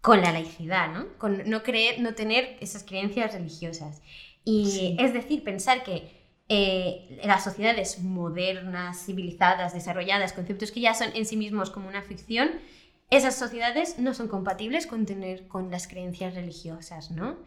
con 0.00 0.20
la 0.20 0.32
laicidad, 0.32 0.92
¿no? 0.92 1.18
Con 1.18 1.48
no 1.50 1.64
creer, 1.64 2.00
no 2.00 2.14
tener 2.14 2.56
esas 2.60 2.84
creencias 2.84 3.32
religiosas. 3.32 4.00
Y 4.44 4.96
es 5.00 5.12
decir, 5.12 5.42
pensar 5.42 5.82
que 5.82 6.16
eh, 6.48 7.20
las 7.24 7.42
sociedades 7.44 7.98
modernas, 7.98 9.04
civilizadas, 9.04 9.74
desarrolladas, 9.74 10.32
conceptos 10.32 10.70
que 10.70 10.80
ya 10.80 10.94
son 10.94 11.08
en 11.14 11.26
sí 11.26 11.36
mismos 11.36 11.70
como 11.70 11.88
una 11.88 12.02
ficción, 12.02 12.50
esas 13.10 13.36
sociedades 13.36 13.98
no 13.98 14.14
son 14.14 14.28
compatibles 14.28 14.86
con 14.86 15.06
tener 15.06 15.48
con 15.48 15.70
las 15.70 15.88
creencias 15.88 16.34
religiosas, 16.34 17.10
¿no? 17.10 17.38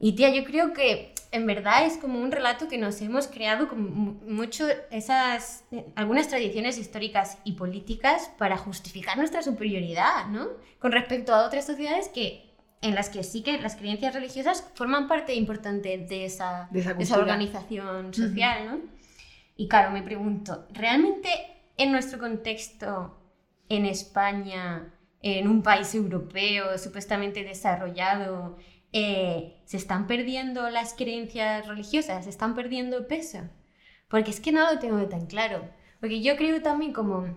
Y 0.00 0.12
tía, 0.12 0.30
yo 0.34 0.44
creo 0.44 0.72
que 0.72 1.14
en 1.30 1.46
verdad 1.46 1.84
es 1.84 1.98
como 1.98 2.18
un 2.18 2.32
relato 2.32 2.68
que 2.68 2.78
nos 2.78 3.00
hemos 3.02 3.28
creado 3.28 3.68
con 3.68 4.18
mucho 4.26 4.66
esas 4.90 5.64
algunas 5.94 6.28
tradiciones 6.28 6.78
históricas 6.78 7.38
y 7.44 7.52
políticas 7.52 8.30
para 8.38 8.56
justificar 8.56 9.18
nuestra 9.18 9.42
superioridad, 9.42 10.26
¿no? 10.28 10.48
Con 10.78 10.92
respecto 10.92 11.34
a 11.34 11.46
otras 11.46 11.66
sociedades 11.66 12.08
que 12.08 12.50
en 12.80 12.94
las 12.94 13.10
que 13.10 13.22
sí 13.22 13.42
que 13.42 13.58
las 13.58 13.76
creencias 13.76 14.14
religiosas 14.14 14.66
forman 14.74 15.06
parte 15.06 15.34
importante 15.34 15.98
de 15.98 16.24
esa, 16.24 16.68
De 16.70 16.80
esa 16.80 16.94
de 16.94 17.04
esa 17.04 17.18
organización 17.18 18.14
social, 18.14 18.66
¿no? 18.66 18.78
Y 19.56 19.68
claro, 19.68 19.90
me 19.90 20.02
pregunto, 20.02 20.66
¿realmente 20.70 21.28
en 21.76 21.92
nuestro 21.92 22.18
contexto, 22.18 23.18
en 23.68 23.84
España, 23.84 24.94
en 25.20 25.46
un 25.46 25.62
país 25.62 25.94
europeo 25.94 26.78
supuestamente 26.78 27.44
desarrollado, 27.44 28.56
eh, 28.92 29.62
se 29.64 29.76
están 29.76 30.06
perdiendo 30.06 30.68
las 30.70 30.94
creencias 30.94 31.66
religiosas, 31.66 32.24
se 32.24 32.30
están 32.30 32.54
perdiendo 32.54 33.06
peso? 33.06 33.40
Porque 34.08 34.30
es 34.30 34.40
que 34.40 34.52
no 34.52 34.70
lo 34.70 34.78
tengo 34.78 35.00
tan 35.08 35.26
claro. 35.26 35.68
Porque 36.00 36.22
yo 36.22 36.36
creo 36.36 36.60
también 36.62 36.92
como, 36.92 37.36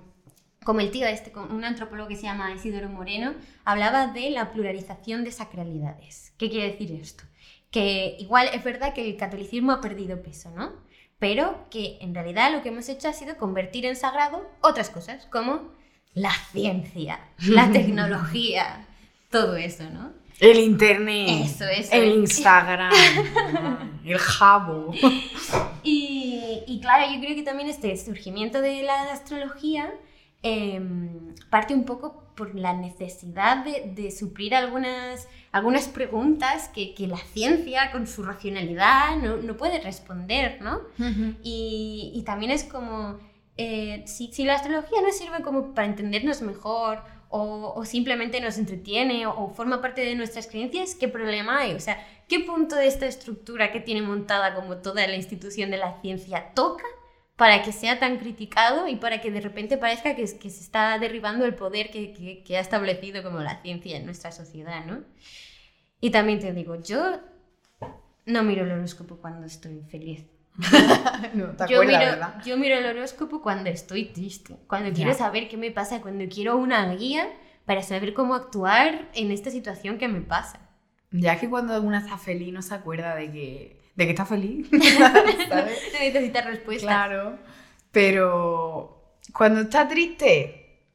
como 0.63 0.79
el 0.79 0.89
tío 0.91 1.05
este, 1.05 1.31
un 1.37 1.63
antropólogo 1.63 2.09
que 2.09 2.15
se 2.15 2.23
llama 2.23 2.53
Isidoro 2.53 2.89
Moreno, 2.89 3.35
hablaba 3.65 4.07
de 4.07 4.31
la 4.31 4.51
pluralización 4.51 5.23
de 5.23 5.31
sacralidades. 5.31 6.33
¿Qué 6.37 6.49
quiere 6.49 6.71
decir 6.71 6.91
esto? 6.99 7.23
Que 7.69 8.15
igual 8.19 8.49
es 8.53 8.63
verdad 8.63 8.93
que 8.93 9.05
el 9.05 9.17
catolicismo 9.17 9.71
ha 9.71 9.81
perdido 9.81 10.21
peso, 10.21 10.51
¿no? 10.51 10.71
Pero 11.19 11.67
que 11.69 11.97
en 12.01 12.15
realidad 12.15 12.51
lo 12.51 12.61
que 12.61 12.69
hemos 12.69 12.89
hecho 12.89 13.07
ha 13.07 13.13
sido 13.13 13.37
convertir 13.37 13.85
en 13.85 13.95
sagrado 13.95 14.49
otras 14.61 14.89
cosas, 14.89 15.25
como 15.27 15.71
la 16.13 16.31
ciencia, 16.51 17.19
la 17.47 17.71
tecnología, 17.71 18.85
todo 19.29 19.55
eso, 19.55 19.89
¿no? 19.89 20.22
El 20.43 20.59
internet. 20.59 21.45
Eso, 21.45 21.65
eso. 21.65 21.89
El 21.93 22.15
Instagram. 22.15 22.91
el 24.05 24.17
jabo. 24.17 24.91
Y, 25.83 26.63
y 26.67 26.79
claro, 26.81 27.13
yo 27.13 27.19
creo 27.21 27.35
que 27.35 27.43
también 27.43 27.69
este 27.69 27.95
surgimiento 27.95 28.59
de 28.59 28.83
la 28.83 29.13
astrología 29.13 29.93
em, 30.41 31.33
parte 31.49 31.73
un 31.73 31.85
poco 31.85 32.25
por 32.35 32.55
la 32.55 32.73
necesidad 32.73 33.63
de, 33.63 33.93
de 33.95 34.11
suplir 34.11 34.53
algunas, 34.53 35.29
algunas 35.53 35.87
preguntas 35.87 36.67
que, 36.69 36.93
que 36.93 37.07
la 37.07 37.17
ciencia 37.17 37.91
con 37.91 38.05
su 38.05 38.23
racionalidad 38.23 39.15
no, 39.17 39.37
no 39.37 39.55
puede 39.55 39.79
responder, 39.79 40.61
¿no? 40.61 40.81
Y, 41.41 42.11
y 42.13 42.23
también 42.23 42.51
es 42.51 42.65
como, 42.65 43.17
eh, 43.55 44.03
si, 44.07 44.33
si 44.33 44.43
la 44.43 44.55
astrología 44.55 45.01
nos 45.01 45.15
sirve 45.15 45.41
como 45.41 45.73
para 45.73 45.87
entendernos 45.87 46.41
mejor 46.41 47.01
o, 47.35 47.83
simplemente 47.85 48.39
nos 48.41 48.57
entretiene 48.59 49.25
o, 49.25 49.49
forma 49.49 49.81
parte 49.81 50.01
de 50.05 50.15
nuestras 50.15 50.47
creencias, 50.47 50.93
¿qué 50.95 51.07
problema 51.07 51.61
hay? 51.61 51.73
O 51.73 51.79
sea, 51.79 51.97
¿qué 52.27 52.39
punto 52.41 52.75
de 52.75 52.85
esta 52.87 53.07
estructura 53.07 53.71
que 53.71 53.79
tiene 53.79 54.03
montada 54.03 54.53
como 54.53 54.77
toda 54.77 55.07
la 55.07 55.15
institución 55.15 55.71
de 55.71 55.77
la 55.77 55.99
ciencia 56.01 56.53
toca 56.53 56.83
para 57.35 57.63
que 57.63 57.71
sea 57.71 57.97
tan 57.97 58.17
criticado 58.17 58.87
y 58.87 58.97
para 58.97 59.19
que 59.19 59.31
de 59.31 59.41
repente 59.41 59.77
parezca 59.77 60.15
que, 60.15 60.27
se 60.27 60.47
está 60.47 60.99
derribando 60.99 61.45
el 61.45 61.55
poder 61.55 61.89
que, 61.89 62.13
que- 62.13 62.43
que 62.43 62.57
ha 62.57 62.59
establecido 62.61 63.23
como 63.23 63.39
la 63.39 63.61
ciencia 63.63 63.97
en 63.97 64.05
nuestra 64.05 64.31
sociedad, 64.31 64.85
¿no? 64.85 65.03
Y 65.99 66.11
también 66.11 66.39
te 66.39 66.53
digo, 66.53 66.75
yo 66.83 67.19
no 68.25 68.43
miro 68.43 68.63
el 68.63 68.71
horóscopo 68.71 69.17
cuando 69.17 69.47
estoy 69.47 69.81
feliz. 69.89 70.25
no, 71.33 71.47
te 71.51 71.67
Yo 71.67 71.81
acuerdas, 71.81 71.87
miro, 71.87 71.99
¿verdad? 72.11 72.41
yo 72.45 72.57
miro 72.57 72.75
el 72.77 72.85
horóscopo 72.85 73.41
cuando 73.41 73.69
estoy 73.69 74.05
triste, 74.05 74.57
cuando 74.67 74.89
Ya. 74.89 74.95
quiero 74.95 75.13
saber 75.13 75.49
qué 75.49 75.57
me 75.57 75.71
pasa, 75.71 76.01
cuando 76.01 76.25
quiero 76.29 76.57
una 76.57 76.93
guía 76.93 77.27
para 77.65 77.81
saber 77.81 78.13
cómo 78.13 78.35
actuar 78.35 79.09
en 79.13 79.31
esta 79.31 79.49
situación 79.49 79.97
que 79.97 80.07
me 80.07 80.21
pasa. 80.21 80.59
Ya 81.11 81.39
que 81.39 81.49
cuando 81.49 81.79
una 81.81 81.99
está 81.99 82.17
feliz 82.17 82.53
no 82.53 82.61
se 82.61 82.73
acuerda 82.75 83.15
de 83.15 83.31
que, 83.31 83.81
de 83.95 84.05
que 84.05 84.11
está 84.11 84.25
feliz. 84.25 84.67
¿Sabes? 85.49 85.79
Necesitas 85.99 86.45
respuestas. 86.45 86.83
Claro. 86.87 87.37
Pero 87.91 89.15
cuando 89.33 89.61
está 89.61 89.87
triste, 89.87 90.87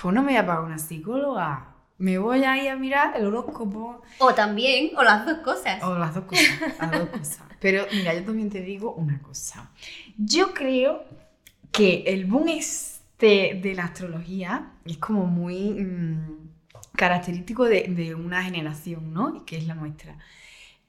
pues 0.00 0.14
no 0.14 0.22
me 0.22 0.32
voy 0.32 0.36
a 0.36 0.46
pagar 0.46 0.64
una 0.64 0.78
psicóloga. 0.78 1.74
Me 1.98 2.18
voy 2.18 2.44
a 2.44 2.56
ir 2.62 2.70
a 2.70 2.76
mirar 2.76 3.16
el 3.16 3.26
horóscopo. 3.26 4.02
O 4.18 4.34
también, 4.34 4.96
o 4.96 5.02
las 5.02 5.26
dos 5.26 5.38
cosas. 5.38 5.82
O 5.82 5.98
las 5.98 6.14
dos 6.14 6.24
cosas. 6.24 6.48
Las 6.80 6.90
dos 6.92 7.08
cosas. 7.08 7.42
Pero 7.60 7.86
mira, 7.92 8.14
yo 8.14 8.24
también 8.24 8.50
te 8.50 8.62
digo 8.62 8.92
una 8.94 9.20
cosa. 9.20 9.70
Yo 10.16 10.54
creo 10.54 11.04
que 11.72 12.04
el 12.06 12.26
boom 12.26 12.48
este 12.48 13.60
de 13.60 13.74
la 13.74 13.84
astrología 13.84 14.74
es 14.84 14.98
como 14.98 15.26
muy 15.26 15.70
mm, 15.74 16.50
característico 16.94 17.64
de, 17.64 17.88
de 17.88 18.14
una 18.14 18.44
generación, 18.44 19.12
¿no? 19.12 19.44
Que 19.44 19.56
es 19.56 19.66
la 19.66 19.74
nuestra. 19.74 20.16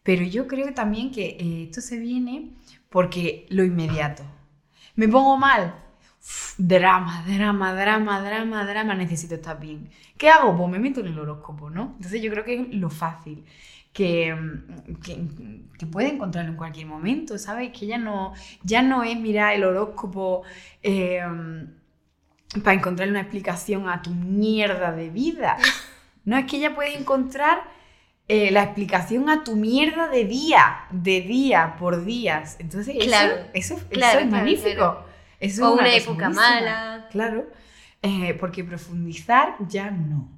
Pero 0.03 0.23
yo 0.23 0.47
creo 0.47 0.73
también 0.73 1.11
que 1.11 1.37
eh, 1.39 1.63
esto 1.63 1.81
se 1.81 1.97
viene 1.97 2.51
porque 2.89 3.45
lo 3.49 3.63
inmediato. 3.63 4.23
Me 4.95 5.07
pongo 5.07 5.37
mal. 5.37 5.75
Drama, 6.57 7.23
drama, 7.25 7.73
drama, 7.73 8.21
drama, 8.21 8.65
drama, 8.65 8.95
necesito 8.95 9.35
estar 9.35 9.59
bien. 9.59 9.89
¿Qué 10.17 10.29
hago? 10.29 10.55
Pues 10.57 10.69
me 10.69 10.79
meto 10.79 10.99
en 10.99 11.07
el 11.07 11.19
horóscopo, 11.19 11.69
¿no? 11.69 11.93
Entonces 11.95 12.21
yo 12.21 12.29
creo 12.31 12.43
que 12.43 12.59
es 12.61 12.67
lo 12.73 12.89
fácil, 12.89 13.45
que, 13.93 14.33
mm, 14.35 14.95
que, 15.01 15.17
que 15.77 15.85
puede 15.87 16.09
encontrarlo 16.13 16.51
en 16.51 16.57
cualquier 16.57 16.87
momento, 16.87 17.37
¿sabes? 17.37 17.71
Que 17.77 17.87
ya 17.87 17.97
no, 17.97 18.33
ya 18.63 18.81
no 18.81 19.03
es 19.03 19.17
mirar 19.17 19.53
el 19.53 19.63
horóscopo 19.63 20.43
eh, 20.83 21.21
para 22.63 22.73
encontrar 22.73 23.09
una 23.09 23.21
explicación 23.21 23.87
a 23.87 24.01
tu 24.01 24.09
mierda 24.11 24.91
de 24.91 25.09
vida. 25.09 25.57
No, 26.25 26.37
es 26.37 26.45
que 26.45 26.59
ya 26.59 26.75
puedes 26.75 26.99
encontrar 26.99 27.61
eh, 28.27 28.51
la 28.51 28.63
explicación 28.63 29.29
a 29.29 29.43
tu 29.43 29.55
mierda 29.55 30.09
de 30.09 30.25
día, 30.25 30.81
de 30.91 31.21
día 31.21 31.75
por 31.79 32.03
días. 32.05 32.57
Entonces, 32.59 32.95
eso- 32.97 33.07
Claro, 33.07 33.33
eso, 33.53 33.75
eso, 33.75 33.87
claro, 33.89 34.19
es 34.19 34.25
claro, 34.27 34.31
magnífico. 34.31 35.05
Claro. 35.39 35.51
Eso 35.51 35.63
O 35.63 35.75
es 35.75 35.79
una 35.79 35.93
época 35.95 36.29
buenísima. 36.29 36.29
mala. 36.29 37.07
Claro, 37.09 37.49
eh, 38.01 38.33
porque 38.35 38.63
profundizar 38.63 39.55
ya 39.67 39.91
no. 39.91 40.31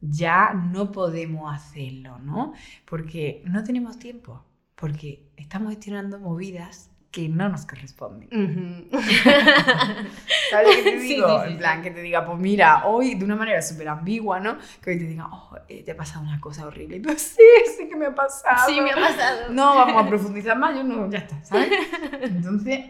Ya 0.00 0.54
no 0.54 0.92
podemos 0.92 1.52
hacerlo, 1.54 2.18
¿no? 2.20 2.54
Porque 2.86 3.42
no 3.46 3.64
tenemos 3.64 3.98
tiempo, 3.98 4.44
porque 4.74 5.30
estamos 5.36 5.70
gestionando 5.72 6.18
movidas 6.20 6.89
que 7.10 7.28
no 7.28 7.48
nos 7.48 7.66
corresponden. 7.66 8.28
Ujú. 8.30 8.96
¿Sabes 10.50 10.68
lo 10.76 10.84
que 10.84 10.90
te 10.90 11.00
Sí, 11.00 11.08
digo? 11.08 11.28
sí, 11.28 11.34
sí, 11.46 11.50
en 11.52 11.58
plan, 11.58 11.82
que 11.82 11.90
te 11.90 12.02
diga, 12.02 12.24
pues 12.24 12.38
mira, 12.38 12.86
hoy 12.86 13.14
de 13.16 13.24
una 13.24 13.34
manera 13.36 13.60
súper 13.62 13.88
ambigua, 13.88 14.38
¿no? 14.40 14.58
Que 14.82 14.90
hoy 14.90 14.98
te 14.98 15.04
diga, 15.06 15.26
oh, 15.30 15.56
eh, 15.68 15.82
te 15.82 15.90
ha 15.92 15.96
pasado 15.96 16.22
una 16.24 16.40
cosa 16.40 16.66
horrible. 16.66 16.96
Y 16.98 17.02
tú, 17.02 17.10
sí, 17.16 17.42
sí 17.76 17.88
que 17.88 17.96
me 17.96 18.06
ha 18.06 18.14
pasado. 18.14 18.68
Sí, 18.68 18.80
me 18.80 18.92
ha 18.92 18.94
pasado. 18.94 19.50
No, 19.50 19.74
vamos 19.74 20.04
a 20.04 20.08
profundizar 20.08 20.56
más, 20.58 20.74
yo 20.76 20.84
no, 20.84 21.10
ya 21.10 21.18
está, 21.18 21.42
¿sabes? 21.44 21.70
Entonces, 22.22 22.80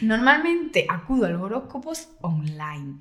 normalmente 0.00 0.86
acudo 0.88 1.26
a 1.26 1.28
los 1.30 1.42
horóscopos 1.42 2.08
online, 2.22 2.98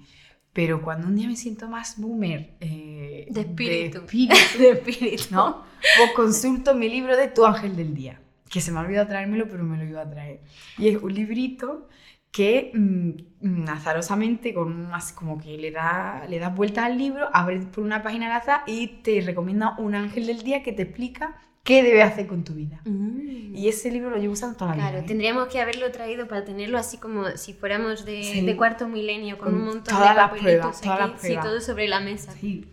pero 0.54 0.82
cuando 0.82 1.08
un 1.08 1.16
día 1.16 1.28
me 1.28 1.36
siento 1.36 1.68
más 1.70 1.98
boomer 2.00 2.56
eh, 2.60 3.28
De 3.30 3.42
espíritu. 3.42 4.00
de 4.00 4.06
espíritu, 4.06 4.36
De 4.60 4.70
espíritu. 4.72 5.24
¿no? 5.32 5.64
Pues 5.98 6.12
consulto 6.12 6.76
mi 6.76 6.90
libro 6.90 7.16
de 7.16 7.28
Tu 7.30 7.46
Ángel 7.46 7.76
del 7.76 7.94
Día, 7.96 8.20
que 8.50 8.62
se 8.62 8.72
me 8.72 8.80
ha 8.80 8.82
olvidado 8.82 9.08
traérmelo, 9.08 9.48
pero 9.48 9.64
me 9.64 9.78
lo 9.78 9.84
iba 9.84 10.02
a 10.02 10.10
traer. 10.10 10.42
Y 10.78 10.88
es 10.90 10.98
un 11.02 11.14
librito 11.14 11.88
que 12.32 12.72
mm, 12.74 13.10
mm, 13.42 13.70
azarosamente, 13.70 14.54
con 14.54 14.68
un- 14.72 14.94
así 14.94 15.14
como 15.16 15.38
que 15.40 15.58
le 15.58 15.72
da, 15.72 16.26
le 16.30 16.38
das 16.40 16.56
vuelta 16.56 16.86
al 16.86 16.98
libro, 16.98 17.30
abres 17.34 17.66
por 17.66 17.84
una 17.84 18.04
página 18.04 18.28
al 18.28 18.34
azar 18.42 18.62
y 18.68 19.02
te 19.04 19.22
recomienda 19.22 19.76
un 19.80 19.96
ángel 19.96 20.28
del 20.28 20.42
día 20.44 20.62
que 20.64 20.72
te 20.72 20.84
explica 20.84 21.38
qué 21.64 21.84
debes 21.84 22.06
hacer 22.06 22.28
con 22.28 22.44
tu 22.44 22.54
vida. 22.54 22.82
Mm. 22.86 23.56
Y 23.56 23.68
ese 23.68 23.92
libro 23.92 24.10
lo 24.12 24.18
llevo 24.18 24.34
usando 24.34 24.58
toda 24.58 24.72
la 24.72 24.76
vida. 24.78 24.90
Claro, 24.90 25.04
¿eh? 25.04 25.08
tendríamos 25.08 25.48
que 25.48 25.60
haberlo 25.60 25.92
traído 25.92 26.28
para 26.28 26.44
tenerlo 26.46 26.78
así 26.78 26.98
como 26.98 27.26
si 27.36 27.54
fuéramos 27.54 28.06
de, 28.06 28.24
Sí. 28.24 28.46
de 28.46 28.56
cuarto 28.56 28.88
milenio, 28.88 29.38
con, 29.38 29.50
Con 29.52 29.56
un 29.62 29.66
montón 29.66 29.96
todas 29.96 30.10
de 30.10 30.16
las 30.16 30.30
pruebas, 30.32 30.82
todas 30.82 31.00
aquí, 31.02 31.12
las 31.12 31.22
sí, 31.22 31.28
pruebas. 31.28 31.46
todo 31.46 31.62
sobre 31.62 31.88
la 31.88 32.00
mesa. 32.00 32.32
Sí. 32.34 32.72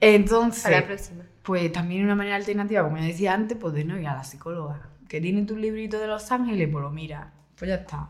Entonces, 0.00 0.62
Para 0.62 0.80
la 0.80 0.86
próxima. 0.86 1.24
pues 1.42 1.72
también 1.72 2.04
una 2.04 2.14
manera 2.14 2.36
alternativa, 2.36 2.82
como 2.82 2.98
ya 2.98 3.04
decía 3.04 3.32
antes, 3.34 3.56
pues 3.58 3.72
de 3.74 3.84
no 3.84 3.98
ir 3.98 4.06
a 4.08 4.14
la 4.14 4.24
psicóloga. 4.24 4.90
Que 5.14 5.20
tiene 5.20 5.44
tu 5.44 5.56
librito 5.56 6.00
de 6.00 6.08
Los 6.08 6.32
Ángeles, 6.32 6.68
pues 6.72 6.82
lo 6.82 6.90
mira. 6.90 7.32
Pues 7.56 7.68
ya 7.68 7.76
está. 7.76 8.08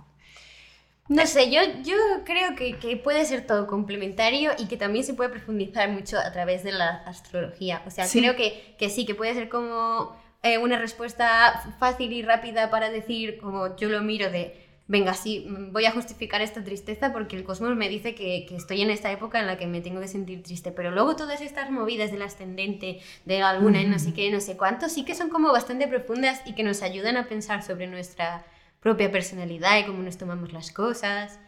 No 1.09 1.27
sé, 1.27 1.51
yo, 1.51 1.61
yo 1.83 1.97
creo 2.25 2.57
que, 2.57 2.79
que 2.79 2.97
puede 2.97 3.27
ser 3.27 3.47
todo 3.47 3.67
complementario 3.67 4.53
y 4.57 4.69
que 4.69 4.79
también 4.79 5.05
se 5.05 5.13
puede 5.13 5.29
profundizar 5.29 5.91
mucho 5.91 6.19
a 6.19 6.33
través 6.33 6.65
de 6.65 6.73
la 6.73 7.03
astrología. 7.05 7.83
O 7.87 7.91
sea, 7.91 8.07
Sí. 8.07 8.21
creo 8.21 8.37
que, 8.37 8.75
que 8.79 8.89
sí, 8.89 9.05
que 9.05 9.15
puede 9.15 9.35
ser 9.35 9.51
como 9.51 10.17
eh, 10.43 10.57
una 10.57 10.79
respuesta 10.79 11.75
fácil 11.79 12.11
y 12.11 12.23
rápida 12.23 12.71
para 12.71 12.89
decir, 12.89 13.37
como 13.37 13.77
yo 13.77 13.91
lo 13.91 14.01
miro 14.01 14.31
de, 14.31 14.64
venga, 14.87 15.14
sí, 15.14 15.47
voy 15.70 15.87
a 15.87 15.93
justificar 15.93 16.43
esta 16.43 16.62
tristeza 16.62 17.12
porque 17.12 17.37
el 17.37 17.45
cosmos 17.45 17.76
me 17.76 17.89
dice 17.89 18.14
que, 18.14 18.47
que 18.49 18.57
estoy 18.57 18.82
en 18.82 18.91
esta 18.91 19.11
época 19.11 19.41
en 19.41 19.47
la 19.47 19.57
que 19.57 19.66
me 19.66 19.80
tengo 19.80 20.01
que 20.01 20.09
sentir 20.09 20.43
triste. 20.43 20.72
Pero 20.72 20.91
luego 20.91 21.16
todas 21.16 21.41
estas 21.41 21.70
movidas 21.70 22.11
del 22.11 22.22
ascendente, 22.22 23.01
de 23.24 23.39
la 23.39 23.59
luna 23.59 23.82
y 23.82 23.87
no 23.87 23.99
sé 23.99 24.12
qué, 24.12 24.30
no 24.30 24.41
sé 24.41 24.57
cuánto, 24.57 24.89
sí 24.89 25.05
que 25.05 25.14
son 25.14 25.30
como 25.30 25.53
bastante 25.53 25.89
profundas 25.89 26.41
y 26.47 26.55
que 26.55 26.62
nos 26.62 26.82
ayudan 26.82 27.16
a 27.16 27.28
pensar 27.28 27.62
sobre 27.62 27.87
nuestra 27.87 28.45
propia 28.80 29.11
personalidad 29.11 29.78
y 29.78 29.85
cómo 29.85 30.03
nos 30.03 30.18
tomamos 30.18 30.53
las 30.53 30.70
cosas. 30.70 31.39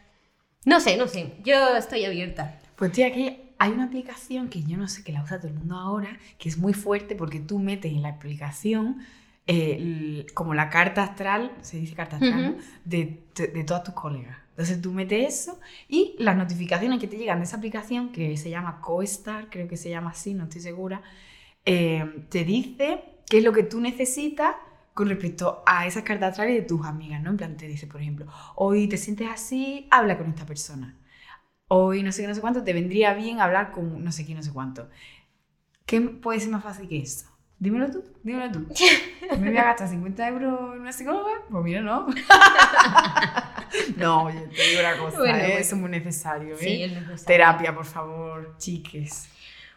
No 0.65 0.79
sé, 0.79 0.97
no 0.97 1.07
sé, 1.07 1.33
yo 1.43 1.77
estoy 1.77 2.05
abierta. 2.05 2.59
Pues 2.75 2.91
tía, 2.91 3.07
aquí 3.07 3.37
hay 3.59 3.71
una 3.71 3.85
aplicación 3.85 4.49
que 4.49 4.63
yo 4.63 4.77
no 4.77 4.87
sé 4.87 5.03
que 5.03 5.11
la 5.11 5.23
usa 5.23 5.39
todo 5.39 5.47
el 5.47 5.53
mundo 5.53 5.75
ahora, 5.75 6.19
que 6.37 6.49
es 6.49 6.57
muy 6.57 6.73
fuerte 6.73 7.15
porque 7.15 7.39
tú 7.39 7.59
metes 7.59 7.91
en 7.91 8.01
la 8.01 8.09
aplicación 8.09 8.97
eh, 9.47 10.25
como 10.33 10.53
la 10.53 10.69
carta 10.69 11.03
astral, 11.03 11.53
se 11.61 11.77
dice 11.77 11.95
carta 11.95 12.17
astral, 12.17 12.57
de, 12.85 13.23
de 13.35 13.63
todas 13.63 13.83
tus 13.83 13.93
colegas. 13.93 14.37
Entonces 14.51 14.81
tú 14.81 14.91
metes 14.91 15.35
eso 15.35 15.59
y 15.87 16.15
las 16.19 16.35
notificaciones 16.35 16.99
que 16.99 17.07
te 17.07 17.17
llegan 17.17 17.39
de 17.39 17.45
esa 17.45 17.57
aplicación, 17.57 18.11
que 18.11 18.37
se 18.37 18.49
llama 18.49 18.81
CoStar, 18.81 19.49
creo 19.49 19.67
que 19.67 19.77
se 19.77 19.89
llama 19.89 20.09
así, 20.11 20.33
no 20.33 20.45
estoy 20.45 20.61
segura, 20.61 21.01
eh, 21.63 22.25
te 22.29 22.43
dice 22.43 23.03
qué 23.29 23.37
es 23.37 23.43
lo 23.43 23.53
que 23.53 23.63
tú 23.63 23.79
necesitas 23.79 24.55
con 24.93 25.09
respecto 25.09 25.61
a 25.67 25.85
esas 25.85 26.01
cartas 26.01 26.31
astrales 26.31 26.55
de 26.55 26.63
tus 26.63 26.85
amigas, 26.87 27.21
¿no? 27.21 27.29
En 27.29 27.37
plan, 27.37 27.55
te 27.55 27.67
dice, 27.67 27.85
por 27.85 28.01
ejemplo, 28.01 28.25
hoy 28.55 28.87
te 28.87 28.97
sientes 28.97 29.29
así, 29.29 29.87
habla 29.91 30.17
con 30.17 30.27
esta 30.27 30.45
persona. 30.47 30.97
Hoy 31.67 32.01
no 32.01 32.11
sé 32.11 32.23
qué, 32.23 32.27
no 32.27 32.33
sé 32.33 32.41
cuánto, 32.41 32.63
te 32.63 32.73
vendría 32.73 33.13
bien 33.13 33.39
hablar 33.39 33.71
con 33.71 34.03
no 34.03 34.11
sé 34.11 34.25
qué, 34.25 34.33
no 34.33 34.41
sé 34.41 34.51
cuánto. 34.51 34.89
¿Qué 35.85 36.01
puede 36.01 36.39
ser 36.39 36.49
más 36.49 36.63
fácil 36.63 36.87
que 36.89 36.97
eso? 36.97 37.27
Dímelo 37.59 37.89
tú, 37.91 38.03
dímelo 38.23 38.51
tú. 38.51 38.67
¿Me 39.39 39.49
voy 39.49 39.57
a 39.57 39.63
gastar 39.63 39.87
50 39.89 40.27
euros 40.27 40.75
en 40.75 40.81
una 40.81 40.91
psicóloga? 40.91 41.31
Pues 41.49 41.63
mira, 41.63 41.81
no. 41.81 42.07
no, 43.97 44.23
oye, 44.25 44.41
te 44.55 44.61
digo 44.61 44.79
una 44.81 44.97
cosa, 44.97 45.17
Bueno, 45.17 45.37
¿eh? 45.37 45.41
bueno. 45.41 45.55
eso 45.59 45.75
es 45.75 45.81
muy 45.81 45.89
necesario. 45.89 46.53
¿eh? 46.53 46.57
Sí, 46.59 46.83
es 46.83 46.91
necesario. 46.91 47.25
Terapia, 47.25 47.73
por 47.75 47.85
favor, 47.85 48.55
chiques. 48.57 49.29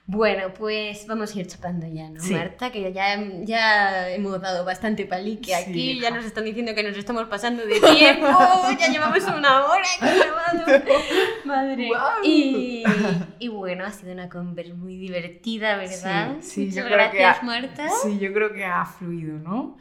Bueno, 0.07 0.53
pues 0.55 1.07
vamos 1.07 1.35
a 1.37 1.39
ir 1.39 1.47
chapando 1.47 1.87
ya, 1.87 2.11
¿no, 2.11 2.21
Sí. 2.21 2.35
Marta? 2.35 2.73
Que 2.73 2.93
ya, 2.93 3.17
ya 3.45 4.11
hemos 4.11 4.41
dado 4.41 4.65
bastante 4.65 5.07
palique 5.07 5.47
Sí, 5.47 5.53
aquí, 5.53 6.01
ya 6.01 6.11
nos 6.11 6.25
están 6.25 6.45
diciendo 6.45 6.75
que 6.75 6.83
nos 6.83 6.97
estamos 6.99 7.27
pasando 7.29 7.65
de 7.65 7.79
tiempo, 7.79 8.27
ya 8.81 8.89
llevamos 8.89 9.23
una 9.25 9.65
hora 9.67 9.85
aquí. 10.01 10.91
Madre. 11.45 11.91
Y, 12.25 12.83
y 13.39 13.49
bueno, 13.49 13.85
ha 13.85 13.93
sido 13.93 14.13
una 14.13 14.29
conversa 14.29 14.75
muy 14.75 14.97
divertida, 14.97 15.77
¿verdad? 15.77 16.37
Sí, 16.41 16.67
Muchas 16.67 16.87
gracias, 16.89 17.39
ha- 17.39 17.43
Marta. 17.45 17.89
Sí, 18.03 18.19
yo 18.19 18.33
creo 18.33 18.53
que 18.53 18.65
ha 18.65 18.85
fluido, 18.85 19.39
¿no? 19.39 19.77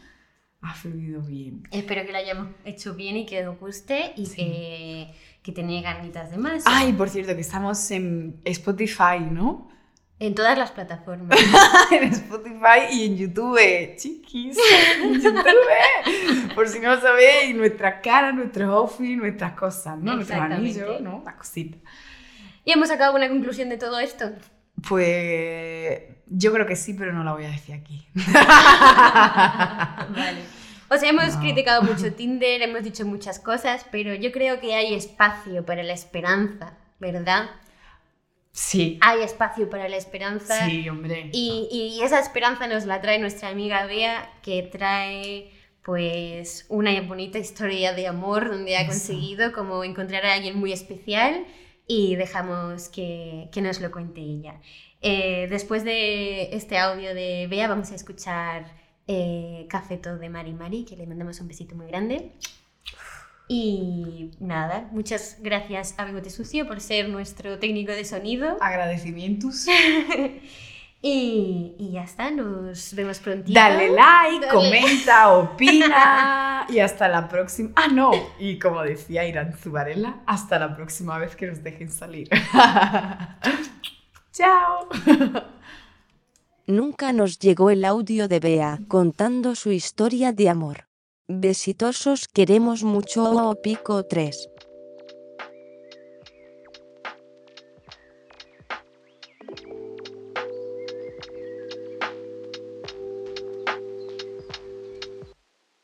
Ha 0.61 0.73
fluido 0.75 1.21
bien. 1.21 1.63
Espero 1.71 2.05
que 2.05 2.11
lo 2.11 2.17
hayamos 2.17 2.47
hecho 2.65 2.93
bien 2.93 3.17
y 3.17 3.25
que 3.25 3.47
os 3.47 3.57
guste 3.59 4.11
y 4.15 4.29
que, 4.29 5.13
que 5.41 5.51
tenéis 5.53 5.83
ganitas 5.83 6.29
de 6.31 6.37
más. 6.37 6.63
Ay, 6.67 6.93
por 6.93 7.09
cierto, 7.09 7.33
que 7.33 7.41
estamos 7.41 7.89
en 7.91 8.41
Spotify, 8.45 9.19
¿no? 9.31 9.69
En 10.21 10.35
todas 10.35 10.57
las 10.57 10.71
plataformas. 10.71 11.39
en 11.91 12.03
Spotify 12.03 12.91
y 12.91 13.05
en 13.05 13.17
YouTube, 13.17 13.95
chiquis. 13.95 14.57
En 15.01 15.13
YouTube. 15.21 16.53
Por 16.55 16.67
si 16.67 16.79
no 16.79 16.93
lo 16.95 16.99
sabéis, 17.01 17.55
nuestra 17.55 18.01
cara, 18.01 18.31
nuestros 18.33 18.69
outfits, 18.69 19.17
nuestras 19.17 19.53
cosas, 19.53 19.97
¿no? 19.97 20.15
Nuestros 20.15 20.39
anillos, 20.41 20.99
¿no? 21.01 21.21
Las 21.25 21.35
cositas. 21.35 21.79
¿Y 22.65 22.71
hemos 22.73 22.89
sacado 22.89 23.15
una 23.15 23.29
conclusión 23.29 23.69
de 23.69 23.77
todo 23.77 23.97
esto? 23.99 24.29
Pues 24.87 26.01
yo 26.27 26.51
creo 26.53 26.65
que 26.65 26.75
sí, 26.75 26.93
pero 26.93 27.13
no 27.13 27.23
la 27.23 27.33
voy 27.33 27.45
a 27.45 27.49
decir 27.49 27.75
aquí. 27.75 28.05
Vale. 30.09 30.41
O 30.89 30.97
sea, 30.97 31.09
hemos 31.09 31.35
No. 31.35 31.39
criticado 31.41 31.81
mucho 31.83 32.11
Tinder, 32.13 32.61
hemos 32.61 32.83
dicho 32.83 33.05
muchas 33.05 33.39
cosas, 33.39 33.85
pero 33.91 34.13
yo 34.15 34.31
creo 34.31 34.59
que 34.59 34.73
hay 34.75 34.93
espacio 34.95 35.65
para 35.65 35.83
la 35.83 35.93
esperanza, 35.93 36.73
¿verdad? 36.99 37.49
Sí. 38.51 38.97
Hay 39.01 39.21
espacio 39.21 39.69
para 39.69 39.87
la 39.89 39.97
esperanza. 39.97 40.65
Sí, 40.67 40.87
hombre. 40.89 41.29
Y, 41.33 41.67
y 41.71 42.03
esa 42.03 42.19
esperanza 42.19 42.67
nos 42.67 42.85
la 42.85 42.99
trae 43.01 43.19
nuestra 43.19 43.49
amiga 43.49 43.85
Bea, 43.85 44.31
que 44.41 44.63
trae 44.63 45.51
pues 45.83 46.65
una 46.69 46.99
bonita 47.01 47.39
historia 47.39 47.93
de 47.93 48.07
amor 48.07 48.49
donde 48.49 48.75
ha 48.75 48.81
Eso. 48.81 48.91
conseguido 48.91 49.53
como 49.53 49.83
encontrar 49.83 50.25
a 50.25 50.33
alguien 50.33 50.57
muy 50.57 50.71
especial 50.73 51.45
y 51.87 52.15
dejamos 52.15 52.89
que, 52.89 53.49
que 53.51 53.61
nos 53.61 53.79
lo 53.81 53.89
cuente 53.91 54.21
ella. 54.21 54.59
Eh, 55.01 55.47
después 55.49 55.83
de 55.83 56.53
este 56.55 56.77
audio 56.77 57.15
de 57.15 57.47
Bea 57.49 57.67
vamos 57.67 57.91
a 57.91 57.95
escuchar 57.95 58.71
eh, 59.07 59.65
Cafeto 59.69 60.17
de 60.17 60.29
Mari 60.29 60.53
Mari, 60.53 60.85
que 60.85 60.95
le 60.95 61.07
mandamos 61.07 61.39
un 61.39 61.47
besito 61.47 61.75
muy 61.75 61.87
grande. 61.87 62.33
Y 63.51 64.29
nada, 64.39 64.87
muchas 64.91 65.37
gracias 65.41 65.95
a 65.97 66.05
Bigote 66.05 66.29
Sucio 66.29 66.67
por 66.67 66.79
ser 66.81 67.09
nuestro 67.09 67.57
técnico 67.57 67.91
de 67.91 68.05
sonido. 68.05 68.57
Agradecimientos. 68.61 69.65
Y, 71.01 71.73
y 71.79 71.91
ya 71.93 72.03
está, 72.03 72.29
nos 72.29 72.93
vemos 72.93 73.17
prontito. 73.17 73.59
Dale 73.59 73.89
like, 73.89 74.45
Dale. 74.45 74.53
comenta, 74.53 75.29
opina 75.33 76.67
y 76.69 76.77
hasta 76.77 77.07
la 77.07 77.27
próxima. 77.27 77.71
Ah, 77.75 77.87
no. 77.87 78.11
Y 78.37 78.59
como 78.59 78.83
decía 78.83 79.27
Irán 79.27 79.57
Zubarela, 79.57 80.21
hasta 80.27 80.59
la 80.59 80.75
próxima 80.75 81.17
vez 81.17 81.35
que 81.35 81.47
nos 81.47 81.63
dejen 81.63 81.89
salir. 81.89 82.29
Chao. 84.31 84.89
Nunca 86.67 87.13
nos 87.13 87.39
llegó 87.39 87.71
el 87.71 87.83
audio 87.83 88.27
de 88.27 88.39
Bea 88.39 88.79
contando 88.87 89.55
su 89.55 89.71
historia 89.71 90.33
de 90.33 90.49
amor. 90.49 90.88
Besitosos 91.31 92.27
queremos 92.27 92.83
mucho 92.83 93.21
o 93.23 93.53
pico 93.61 94.03
3. 94.03 94.49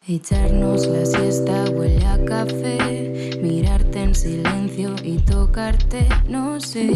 Echarnos 0.08 0.88
la 0.88 1.06
siesta 1.06 1.66
huele 1.70 2.04
a 2.08 2.26
café, 2.26 3.38
mirarte 3.40 4.02
en 4.02 4.16
silencio 4.16 4.96
y 5.04 5.20
tocarte, 5.20 6.08
no 6.28 6.60
sé, 6.60 6.90